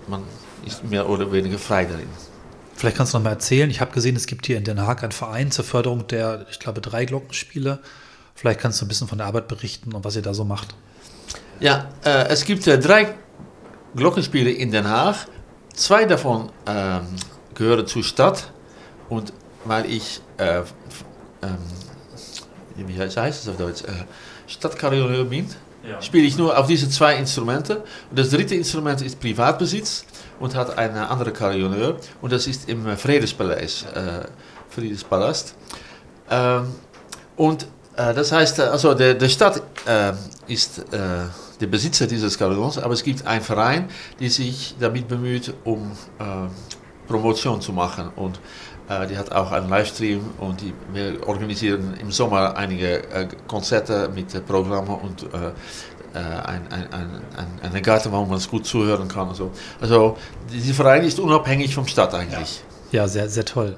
[0.07, 0.23] man
[0.65, 2.07] ist mehr oder weniger frei darin.
[2.75, 3.69] Vielleicht kannst du noch mal erzählen.
[3.69, 6.59] Ich habe gesehen, es gibt hier in Den Haag einen Verein zur Förderung der, ich
[6.59, 7.79] glaube, drei Glockenspiele.
[8.35, 10.75] Vielleicht kannst du ein bisschen von der Arbeit berichten und was ihr da so macht.
[11.61, 13.15] Ja, äh, es gibt äh, drei
[13.95, 15.27] Glockenspiele in Den Haag.
[15.73, 17.07] Zwei davon ähm,
[17.53, 18.51] gehören zur Stadt.
[19.07, 19.31] Und
[19.63, 20.59] weil ich, äh,
[21.41, 21.57] ähm,
[22.75, 24.05] wie heißt es auf Deutsch, äh,
[24.47, 25.47] Stadtkarriere bin,
[25.87, 26.01] ja.
[26.01, 27.77] spiele ich nur auf diese zwei Instrumente.
[28.09, 30.05] Und das dritte Instrument ist Privatbesitz
[30.39, 31.97] und hat einen anderen Karioneur.
[32.21, 34.27] Und das ist im Friedespalais, äh,
[34.69, 35.55] Friedespalast.
[36.29, 36.67] Ähm,
[37.35, 37.63] und
[37.95, 40.13] äh, das heißt, also der, der Stadt äh,
[40.47, 45.91] ist der Besitzer dieses Carillons, aber es gibt einen Verein, der sich damit bemüht, um
[47.07, 48.11] Promotion zu machen.
[48.15, 48.39] Und
[48.87, 54.33] die hat auch einen Livestream und die, wir organisieren im Sommer einige äh, Konzerte mit
[54.33, 55.47] äh, Programmen und äh,
[56.13, 59.29] äh, ein, ein, ein, eine Garten, wo man es gut zuhören kann.
[59.29, 60.17] Also, also
[60.51, 62.61] dieser Verein ist unabhängig vom Stadt eigentlich.
[62.91, 63.77] Ja, ja sehr, sehr toll.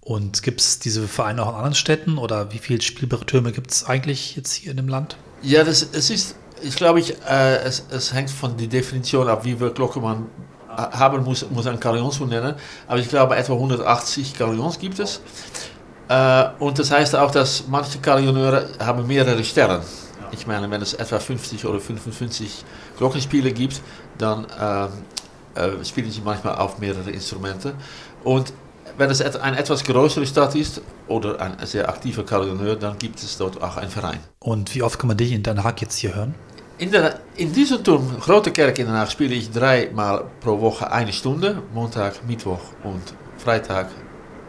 [0.00, 3.84] Und gibt es diese Vereine auch in anderen Städten oder wie viele Spieltürme gibt es
[3.84, 5.16] eigentlich jetzt hier in dem Land?
[5.42, 9.44] Ja, das, es ist ich glaube, ich, äh, es, es, hängt von der Definition ab,
[9.44, 10.26] wie viel Glocke man
[10.76, 12.54] haben muss, muss ein Carillon zu nennen.
[12.86, 15.20] Aber ich glaube, etwa 180 Carillons gibt es.
[16.08, 19.80] Äh, und das heißt auch, dass manche Carillonneure haben mehrere Stellen.
[20.32, 22.64] Ich meine, wenn es etwa 50 oder 55
[22.98, 23.80] Glockenspiele gibt,
[24.18, 27.74] dann äh, äh, spielen sie manchmal auf mehrere Instrumente.
[28.22, 28.52] Und
[28.96, 33.38] wenn es eine etwas größere Stadt ist oder ein sehr aktiver Carillonneur, dann gibt es
[33.38, 34.20] dort auch einen Verein.
[34.40, 36.34] Und wie oft kann man dich in Den Haag jetzt hier hören?
[36.80, 40.90] In, der, in dieser Turm, Grote Kerk in Den Haag, spiele ich dreimal pro Woche
[40.90, 41.62] eine Stunde.
[41.74, 43.02] Montag, Mittwoch und
[43.36, 43.90] Freitag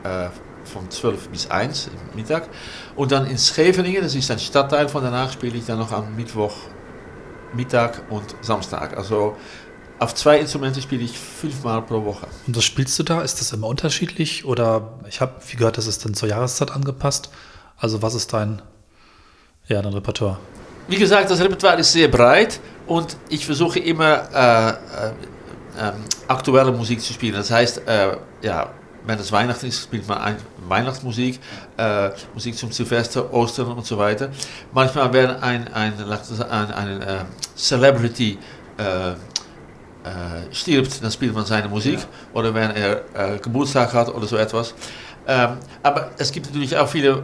[0.05, 0.29] äh,
[0.63, 2.47] von 12 bis 1 Mittag.
[2.95, 5.91] Und dann in Scheveningen, das ist ein Stadtteil von Den Haag, spiele ich dann noch
[5.91, 6.55] am Mittwoch,
[7.53, 8.95] Mittag und Samstag.
[8.95, 9.35] Also
[9.99, 12.27] auf zwei Instrumente spiele ich fünfmal pro Woche.
[12.47, 13.23] Und was spielst du da?
[13.23, 14.45] Ist das immer unterschiedlich?
[14.45, 17.29] Oder ich habe, wie gehört, das ist dann zur Jahreszeit angepasst.
[17.75, 18.61] Also was ist dein,
[19.67, 20.39] ja, dein Repertoire?
[20.87, 25.93] Wie gesagt, das Repertoire ist sehr breit und ich versuche immer äh, äh, äh,
[26.27, 27.35] aktuelle Musik zu spielen.
[27.35, 28.69] Das heißt, äh, ja,
[29.05, 30.35] wenn es Weihnachten ist, spielt man
[30.67, 31.39] Weihnachtsmusik,
[31.77, 34.29] äh, Musik zum Silvester, Ostern und so weiter.
[34.73, 37.17] Manchmal, wenn ein, ein, ein, ein äh,
[37.55, 38.37] Celebrity
[40.51, 41.99] stirbt, dann spielt man seine Musik.
[41.99, 42.05] Ja.
[42.33, 44.73] Oder wenn er Geburtstag hat oder so etwas.
[45.27, 47.23] Ähm, aber es gibt natürlich auch viele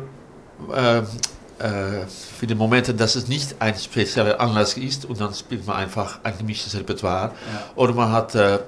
[1.60, 6.20] für die Momente, dass es nicht ein spezieller Anlass ist und dann spielt man einfach
[6.24, 7.32] ein gemischtes Repertoire.
[7.32, 7.64] Ja.
[7.76, 8.60] Oder man hat, äh,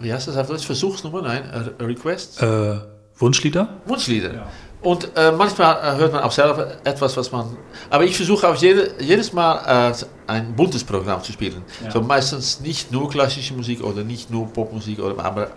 [0.00, 1.44] wie heißt das auf Deutsch, Versuchsnummer, nein,
[1.78, 2.40] äh, Requests?
[2.42, 2.76] Äh,
[3.18, 3.68] Wunschlieder?
[3.86, 4.34] Wunschlieder.
[4.34, 4.46] Ja.
[4.82, 7.56] Und äh, manchmal äh, hört man auch selber etwas, was man.
[7.88, 9.94] Aber ich versuche auch jede, jedes Mal
[10.26, 11.62] ein buntes Programm zu spielen.
[11.82, 11.90] Ja.
[11.90, 15.50] So meistens nicht nur klassische Musik oder nicht nur Popmusik, oder, aber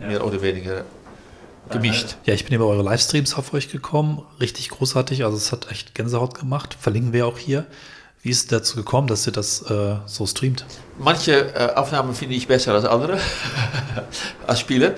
[0.00, 0.82] mehr oder weniger
[1.70, 2.16] gemischt.
[2.24, 4.22] Ja, ich bin über eure Livestreams auf euch gekommen.
[4.40, 5.24] Richtig großartig.
[5.24, 6.76] Also es hat echt Gänsehaut gemacht.
[6.78, 7.66] Verlinken wir auch hier.
[8.22, 10.64] Wie ist es dazu gekommen, dass ihr das äh, so streamt?
[10.98, 13.18] Manche äh, Aufnahmen finde ich besser als andere,
[14.46, 14.94] als Spieler.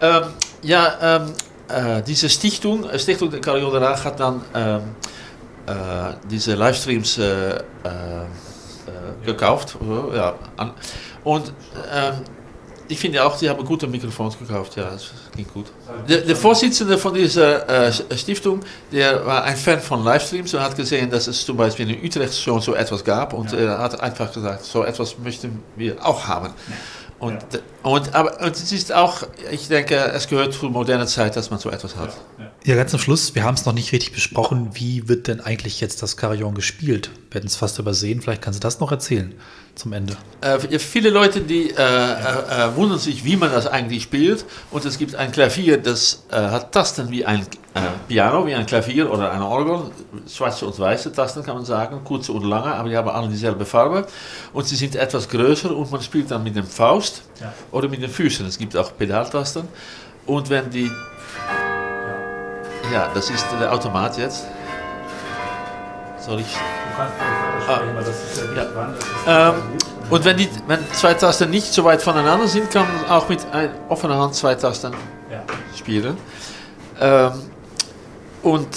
[0.00, 0.22] Ähm,
[0.62, 1.32] ja, ähm,
[1.68, 4.82] äh, diese Stichtung, äh, Stichtung der Carillon hat dann ähm,
[5.66, 5.72] äh,
[6.30, 7.62] diese Livestreams äh,
[9.24, 9.76] gekauft.
[10.14, 10.34] Ja,
[11.24, 11.52] und
[11.92, 12.14] ähm,
[12.88, 14.76] ich finde auch, sie haben gute Mikrofons gekauft.
[14.76, 15.66] Ja, das ging gut.
[16.08, 18.60] Der, der Vorsitzende von dieser äh, Stiftung,
[18.90, 22.34] der war ein Fan von Livestreams und hat gesehen, dass es zum Beispiel in Utrecht
[22.40, 23.58] schon so etwas gab und ja.
[23.58, 26.50] er hat einfach gesagt, so etwas möchten wir auch haben.
[27.18, 27.58] Und ja.
[27.82, 31.58] Und, aber und es ist auch, ich denke, es gehört zur modernen Zeit, dass man
[31.58, 32.16] so etwas hat.
[32.64, 34.70] Ja, ganz zum Schluss, wir haben es noch nicht richtig besprochen.
[34.74, 37.10] Wie wird denn eigentlich jetzt das Carillon gespielt?
[37.30, 38.20] Wir hätten es fast übersehen.
[38.20, 39.34] Vielleicht kannst du das noch erzählen
[39.78, 40.16] zum Ende.
[40.40, 44.44] Äh, viele Leute, die äh, äh, äh, wundern sich, wie man das eigentlich spielt.
[44.70, 47.40] Und es gibt ein Klavier, das äh, hat Tasten wie ein
[47.74, 49.90] äh, Piano, wie ein Klavier oder ein Orgel.
[50.28, 53.64] Schwarze und weiße Tasten kann man sagen, kurze und lange, aber die haben alle dieselbe
[53.64, 54.06] Farbe.
[54.52, 57.52] Und sie sind etwas größer und man spielt dann mit dem Faust Ja.
[57.70, 58.46] oder mit den Füßen.
[58.46, 59.68] Es gibt auch Pedaltasten.
[60.26, 60.90] Und wenn die.
[62.92, 64.44] Ja, das ist der Automat jetzt.
[66.20, 66.56] Soll ich.
[66.98, 67.80] Ah.
[69.26, 69.50] Ja.
[69.50, 69.54] Ähm,
[70.10, 73.44] und wenn, die, wenn zwei Tasten nicht so weit voneinander sind, kann man auch mit
[73.52, 74.92] ein, offener Hand zwei Tasten
[75.76, 76.16] spielen.
[77.00, 77.32] Ähm,
[78.42, 78.68] und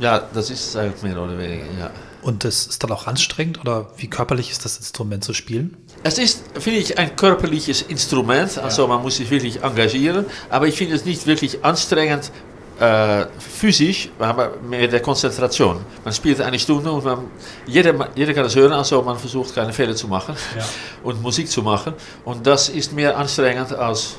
[0.00, 1.64] ja, das ist es eigentlich mehr oder weniger.
[1.78, 1.90] Ja.
[2.22, 5.76] Und das ist dann auch anstrengend oder wie körperlich ist das Instrument zu spielen?
[6.02, 10.76] Es ist, finde ich, ein körperliches Instrument, also man muss sich wirklich engagieren, aber ich
[10.76, 12.32] finde es nicht wirklich anstrengend
[12.78, 15.80] äh, physisch, aber mehr der Konzentration.
[16.04, 17.18] Man spielt eine Stunde und man,
[17.66, 20.64] jeder, jeder kann es hören, also man versucht keine Fehler zu machen Ja.
[21.02, 24.16] und Musik zu machen und das ist mehr anstrengend, als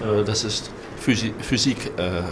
[0.00, 0.62] äh, dass es
[0.98, 2.22] Physi Physik äh,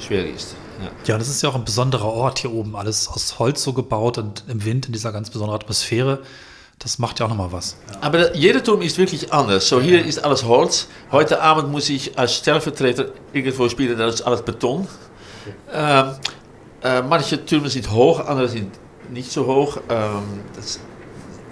[0.00, 0.54] schwer ist.
[0.80, 0.90] Ja.
[1.14, 2.74] Ja, das ist ja auch ein besonderer Ort hier oben.
[2.76, 6.20] Alles aus Holz so gebaut und im Wind in dieser ganz besonderen Atmosphäre.
[6.78, 7.76] Das macht ja auch nochmal was.
[8.00, 9.68] Aber der- jeder Turm ist wirklich anders.
[9.68, 10.88] So hier ist alles Holz.
[11.10, 14.86] Heute Abend muss ich als Stellvertreter irgendwo spielen, das ist alles Beton.
[15.72, 16.10] Ähm,
[16.82, 18.70] äh, manche Türme sind hoch, andere sind
[19.10, 19.78] nicht so hoch.
[19.88, 20.22] Ähm,
[20.56, 20.78] das,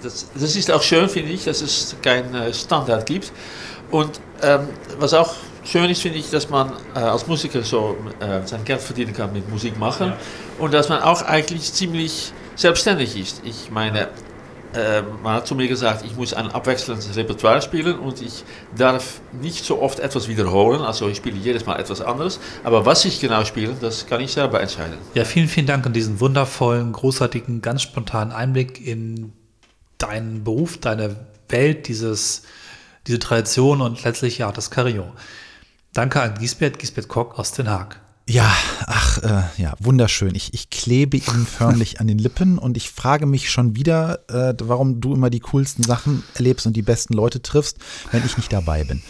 [0.03, 3.31] das, das ist auch schön, finde ich, dass es keinen äh, Standard gibt.
[3.89, 4.67] Und ähm,
[4.99, 8.81] was auch schön ist, finde ich, dass man äh, als Musiker so äh, sein Geld
[8.81, 10.13] verdienen kann mit Musik machen
[10.59, 13.41] und dass man auch eigentlich ziemlich selbstständig ist.
[13.45, 14.09] Ich meine,
[15.21, 18.43] man hat zu mir gesagt, ich muss ein abwechselndes Repertoire spielen und ich
[18.75, 20.81] darf nicht so oft etwas wiederholen.
[20.81, 22.39] Also ich spiele jedes Mal etwas anderes.
[22.63, 24.97] Aber was ich genau spiele, das kann ich selber entscheiden.
[25.13, 29.33] Ja, vielen, vielen Dank an diesen wundervollen, großartigen, ganz spontanen Einblick in
[29.97, 31.15] deinen Beruf, deine
[31.49, 32.43] Welt, dieses,
[33.07, 35.11] diese Tradition und letztlich ja das Carillon.
[35.93, 38.02] Danke an Gisbert, Gisbert Kock aus Den Haag.
[38.25, 38.55] Ja,
[38.85, 40.33] ach, äh, ja, wunderschön.
[40.33, 44.53] Ich, ich klebe ihm förmlich an den Lippen und ich frage mich schon wieder, äh,
[44.63, 47.77] warum du immer die coolsten Sachen erlebst und die besten Leute triffst,
[48.11, 49.01] wenn ich nicht dabei bin.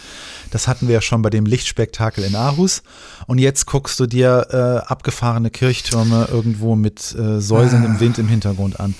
[0.50, 2.82] Das hatten wir ja schon bei dem Lichtspektakel in Aarhus.
[3.26, 8.80] Und jetzt guckst du dir äh, abgefahrene Kirchtürme irgendwo mit äh, säuselndem Wind im Hintergrund
[8.80, 8.94] an.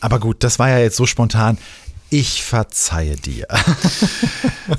[0.00, 1.58] Aber gut, das war ja jetzt so spontan.
[2.10, 3.46] Ich verzeihe dir.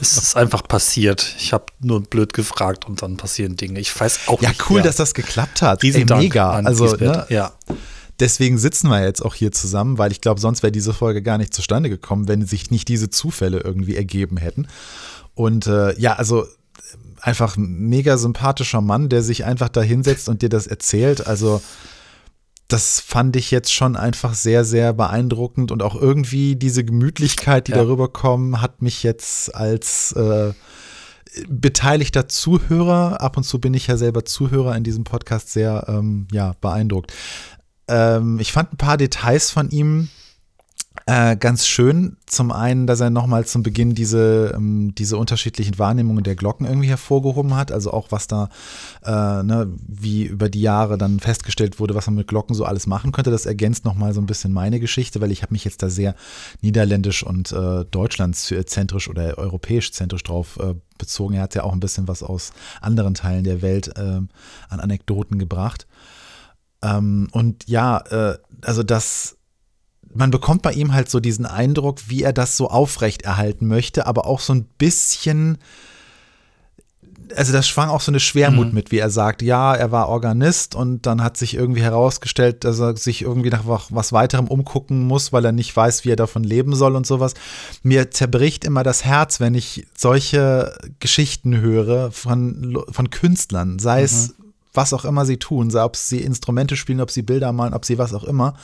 [0.01, 1.35] Es ist einfach passiert.
[1.37, 3.79] Ich habe nur blöd gefragt und dann passieren Dinge.
[3.79, 4.69] Ich weiß auch Ja, nicht.
[4.69, 5.83] cool, dass das geklappt hat.
[5.83, 6.51] Riesen Ey, Dank mega.
[6.51, 7.53] Also, ne, ja.
[8.19, 11.37] Deswegen sitzen wir jetzt auch hier zusammen, weil ich glaube, sonst wäre diese Folge gar
[11.37, 14.67] nicht zustande gekommen, wenn sich nicht diese Zufälle irgendwie ergeben hätten.
[15.35, 16.47] Und äh, ja, also
[17.21, 21.27] einfach ein mega sympathischer Mann, der sich einfach da hinsetzt und dir das erzählt.
[21.27, 21.61] Also
[22.67, 27.71] das fand ich jetzt schon einfach sehr, sehr beeindruckend und auch irgendwie diese Gemütlichkeit, die
[27.71, 27.77] Ja.
[27.77, 30.53] darüber kommen, hat mich jetzt als äh,
[31.47, 36.27] beteiligter Zuhörer, ab und zu bin ich ja selber Zuhörer in diesem Podcast, sehr ähm,
[36.31, 37.13] ja, beeindruckt.
[37.87, 40.09] Ähm, ich fand ein paar Details von ihm
[41.07, 42.17] äh, ganz schön.
[42.25, 46.87] Zum einen, dass er nochmal zum Beginn diese, ähm, diese unterschiedlichen Wahrnehmungen der Glocken irgendwie
[46.87, 47.71] hervorgehoben hat.
[47.71, 48.49] Also auch was da,
[49.03, 52.87] äh, ne, wie über die Jahre dann festgestellt wurde, was man mit Glocken so alles
[52.87, 53.29] machen könnte.
[53.29, 56.15] Das ergänzt nochmal so ein bisschen meine Geschichte, weil ich habe mich jetzt da sehr
[56.61, 61.35] niederländisch und äh, deutschlandszentrisch oder europäisch zentrisch drauf äh, bezogen.
[61.35, 62.51] Er hat ja auch ein bisschen was aus
[62.81, 65.85] anderen Teilen der Welt äh, an Anekdoten gebracht.
[66.81, 69.37] Ähm, und ja, äh, also das,
[70.13, 74.07] man bekommt bei ihm halt so diesen Eindruck, wie er das so aufrecht erhalten möchte,
[74.07, 75.57] aber auch so ein bisschen,
[77.35, 80.75] also das schwang auch so eine Schwermut mit, wie er sagt, ja, er war Organist
[80.75, 85.05] und dann hat sich irgendwie herausgestellt, dass er sich irgendwie nach wa- was weiterem umgucken
[85.05, 87.33] muss, weil er nicht weiß, wie er davon leben soll und sowas.
[87.83, 94.35] Mir zerbricht immer das Herz, wenn ich solche Geschichten höre von, von Künstlern, sei es
[94.73, 97.85] was auch immer sie tun, sei ob sie Instrumente spielen, ob sie Bilder malen, ob
[97.85, 98.55] sie was auch immer.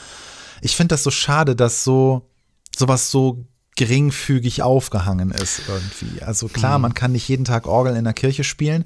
[0.62, 2.30] Ich finde das so schade, dass so
[2.74, 3.44] sowas so
[3.76, 6.22] geringfügig aufgehangen ist irgendwie.
[6.22, 8.84] Also klar, man kann nicht jeden Tag Orgel in der Kirche spielen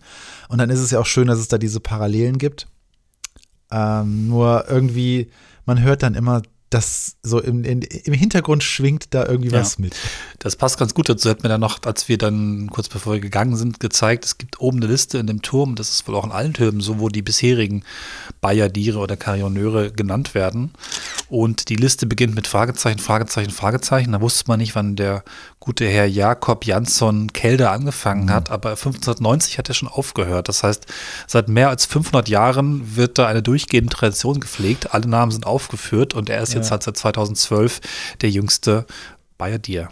[0.48, 2.66] und dann ist es ja auch schön, dass es da diese Parallelen gibt.
[3.70, 5.30] Ähm, nur irgendwie,
[5.64, 9.60] man hört dann immer, dass so im, in, im Hintergrund schwingt da irgendwie Ja.
[9.60, 9.94] was mit.
[10.40, 11.30] Das passt ganz gut dazu.
[11.30, 14.60] Hat mir dann noch, als wir dann kurz bevor wir gegangen sind, gezeigt, es gibt
[14.60, 17.08] oben eine Liste in dem Turm, das ist wohl auch in allen Türmen so, wo
[17.08, 17.84] die bisherigen
[18.40, 20.72] Bayadire oder Carillonneure genannt werden.
[21.28, 24.12] Und die Liste beginnt mit Fragezeichen, Fragezeichen, Fragezeichen.
[24.12, 25.22] Da wusste man nicht, wann der
[25.66, 30.48] gute Herr Jakob Jansson Kelder angefangen hat, aber 1590 hat er schon aufgehört.
[30.48, 30.86] Das heißt,
[31.26, 34.94] seit mehr als 500 Jahren wird da eine durchgehende Tradition gepflegt.
[34.94, 37.80] Alle Namen sind aufgeführt und er ist jetzt halt seit 2012
[38.20, 38.86] der jüngste
[39.38, 39.88] bei dir.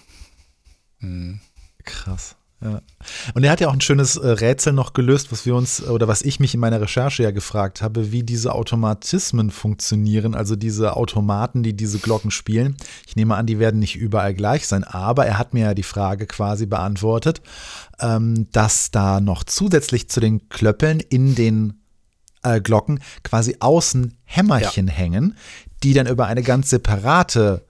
[1.01, 1.41] Hm.
[1.85, 2.37] Krass.
[2.64, 2.80] Ja.
[3.34, 6.08] Und er hat ja auch ein schönes äh, Rätsel noch gelöst, was wir uns oder
[6.08, 10.96] was ich mich in meiner Recherche ja gefragt habe, wie diese Automatismen funktionieren, also diese
[10.96, 12.76] Automaten, die diese Glocken spielen.
[13.06, 15.82] Ich nehme an, die werden nicht überall gleich sein, aber er hat mir ja die
[15.82, 17.42] Frage quasi beantwortet,
[18.00, 21.82] ähm, dass da noch zusätzlich zu den Klöppeln in den
[22.42, 24.92] äh, Glocken quasi außen Hämmerchen ja.
[24.94, 25.36] hängen,
[25.82, 27.66] die dann über eine ganz separate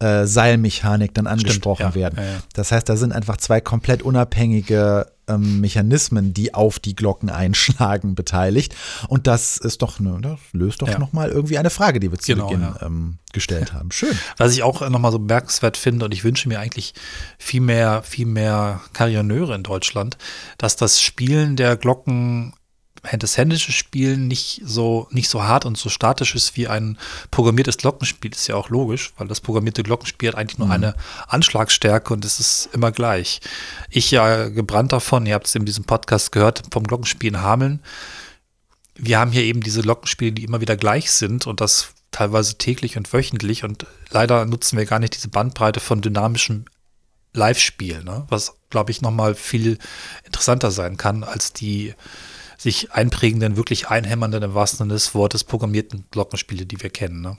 [0.00, 2.18] äh, Seilmechanik dann angesprochen Stimmt, ja, werden.
[2.18, 2.38] Ja, ja.
[2.54, 8.14] Das heißt, da sind einfach zwei komplett unabhängige ähm, Mechanismen, die auf die Glocken einschlagen,
[8.14, 8.74] beteiligt.
[9.08, 10.98] Und das ist doch, ne, das löst doch ja.
[10.98, 13.90] nochmal irgendwie eine Frage, die wir zu genau, Beginn ähm, gestellt haben.
[13.90, 14.16] Schön.
[14.36, 16.94] Was ich auch nochmal so bemerkenswert finde, und ich wünsche mir eigentlich
[17.38, 20.16] viel mehr, viel mehr Karioneure in Deutschland,
[20.56, 22.54] dass das Spielen der Glocken
[23.18, 26.98] das händische Spielen nicht so, nicht so hart und so statisch ist wie ein
[27.30, 30.72] programmiertes Glockenspiel, ist ja auch logisch, weil das programmierte Glockenspiel hat eigentlich nur mhm.
[30.74, 30.94] eine
[31.26, 33.40] Anschlagsstärke und es ist immer gleich.
[33.90, 37.80] Ich ja gebrannt davon, ihr habt es in diesem Podcast gehört, vom Glockenspiel in Hameln.
[38.94, 42.96] Wir haben hier eben diese Glockenspiele, die immer wieder gleich sind und das teilweise täglich
[42.96, 46.64] und wöchentlich und leider nutzen wir gar nicht diese Bandbreite von dynamischem
[47.34, 48.26] Live-Spiel, ne?
[48.28, 49.78] was, glaube ich, nochmal viel
[50.24, 51.94] interessanter sein kann als die
[52.58, 57.22] sich einprägenden, wirklich einhämmernden im wahrsten Sinne des Wortes programmierten Glockenspiele, die wir kennen.
[57.22, 57.38] Ne?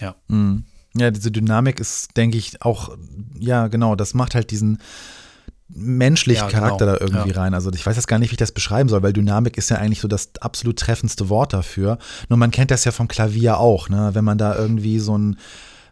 [0.00, 0.14] Ja.
[0.28, 0.64] Mhm.
[0.94, 2.96] Ja, diese Dynamik ist, denke ich, auch,
[3.38, 4.78] ja, genau, das macht halt diesen
[5.68, 6.60] menschlichen ja, genau.
[6.62, 7.40] Charakter da irgendwie ja.
[7.40, 7.54] rein.
[7.54, 9.78] Also ich weiß jetzt gar nicht, wie ich das beschreiben soll, weil Dynamik ist ja
[9.78, 11.98] eigentlich so das absolut treffendste Wort dafür.
[12.28, 14.10] Nur man kennt das ja vom Klavier auch, ne?
[14.12, 15.38] Wenn man da irgendwie so ein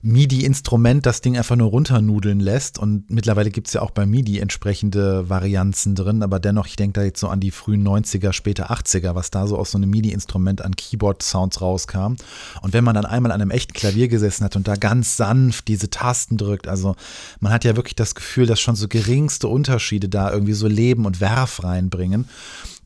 [0.03, 2.79] MIDI-Instrument das Ding einfach nur runternudeln lässt.
[2.79, 7.01] Und mittlerweile gibt es ja auch bei MIDI entsprechende Varianzen drin, aber dennoch, ich denke
[7.01, 9.91] da jetzt so an die frühen 90er, später 80er, was da so aus so einem
[9.91, 12.17] MIDI-Instrument an Keyboard-Sounds rauskam.
[12.63, 15.69] Und wenn man dann einmal an einem echten Klavier gesessen hat und da ganz sanft
[15.69, 16.97] diese Tasten drückt, also
[17.41, 21.05] man hat ja wirklich das Gefühl, dass schon so geringste Unterschiede da irgendwie so Leben
[21.05, 22.27] und Werf reinbringen.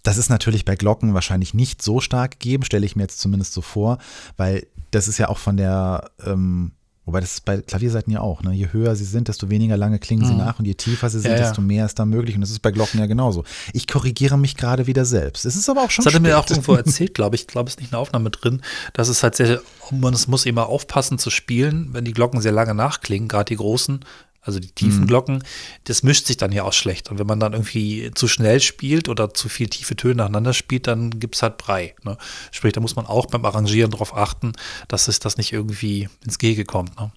[0.02, 3.52] Das ist natürlich bei Glocken wahrscheinlich nicht so stark gegeben, stelle ich mir jetzt zumindest
[3.52, 3.98] so vor,
[4.36, 6.72] weil das ist ja auch von der ähm,
[7.06, 8.42] Wobei das ist bei Klavierseiten ja auch.
[8.42, 8.52] Ne?
[8.52, 10.38] Je höher sie sind, desto weniger lange klingen sie mhm.
[10.38, 11.42] nach und je tiefer sie sind, ja, ja.
[11.44, 12.34] desto mehr ist da möglich.
[12.34, 13.44] Und das ist bei Glocken ja genauso.
[13.72, 15.44] Ich korrigiere mich gerade wieder selbst.
[15.44, 16.04] Es ist aber auch schon.
[16.04, 17.42] Das hat er mir auch irgendwo erzählt, glaube ich.
[17.42, 18.62] Ich glaube, es ist nicht eine Aufnahme drin.
[18.94, 22.74] dass es halt sehr, man muss immer aufpassen zu spielen, wenn die Glocken sehr lange
[22.74, 24.00] nachklingen, gerade die großen,
[24.44, 25.06] also die tiefen mhm.
[25.06, 25.44] Glocken,
[25.84, 27.10] das mischt sich dann ja auch schlecht.
[27.10, 30.86] Und wenn man dann irgendwie zu schnell spielt oder zu viel tiefe Töne nacheinander spielt,
[30.86, 31.94] dann gibt es halt Brei.
[32.04, 32.16] Ne?
[32.52, 34.52] Sprich, da muss man auch beim Arrangieren darauf achten,
[34.88, 36.98] dass es das nicht irgendwie ins Gehege kommt.
[37.00, 37.10] Ne?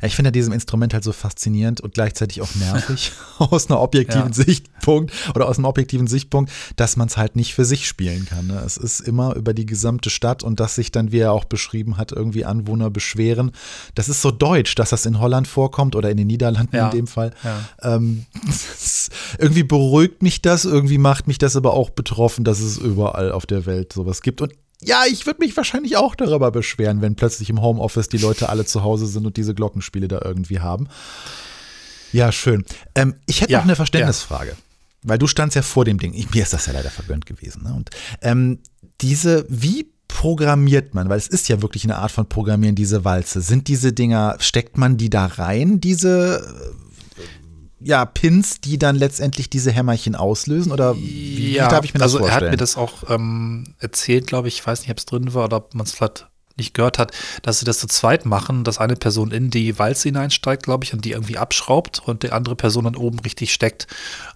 [0.00, 0.08] Ja.
[0.08, 4.28] Ja, ich finde diesem Instrument halt so faszinierend und gleichzeitig auch nervig aus einer objektiven
[4.28, 4.32] ja.
[4.32, 8.46] Sichtpunkt oder aus einem objektiven Sichtpunkt, dass man es halt nicht für sich spielen kann.
[8.46, 8.62] Ne?
[8.64, 11.96] Es ist immer über die gesamte Stadt und dass sich dann, wie er auch beschrieben
[11.96, 13.52] hat, irgendwie Anwohner beschweren.
[13.94, 16.90] Das ist so deutsch, dass das in Holland vorkommt oder in den Niederlanden ja.
[16.90, 17.32] in dem Fall.
[17.82, 18.26] Ähm,
[19.38, 23.46] irgendwie beruhigt mich das, irgendwie macht mich das aber auch betroffen, dass es überall auf
[23.46, 24.40] der Welt sowas gibt.
[24.40, 24.52] Und
[24.82, 28.64] ja, ich würde mich wahrscheinlich auch darüber beschweren, wenn plötzlich im Homeoffice die Leute alle
[28.64, 30.88] zu Hause sind und diese Glockenspiele da irgendwie haben.
[32.12, 32.64] Ja, schön.
[32.94, 34.50] Ähm, ich hätte ja, noch eine Verständnisfrage.
[34.50, 34.56] Ja.
[35.02, 36.14] Weil du standst ja vor dem Ding.
[36.14, 37.64] Ich, mir ist das ja leider vergönnt gewesen.
[37.64, 37.74] Ne?
[37.74, 37.90] Und
[38.22, 38.60] ähm,
[39.00, 41.08] diese, wie programmiert man?
[41.08, 43.40] Weil es ist ja wirklich eine Art von Programmieren, diese Walze.
[43.40, 46.76] Sind diese Dinger, steckt man die da rein, diese
[47.80, 50.72] ja, Pins, die dann letztendlich diese Hämmerchen auslösen?
[50.72, 52.34] Oder wie, ja, wie darf ich mir das also vorstellen?
[52.34, 54.58] Also er hat mir das auch ähm, erzählt, glaube ich.
[54.60, 56.26] Ich weiß nicht, ob es drin war oder ob man es vielleicht
[56.58, 57.12] nicht gehört hat,
[57.42, 60.92] dass sie das zu zweit machen, dass eine Person in die Walze hineinsteigt, glaube ich,
[60.92, 63.86] und die irgendwie abschraubt und die andere Person dann oben richtig steckt.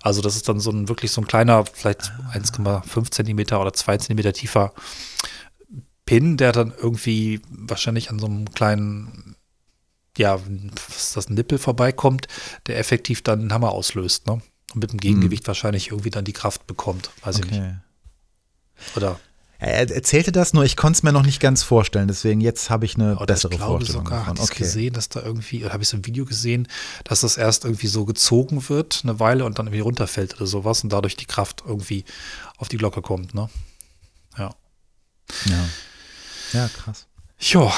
[0.02, 3.98] Also das ist dann so ein wirklich so ein kleiner, vielleicht 1,5 Zentimeter oder 2
[3.98, 4.72] Zentimeter tiefer
[6.06, 9.36] Pin, der dann irgendwie wahrscheinlich an so einem kleinen
[10.18, 10.38] ja,
[10.88, 12.26] was das Nippel vorbeikommt,
[12.66, 14.42] der effektiv dann den Hammer auslöst, ne?
[14.74, 15.48] Und mit dem Gegengewicht hm.
[15.48, 17.10] wahrscheinlich irgendwie dann die Kraft bekommt.
[17.22, 17.46] Weiß okay.
[17.46, 17.74] ich nicht.
[18.96, 19.20] Oder?
[19.58, 22.08] Er erzählte das, nur ich konnte es mir noch nicht ganz vorstellen.
[22.08, 24.06] Deswegen jetzt habe ich eine Oder bessere ich glaube Vorstellung.
[24.06, 24.40] Sogar, davon.
[24.40, 24.64] Okay.
[24.64, 26.66] gesehen, dass da irgendwie, oder habe ich so ein Video gesehen,
[27.04, 30.82] dass das erst irgendwie so gezogen wird, eine Weile und dann irgendwie runterfällt oder sowas
[30.82, 32.04] und dadurch die Kraft irgendwie
[32.56, 33.48] auf die Glocke kommt, ne?
[34.36, 34.50] Ja.
[35.44, 35.68] Ja.
[36.54, 37.06] Ja, krass.
[37.38, 37.70] Jo,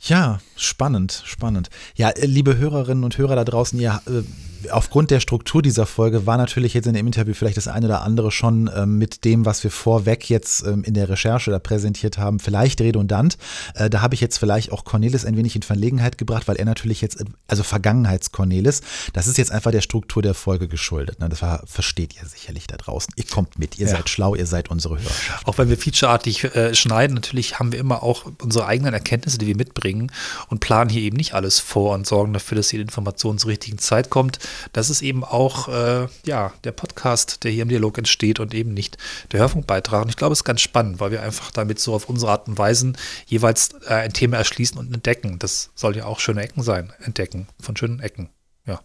[0.00, 1.70] ja, Spannend, spannend.
[1.94, 4.22] Ja, äh, liebe Hörerinnen und Hörer da draußen, ihr äh,
[4.70, 8.02] aufgrund der Struktur dieser Folge war natürlich jetzt in dem Interview vielleicht das eine oder
[8.02, 12.18] andere schon ähm, mit dem, was wir vorweg jetzt ähm, in der Recherche da präsentiert
[12.18, 13.38] haben, vielleicht redundant.
[13.74, 16.64] Äh, da habe ich jetzt vielleicht auch Cornelis ein wenig in Verlegenheit gebracht, weil er
[16.64, 18.82] natürlich jetzt, also Vergangenheits-Cornelis,
[19.12, 21.20] das ist jetzt einfach der Struktur der Folge geschuldet.
[21.20, 21.28] Ne?
[21.28, 23.14] Das war, versteht ihr sicherlich da draußen.
[23.16, 23.92] Ihr kommt mit, ihr ja.
[23.92, 25.46] seid schlau, ihr seid unsere Hörerschaft.
[25.46, 29.46] Auch wenn wir featureartig äh, schneiden, natürlich haben wir immer auch unsere eigenen Erkenntnisse, die
[29.46, 30.12] wir mitbringen
[30.50, 33.78] und planen hier eben nicht alles vor und sorgen dafür, dass die Information zur richtigen
[33.78, 34.38] Zeit kommt
[34.72, 38.72] das ist eben auch äh, ja, der Podcast, der hier im Dialog entsteht und eben
[38.72, 38.96] nicht
[39.32, 40.02] der Hörfunkbeitrag.
[40.02, 42.48] Und ich glaube, es ist ganz spannend, weil wir einfach damit so auf unsere Art
[42.48, 42.92] und Weise
[43.26, 45.38] jeweils äh, ein Thema erschließen und entdecken.
[45.38, 48.30] Das soll ja auch schöne Ecken sein, entdecken von schönen Ecken.
[48.66, 48.80] Ja.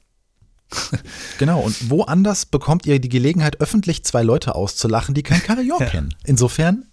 [1.38, 5.78] genau, und woanders bekommt ihr die Gelegenheit, öffentlich zwei Leute auszulachen, die kein ja.
[5.86, 6.14] kennen.
[6.24, 6.86] Insofern,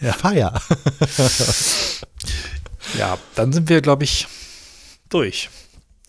[0.00, 0.12] ja.
[0.12, 0.60] Feier.
[2.98, 4.26] ja, dann sind wir, glaube ich,
[5.08, 5.50] durch.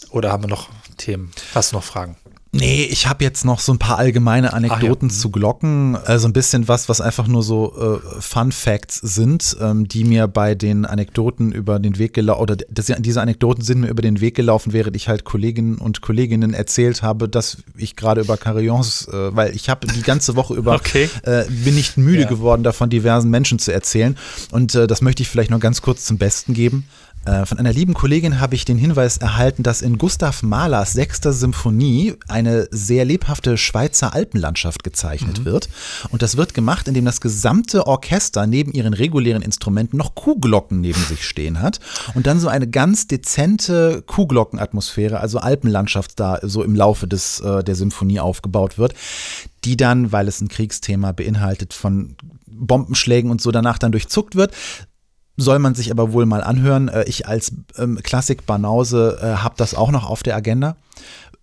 [0.10, 1.32] Oder haben wir noch Themen?
[1.56, 2.16] Hast du noch Fragen?
[2.56, 5.16] Nee, ich habe jetzt noch so ein paar allgemeine Anekdoten ja.
[5.16, 5.96] zu Glocken.
[5.96, 10.28] Also ein bisschen was, was einfach nur so äh, Fun Facts sind, ähm, die mir
[10.28, 14.22] bei den Anekdoten über den Weg gelaufen, oder das, diese Anekdoten sind mir über den
[14.22, 19.08] Weg gelaufen, während ich halt Kolleginnen und Kolleginnen erzählt habe, dass ich gerade über Carillons,
[19.08, 21.10] äh, weil ich habe die ganze Woche über, okay.
[21.24, 22.30] äh, bin nicht müde ja.
[22.30, 24.16] geworden, davon diversen Menschen zu erzählen.
[24.52, 26.86] Und äh, das möchte ich vielleicht noch ganz kurz zum Besten geben.
[27.26, 31.32] Äh, von einer lieben Kollegin habe ich den Hinweis erhalten, dass in Gustav Mahlers sechster
[31.32, 35.46] Symphonie eine sehr lebhafte Schweizer Alpenlandschaft gezeichnet mhm.
[35.46, 35.70] wird.
[36.10, 41.02] Und das wird gemacht, indem das gesamte Orchester neben ihren regulären Instrumenten noch Kuhglocken neben
[41.04, 41.80] sich stehen hat.
[42.14, 47.64] Und dann so eine ganz dezente Kuhglockenatmosphäre, also Alpenlandschaft da so im Laufe des, äh,
[47.64, 48.94] der Symphonie aufgebaut wird,
[49.64, 52.16] die dann, weil es ein Kriegsthema beinhaltet, von
[52.48, 54.54] Bombenschlägen und so danach dann durchzuckt wird
[55.38, 56.88] soll man sich aber wohl mal anhören.
[56.88, 60.76] Äh, ich als ähm, Klassik-Banause äh, habe das auch noch auf der Agenda.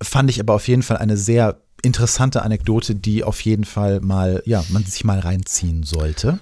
[0.03, 4.43] Fand ich aber auf jeden Fall eine sehr interessante Anekdote, die auf jeden Fall mal,
[4.47, 6.39] ja, man sich mal reinziehen sollte.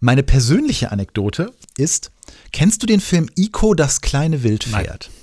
[0.00, 2.10] Meine persönliche Anekdote ist,
[2.52, 5.10] kennst du den Film Ico, das kleine Wildpferd?
[5.10, 5.13] Nein.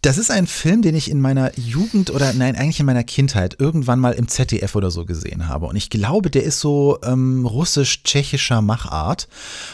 [0.00, 3.56] Das ist ein Film, den ich in meiner Jugend oder nein, eigentlich in meiner Kindheit
[3.58, 5.66] irgendwann mal im ZDF oder so gesehen habe.
[5.66, 9.26] Und ich glaube, der ist so ähm, russisch-tschechischer Machart.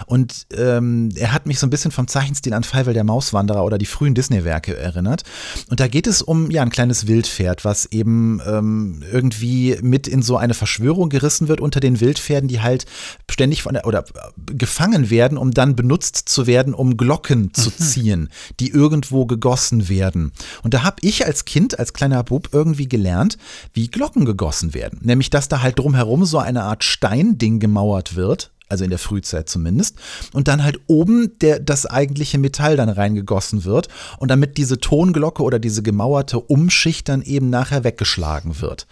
[0.06, 3.76] Und ähm, er hat mich so ein bisschen vom Zeichenstil an Feivel der Mauswanderer oder
[3.76, 5.24] die frühen Disney-Werke erinnert.
[5.68, 10.22] Und da geht es um ja ein kleines Wildpferd, was eben ähm, irgendwie mit in
[10.22, 12.86] so eine Verschwörung gerissen wird unter den Wildpferden, die halt
[13.30, 17.68] ständig von der, oder äh, gefangen werden, um dann benutzt zu werden, um Glocken zu
[17.68, 17.84] mhm.
[17.84, 20.32] ziehen, die irgendwo gegossen werden werden.
[20.62, 23.38] Und da habe ich als Kind, als kleiner Bub irgendwie gelernt,
[23.72, 25.00] wie Glocken gegossen werden.
[25.02, 29.48] Nämlich, dass da halt drumherum so eine Art Steinding gemauert wird, also in der Frühzeit
[29.48, 29.96] zumindest,
[30.32, 35.42] und dann halt oben der, das eigentliche Metall dann reingegossen wird und damit diese Tonglocke
[35.42, 38.86] oder diese gemauerte Umschicht dann eben nachher weggeschlagen wird.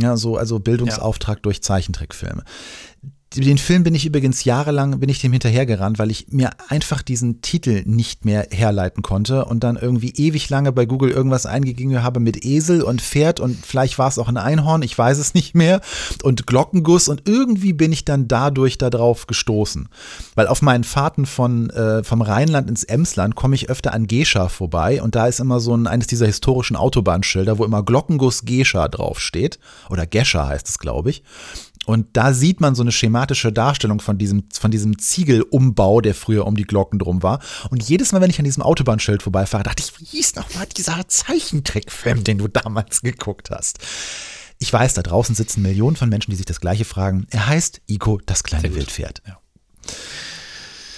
[0.00, 1.42] Ja, so, also Bildungsauftrag ja.
[1.42, 2.42] durch Zeichentrickfilme
[3.34, 7.42] den Film bin ich übrigens jahrelang, bin ich dem hinterhergerannt, weil ich mir einfach diesen
[7.42, 12.20] Titel nicht mehr herleiten konnte und dann irgendwie ewig lange bei Google irgendwas eingegeben habe
[12.20, 15.54] mit Esel und Pferd und vielleicht war es auch ein Einhorn, ich weiß es nicht
[15.54, 15.80] mehr
[16.22, 19.88] und Glockenguss und irgendwie bin ich dann dadurch darauf gestoßen.
[20.34, 24.48] Weil auf meinen Fahrten von, äh, vom Rheinland ins Emsland komme ich öfter an Gescha
[24.48, 28.88] vorbei und da ist immer so ein, eines dieser historischen Autobahnschilder, wo immer Glockenguss Gescha
[28.88, 29.58] draufsteht
[29.90, 31.22] oder Gescha heißt es, glaube ich.
[31.86, 36.46] Und da sieht man so eine schematische Darstellung von diesem, von diesem Ziegelumbau, der früher
[36.46, 37.40] um die Glocken drum war.
[37.70, 41.06] Und jedes Mal, wenn ich an diesem Autobahnschild vorbeifahre, dachte ich, wie hieß nochmal dieser
[41.06, 43.78] Zeichentrickfilm, den du damals geguckt hast?
[44.58, 47.26] Ich weiß, da draußen sitzen Millionen von Menschen, die sich das Gleiche fragen.
[47.30, 49.22] Er heißt Ico, das kleine Wildpferd.
[49.26, 49.38] Ja.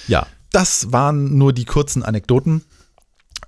[0.06, 2.62] ja, das waren nur die kurzen Anekdoten.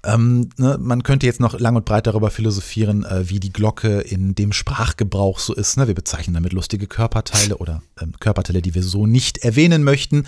[0.09, 4.01] Ähm, ne, man könnte jetzt noch lang und breit darüber philosophieren, äh, wie die Glocke
[4.01, 5.77] in dem Sprachgebrauch so ist.
[5.77, 5.87] Ne?
[5.87, 10.25] Wir bezeichnen damit lustige Körperteile oder ähm, Körperteile, die wir so nicht erwähnen möchten.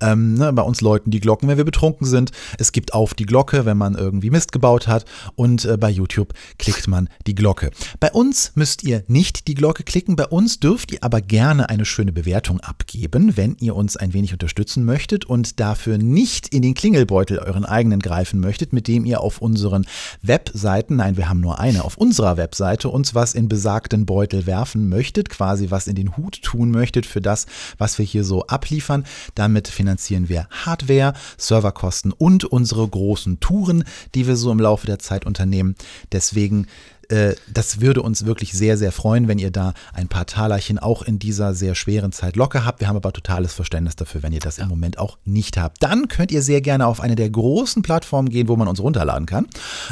[0.00, 2.30] Ähm, ne, bei uns läuten die Glocken, wenn wir betrunken sind.
[2.58, 5.06] Es gibt auf die Glocke, wenn man irgendwie Mist gebaut hat.
[5.34, 7.70] Und äh, bei YouTube klickt man die Glocke.
[8.00, 10.14] Bei uns müsst ihr nicht die Glocke klicken.
[10.14, 14.34] Bei uns dürft ihr aber gerne eine schöne Bewertung abgeben, wenn ihr uns ein wenig
[14.34, 19.21] unterstützen möchtet und dafür nicht in den Klingelbeutel euren eigenen greifen möchtet, mit dem ihr
[19.22, 19.86] auf unseren
[20.20, 24.88] Webseiten, nein, wir haben nur eine, auf unserer Webseite uns was in besagten Beutel werfen
[24.88, 27.46] möchtet, quasi was in den Hut tun möchtet für das,
[27.78, 29.04] was wir hier so abliefern.
[29.34, 33.84] Damit finanzieren wir Hardware, Serverkosten und unsere großen Touren,
[34.14, 35.74] die wir so im Laufe der Zeit unternehmen.
[36.12, 36.66] Deswegen
[37.12, 41.02] äh, das würde uns wirklich sehr, sehr freuen, wenn ihr da ein paar Talerchen auch
[41.02, 42.80] in dieser sehr schweren Zeit locker habt.
[42.80, 45.82] Wir haben aber totales Verständnis dafür, wenn ihr das im Moment auch nicht habt.
[45.82, 49.26] Dann könnt ihr sehr gerne auf eine der großen Plattformen gehen, wo man uns runterladen
[49.26, 49.46] kann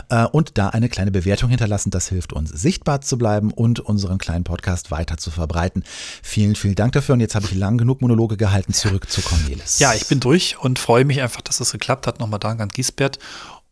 [0.08, 1.90] äh, und da eine kleine Bewertung hinterlassen.
[1.90, 5.84] Das hilft uns, sichtbar zu bleiben und unseren kleinen Podcast weiter zu verbreiten.
[6.22, 7.12] Vielen, vielen Dank dafür.
[7.12, 8.72] Und jetzt habe ich lang genug Monologe gehalten.
[8.72, 9.78] Zurück zu Cornelis.
[9.78, 12.18] Ja, ich bin durch und freue mich einfach, dass das geklappt hat.
[12.18, 13.18] Nochmal Dank an Giesbert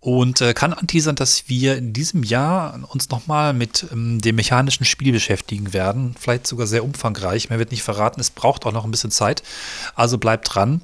[0.00, 4.84] und äh, kann anteasern, dass wir in diesem Jahr uns nochmal mit ähm, dem mechanischen
[4.84, 6.14] Spiel beschäftigen werden.
[6.18, 7.50] Vielleicht sogar sehr umfangreich.
[7.50, 8.20] Mehr wird nicht verraten.
[8.20, 9.42] Es braucht auch noch ein bisschen Zeit.
[9.96, 10.82] Also bleibt dran.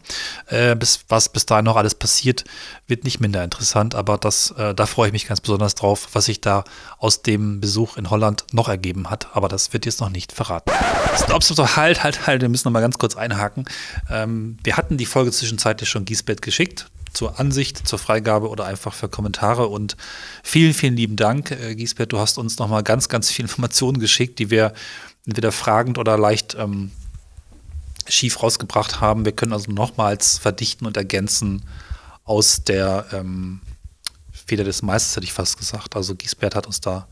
[0.49, 2.45] Äh, bis, was bis dahin noch alles passiert,
[2.89, 3.95] wird nicht minder interessant.
[3.95, 6.65] Aber das, äh, da freue ich mich ganz besonders drauf, was sich da
[6.99, 9.29] aus dem Besuch in Holland noch ergeben hat.
[9.37, 10.73] Aber das wird jetzt noch nicht verraten.
[11.15, 11.77] Stopp, stopp, stopp.
[11.77, 12.43] Halt, halt, halt.
[12.43, 13.65] Wir müssen nochmal ganz kurz einhaken.
[14.11, 18.93] Ähm, wir hatten die Folge zwischenzeitlich schon Giesbett geschickt zur Ansicht, zur Freigabe oder einfach
[18.93, 19.69] für Kommentare.
[19.69, 19.97] Und
[20.43, 22.13] vielen, vielen lieben Dank, äh, Giesbert.
[22.13, 24.75] Du hast uns nochmal ganz, ganz viele Informationen geschickt, die wir
[25.27, 26.91] entweder fragend oder leicht ähm,
[28.07, 29.25] schief rausgebracht haben.
[29.25, 31.63] Wir können also nochmals verdichten und ergänzen
[32.25, 33.61] aus der ähm,
[34.33, 35.97] Feder des Meisters, hätte ich fast gesagt.
[35.97, 37.07] Also Giesbert hat uns da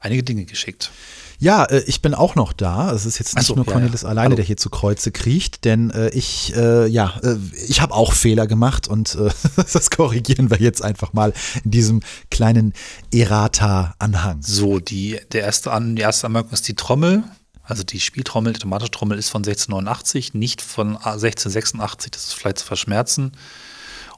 [0.00, 0.90] einige Dinge geschickt.
[1.38, 2.92] Ja, äh, ich bin auch noch da.
[2.92, 4.08] Es ist jetzt nicht so, nur ja, Cornelis ja.
[4.08, 4.36] alleine, Hallo.
[4.36, 7.36] der hier zu Kreuze kriecht, denn äh, ich, äh, ja, äh,
[7.68, 9.30] ich habe auch Fehler gemacht und äh,
[9.72, 11.32] das korrigieren wir jetzt einfach mal
[11.64, 12.72] in diesem kleinen
[13.12, 14.42] Errata-Anhang.
[14.42, 17.24] So, die, der erste An, die erste Anmerkung ist die Trommel.
[17.68, 22.58] Also die Spieltrommel, die automatische Trommel ist von 1689, nicht von 1686, das ist vielleicht
[22.58, 23.32] zu verschmerzen.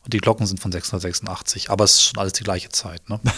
[0.09, 3.09] Und die Glocken sind von 686, aber es ist schon alles die gleiche Zeit.
[3.11, 3.21] Ne?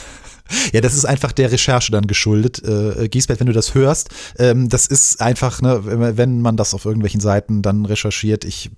[0.73, 2.61] Ja, das ist einfach der Recherche dann geschuldet.
[2.65, 6.75] Äh, Giesbert, wenn du das hörst, ähm, das ist einfach, ne, wenn- wenn man das
[6.75, 8.71] auf irgendwelchen Seiten dann recherchiert, ich äh,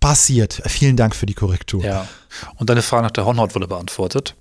[0.00, 0.60] passiert.
[0.66, 1.82] Vielen Dank für die Korrektur.
[1.82, 2.06] Ja.
[2.56, 4.34] Und deine Frage nach der Hornhaut wurde beantwortet.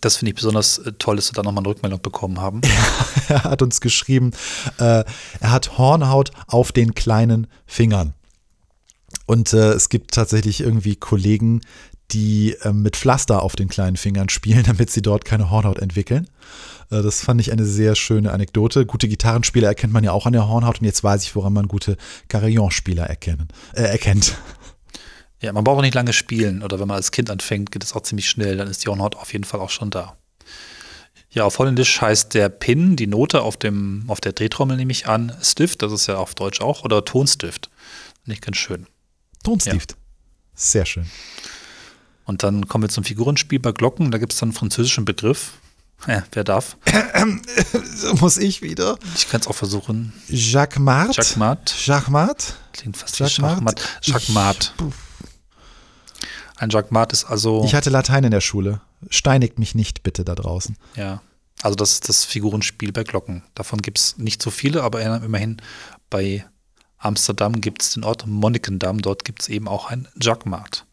[0.00, 2.60] Das finde ich besonders äh, toll, dass wir da nochmal eine Rückmeldung bekommen haben.
[3.28, 4.32] Er hat uns geschrieben,
[4.78, 5.02] äh,
[5.40, 8.12] er hat Hornhaut auf den kleinen Fingern.
[9.26, 11.60] Und äh, es gibt tatsächlich irgendwie Kollegen,
[12.10, 16.28] die äh, mit Pflaster auf den kleinen Fingern spielen, damit sie dort keine Hornhaut entwickeln.
[16.90, 18.86] Äh, das fand ich eine sehr schöne Anekdote.
[18.86, 21.68] Gute Gitarrenspieler erkennt man ja auch an der Hornhaut und jetzt weiß ich, woran man
[21.68, 21.96] gute
[22.28, 24.36] Carillon-Spieler erkennen, äh, erkennt.
[25.40, 27.94] Ja, man braucht auch nicht lange spielen oder wenn man als Kind anfängt, geht es
[27.94, 30.16] auch ziemlich schnell, dann ist die Hornhaut auf jeden Fall auch schon da.
[31.30, 35.08] Ja, auf Holländisch heißt der Pin, die Note auf, dem, auf der Drehtrommel nehme ich
[35.08, 37.70] an, Stift, das ist ja auf Deutsch auch, oder Tonstift.
[38.24, 38.86] Nicht ganz schön.
[39.44, 39.96] Tonstift.
[40.54, 41.06] Sehr schön.
[42.24, 45.52] Und dann kommen wir zum Figurenspiel bei Glocken, da gibt es dann einen französischen Begriff.
[46.06, 46.76] Ja, wer darf?
[48.20, 48.98] Muss ich wieder?
[49.14, 50.12] Ich kann es auch versuchen.
[50.28, 51.16] Jacques Mart.
[51.16, 51.74] Jacquemat.
[51.86, 52.56] Jacquemat?
[52.72, 53.42] Klingt fast Jacques wie
[54.10, 54.34] Schachmatt.
[54.34, 54.74] Mart?
[56.56, 58.80] Ein Jacquemat ist also, Ich hatte Latein in der Schule.
[59.10, 60.76] Steinigt mich nicht bitte da draußen.
[60.96, 61.20] ja,
[61.62, 63.42] also das ist das Figurenspiel bei Glocken.
[63.54, 65.62] Davon gibt es nicht so viele, aber immerhin
[66.10, 66.44] bei
[67.04, 69.02] Amsterdam gibt es den Ort Monnikendam.
[69.02, 70.86] Dort gibt es eben auch ein Jacquemat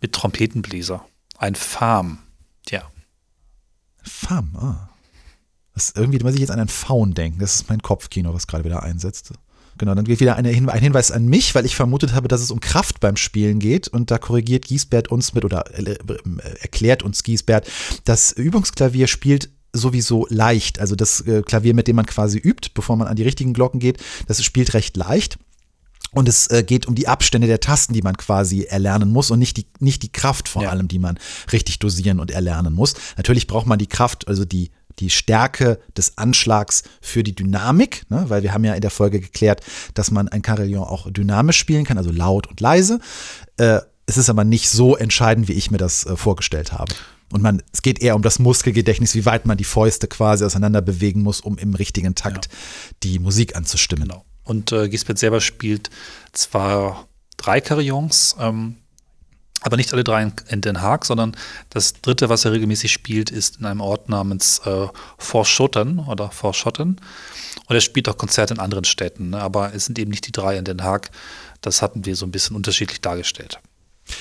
[0.00, 1.04] mit Trompetenbläser.
[1.38, 2.18] Ein Farm.
[2.68, 2.90] Ja,
[4.02, 4.88] Fam, ah.
[5.74, 7.38] Das irgendwie muss ich jetzt an einen Faun denken.
[7.38, 9.32] Das ist mein Kopfkino, was gerade wieder einsetzt.
[9.78, 12.50] Genau, dann geht wieder eine ein Hinweis an mich, weil ich vermutet habe, dass es
[12.50, 13.88] um Kraft beim Spielen geht.
[13.88, 15.98] Und da korrigiert Giesbert uns mit oder äh, äh,
[16.60, 17.70] erklärt uns Giesbert,
[18.04, 20.78] das Übungsklavier spielt sowieso leicht.
[20.78, 23.80] Also das äh, Klavier, mit dem man quasi übt, bevor man an die richtigen Glocken
[23.80, 25.38] geht, das spielt recht leicht.
[26.14, 29.38] Und es äh, geht um die Abstände der Tasten, die man quasi erlernen muss und
[29.38, 30.68] nicht die, nicht die Kraft vor Ja.
[30.70, 31.18] allem, die man
[31.52, 32.94] richtig dosieren und erlernen muss.
[33.16, 38.26] Natürlich braucht man die Kraft, also die, die Stärke des Anschlags für die Dynamik, ne?
[38.28, 39.62] weil wir haben ja in der Folge geklärt,
[39.94, 43.00] dass man ein Carillon auch dynamisch spielen kann, also laut und leise.
[43.56, 46.92] Äh, es ist aber nicht so entscheidend, wie ich mir das äh, vorgestellt habe.
[47.32, 50.82] Und man, es geht eher um das Muskelgedächtnis, wie weit man die Fäuste quasi auseinander
[50.82, 52.48] bewegen muss, um im richtigen Takt
[53.02, 54.08] die Musik anzustimmen.
[54.08, 54.24] genau.
[54.44, 55.90] Und äh, Gisbert selber spielt
[56.32, 58.76] zwar drei Carillons, ähm,
[59.62, 61.36] aber nicht alle drei in, in Den Haag, sondern
[61.70, 67.00] das dritte, was er regelmäßig spielt, ist in einem Ort namens äh, Forschotten oder Forschotten.
[67.66, 69.40] Und er spielt auch Konzerte in anderen Städten, ne?
[69.40, 71.10] aber es sind eben nicht die drei in Den Haag.
[71.60, 73.60] Das hatten wir so ein bisschen unterschiedlich dargestellt.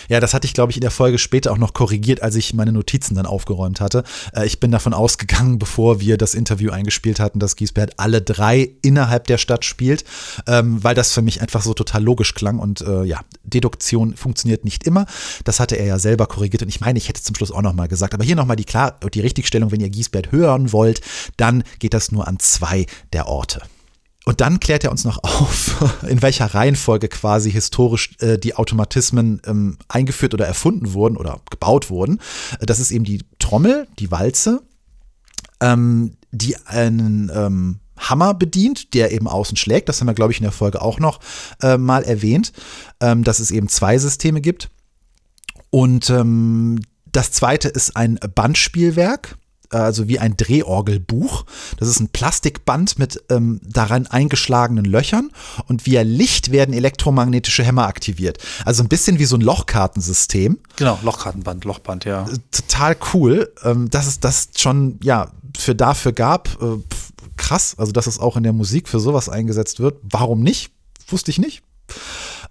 [0.10, 2.54] Ja, das hatte ich, glaube ich, in der Folge später auch noch korrigiert, als ich
[2.54, 4.04] meine Notizen dann aufgeräumt hatte.
[4.34, 8.72] Äh, ich bin davon ausgegangen, bevor wir das Interview eingespielt hatten, dass Giesbert alle drei
[8.82, 10.04] innerhalb der Stadt spielt,
[10.48, 12.60] ähm, weil das für mich einfach so total logisch klang.
[12.60, 15.06] Und äh, ja, Deduktion funktioniert nicht immer.
[15.44, 16.64] Das hatte er ja selber korrigiert.
[16.64, 18.14] Und ich meine, ich hätte zum Schluss auch noch mal gesagt.
[18.14, 21.02] Aber hier noch mal die, klar, die Richtigstellung, wenn ihr Giesbert hören wollt,
[21.38, 23.62] dann geht das nur an zwei der Orte.
[24.26, 29.42] Und dann klärt er uns noch auf, in welcher Reihenfolge quasi historisch äh, die Automatismen
[29.46, 32.20] ähm, eingeführt oder erfunden wurden oder gebaut wurden.
[32.60, 34.62] Äh, Das ist eben die Trommel, die Walze,
[35.60, 39.90] ähm, die einen ähm, Hammer bedient, der eben außen schlägt.
[39.90, 41.20] Das haben wir, glaube ich, in der Folge auch noch
[41.62, 42.52] äh, mal erwähnt,
[43.00, 44.72] dass es eben zwei Systeme gibt.
[45.70, 46.12] Und
[47.12, 49.38] das zweite ist ein Bandspielwerk
[49.80, 51.46] also wie ein Drehorgelbuch.
[51.78, 55.32] Das ist ein Plastikband mit ähm, daran eingeschlagenen Löchern
[55.68, 58.38] und via Licht werden elektromagnetische Hämmer aktiviert.
[58.66, 60.60] Also ein bisschen wie so ein Lochkartensystem.
[60.76, 62.24] Genau, Lochkartenband, Lochband, ja.
[62.28, 66.62] Äh, total cool, ähm, dass es das schon, ja, für dafür gab.
[66.62, 66.78] Äh,
[67.38, 70.00] krass, also dass es auch in der Musik für sowas eingesetzt wird.
[70.04, 70.72] Warum nicht?
[71.08, 71.64] Wusste ich nicht.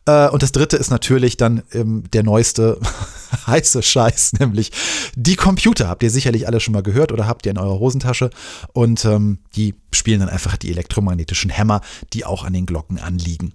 [0.06, 2.78] Äh, und das dritte ist natürlich dann ähm, der neueste
[3.46, 4.72] heiße Scheiß, nämlich
[5.14, 5.88] die Computer.
[5.88, 8.30] Habt ihr sicherlich alle schon mal gehört oder habt ihr in eurer Hosentasche.
[8.72, 11.80] Und ähm, die spielen dann einfach die elektromagnetischen Hämmer,
[12.12, 13.54] die auch an den Glocken anliegen.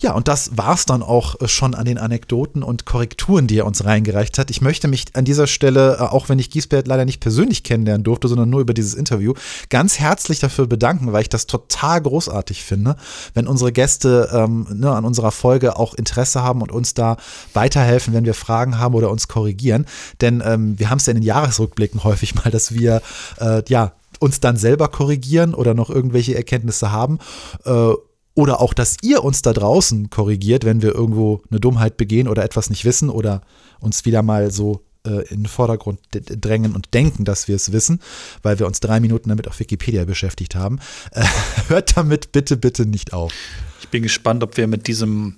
[0.00, 3.66] Ja, und das war's dann auch äh, schon an den Anekdoten und Korrekturen, die er
[3.66, 4.50] uns reingereicht hat.
[4.50, 8.04] Ich möchte mich an dieser Stelle, äh, auch wenn ich Giesbert leider nicht persönlich kennenlernen
[8.04, 9.34] durfte, sondern nur über dieses Interview,
[9.70, 12.96] ganz herzlich dafür bedanken, weil ich das total großartig finde,
[13.34, 17.16] wenn unsere Gäste ähm, ne, an unserer Folge auch Interesse haben und uns da
[17.52, 19.86] weiterhelfen, wenn wir Fragen haben oder uns korrigieren.
[20.20, 23.02] Denn ähm, wir haben es ja in den Jahresrückblicken häufig mal, dass wir
[23.40, 27.18] äh, ja uns dann selber korrigieren oder noch irgendwelche Erkenntnisse haben.
[27.64, 27.92] Äh,
[28.34, 32.44] oder auch, dass ihr uns da draußen korrigiert, wenn wir irgendwo eine Dummheit begehen oder
[32.44, 33.42] etwas nicht wissen oder
[33.80, 38.00] uns wieder mal so äh, in den Vordergrund drängen und denken, dass wir es wissen,
[38.42, 40.80] weil wir uns drei Minuten damit auf Wikipedia beschäftigt haben.
[41.12, 41.24] Äh,
[41.68, 43.32] hört damit bitte, bitte nicht auf.
[43.80, 45.36] Ich bin gespannt, ob wir mit diesem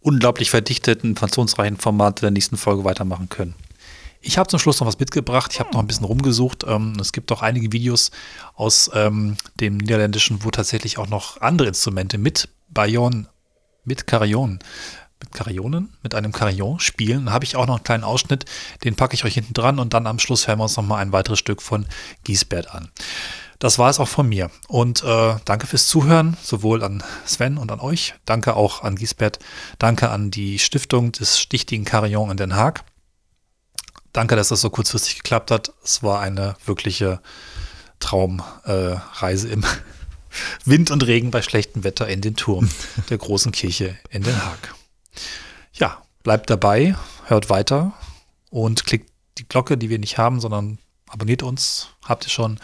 [0.00, 3.54] unglaublich verdichteten, informationsreichen Format der nächsten Folge weitermachen können.
[4.26, 5.52] Ich habe zum Schluss noch was mitgebracht.
[5.52, 6.64] Ich habe noch ein bisschen rumgesucht.
[6.66, 8.10] Ähm, es gibt auch einige Videos
[8.54, 13.28] aus ähm, dem Niederländischen, wo tatsächlich auch noch andere Instrumente mit Bayon,
[13.84, 14.60] mit Carillon,
[15.20, 17.26] mit Carillionen, mit einem Carillon spielen.
[17.26, 18.46] Da habe ich auch noch einen kleinen Ausschnitt.
[18.82, 20.98] Den packe ich euch hinten dran und dann am Schluss hören wir uns noch mal
[20.98, 21.86] ein weiteres Stück von
[22.24, 22.90] Giesbert an.
[23.58, 24.50] Das war es auch von mir.
[24.68, 28.14] Und äh, danke fürs Zuhören, sowohl an Sven und an euch.
[28.24, 29.38] Danke auch an Giesbert.
[29.78, 32.84] Danke an die Stiftung des Stichtigen Carillon in Den Haag.
[34.14, 35.72] Danke, dass das so kurzfristig geklappt hat.
[35.82, 37.20] Es war eine wirkliche
[37.98, 39.64] Traumreise äh, im
[40.64, 42.70] Wind und Regen bei schlechtem Wetter in den Turm
[43.10, 44.74] der großen Kirche in Den Haag.
[45.72, 46.96] Ja, bleibt dabei,
[47.26, 47.92] hört weiter
[48.50, 50.78] und klickt die Glocke, die wir nicht haben, sondern
[51.08, 51.88] abonniert uns.
[52.04, 52.60] Habt ihr schon.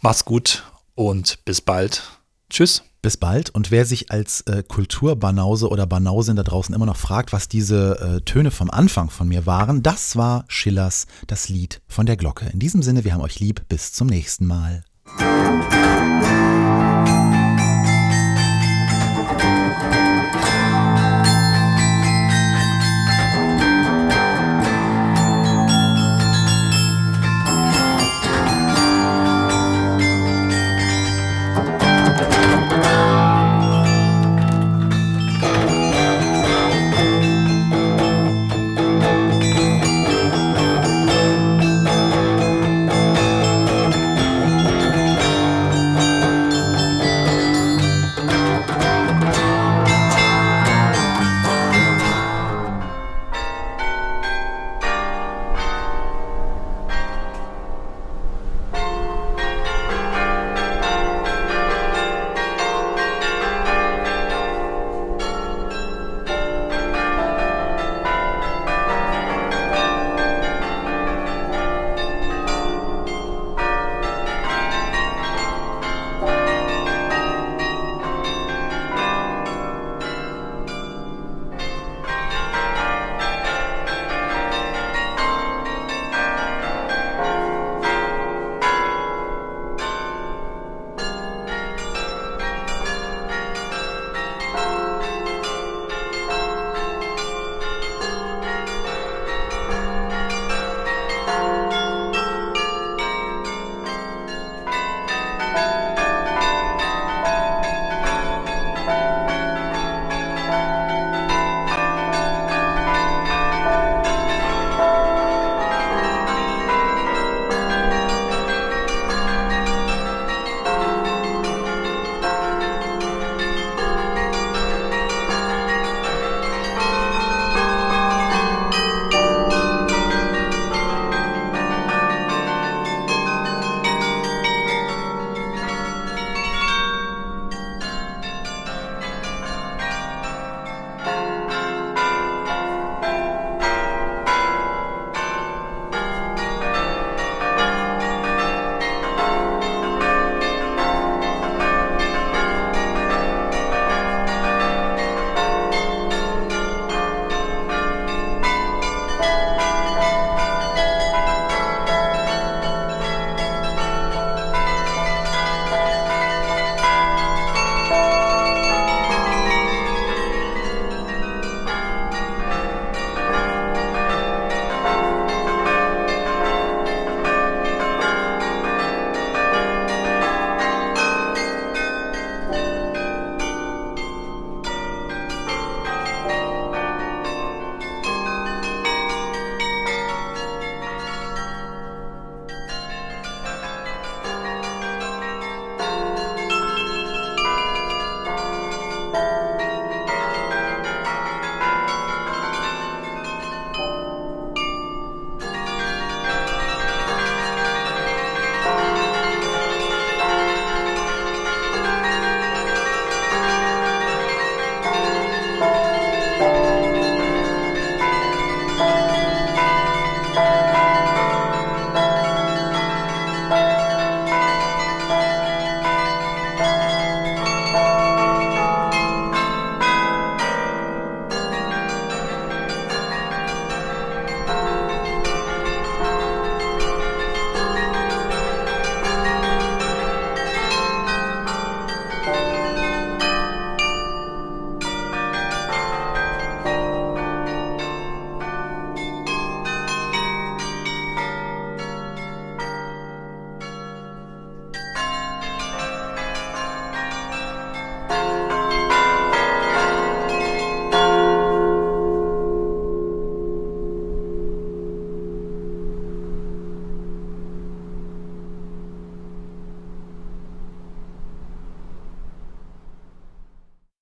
[0.00, 0.64] Macht's gut
[0.94, 2.04] und bis bald.
[2.48, 2.82] Tschüss.
[3.06, 3.50] Bis bald.
[3.50, 8.00] Und wer sich als äh, Kulturbanause oder Banausin da draußen immer noch fragt, was diese
[8.00, 12.46] äh, Töne vom Anfang von mir waren, das war Schillers Das Lied von der Glocke.
[12.52, 13.62] In diesem Sinne, wir haben euch lieb.
[13.68, 14.82] Bis zum nächsten Mal.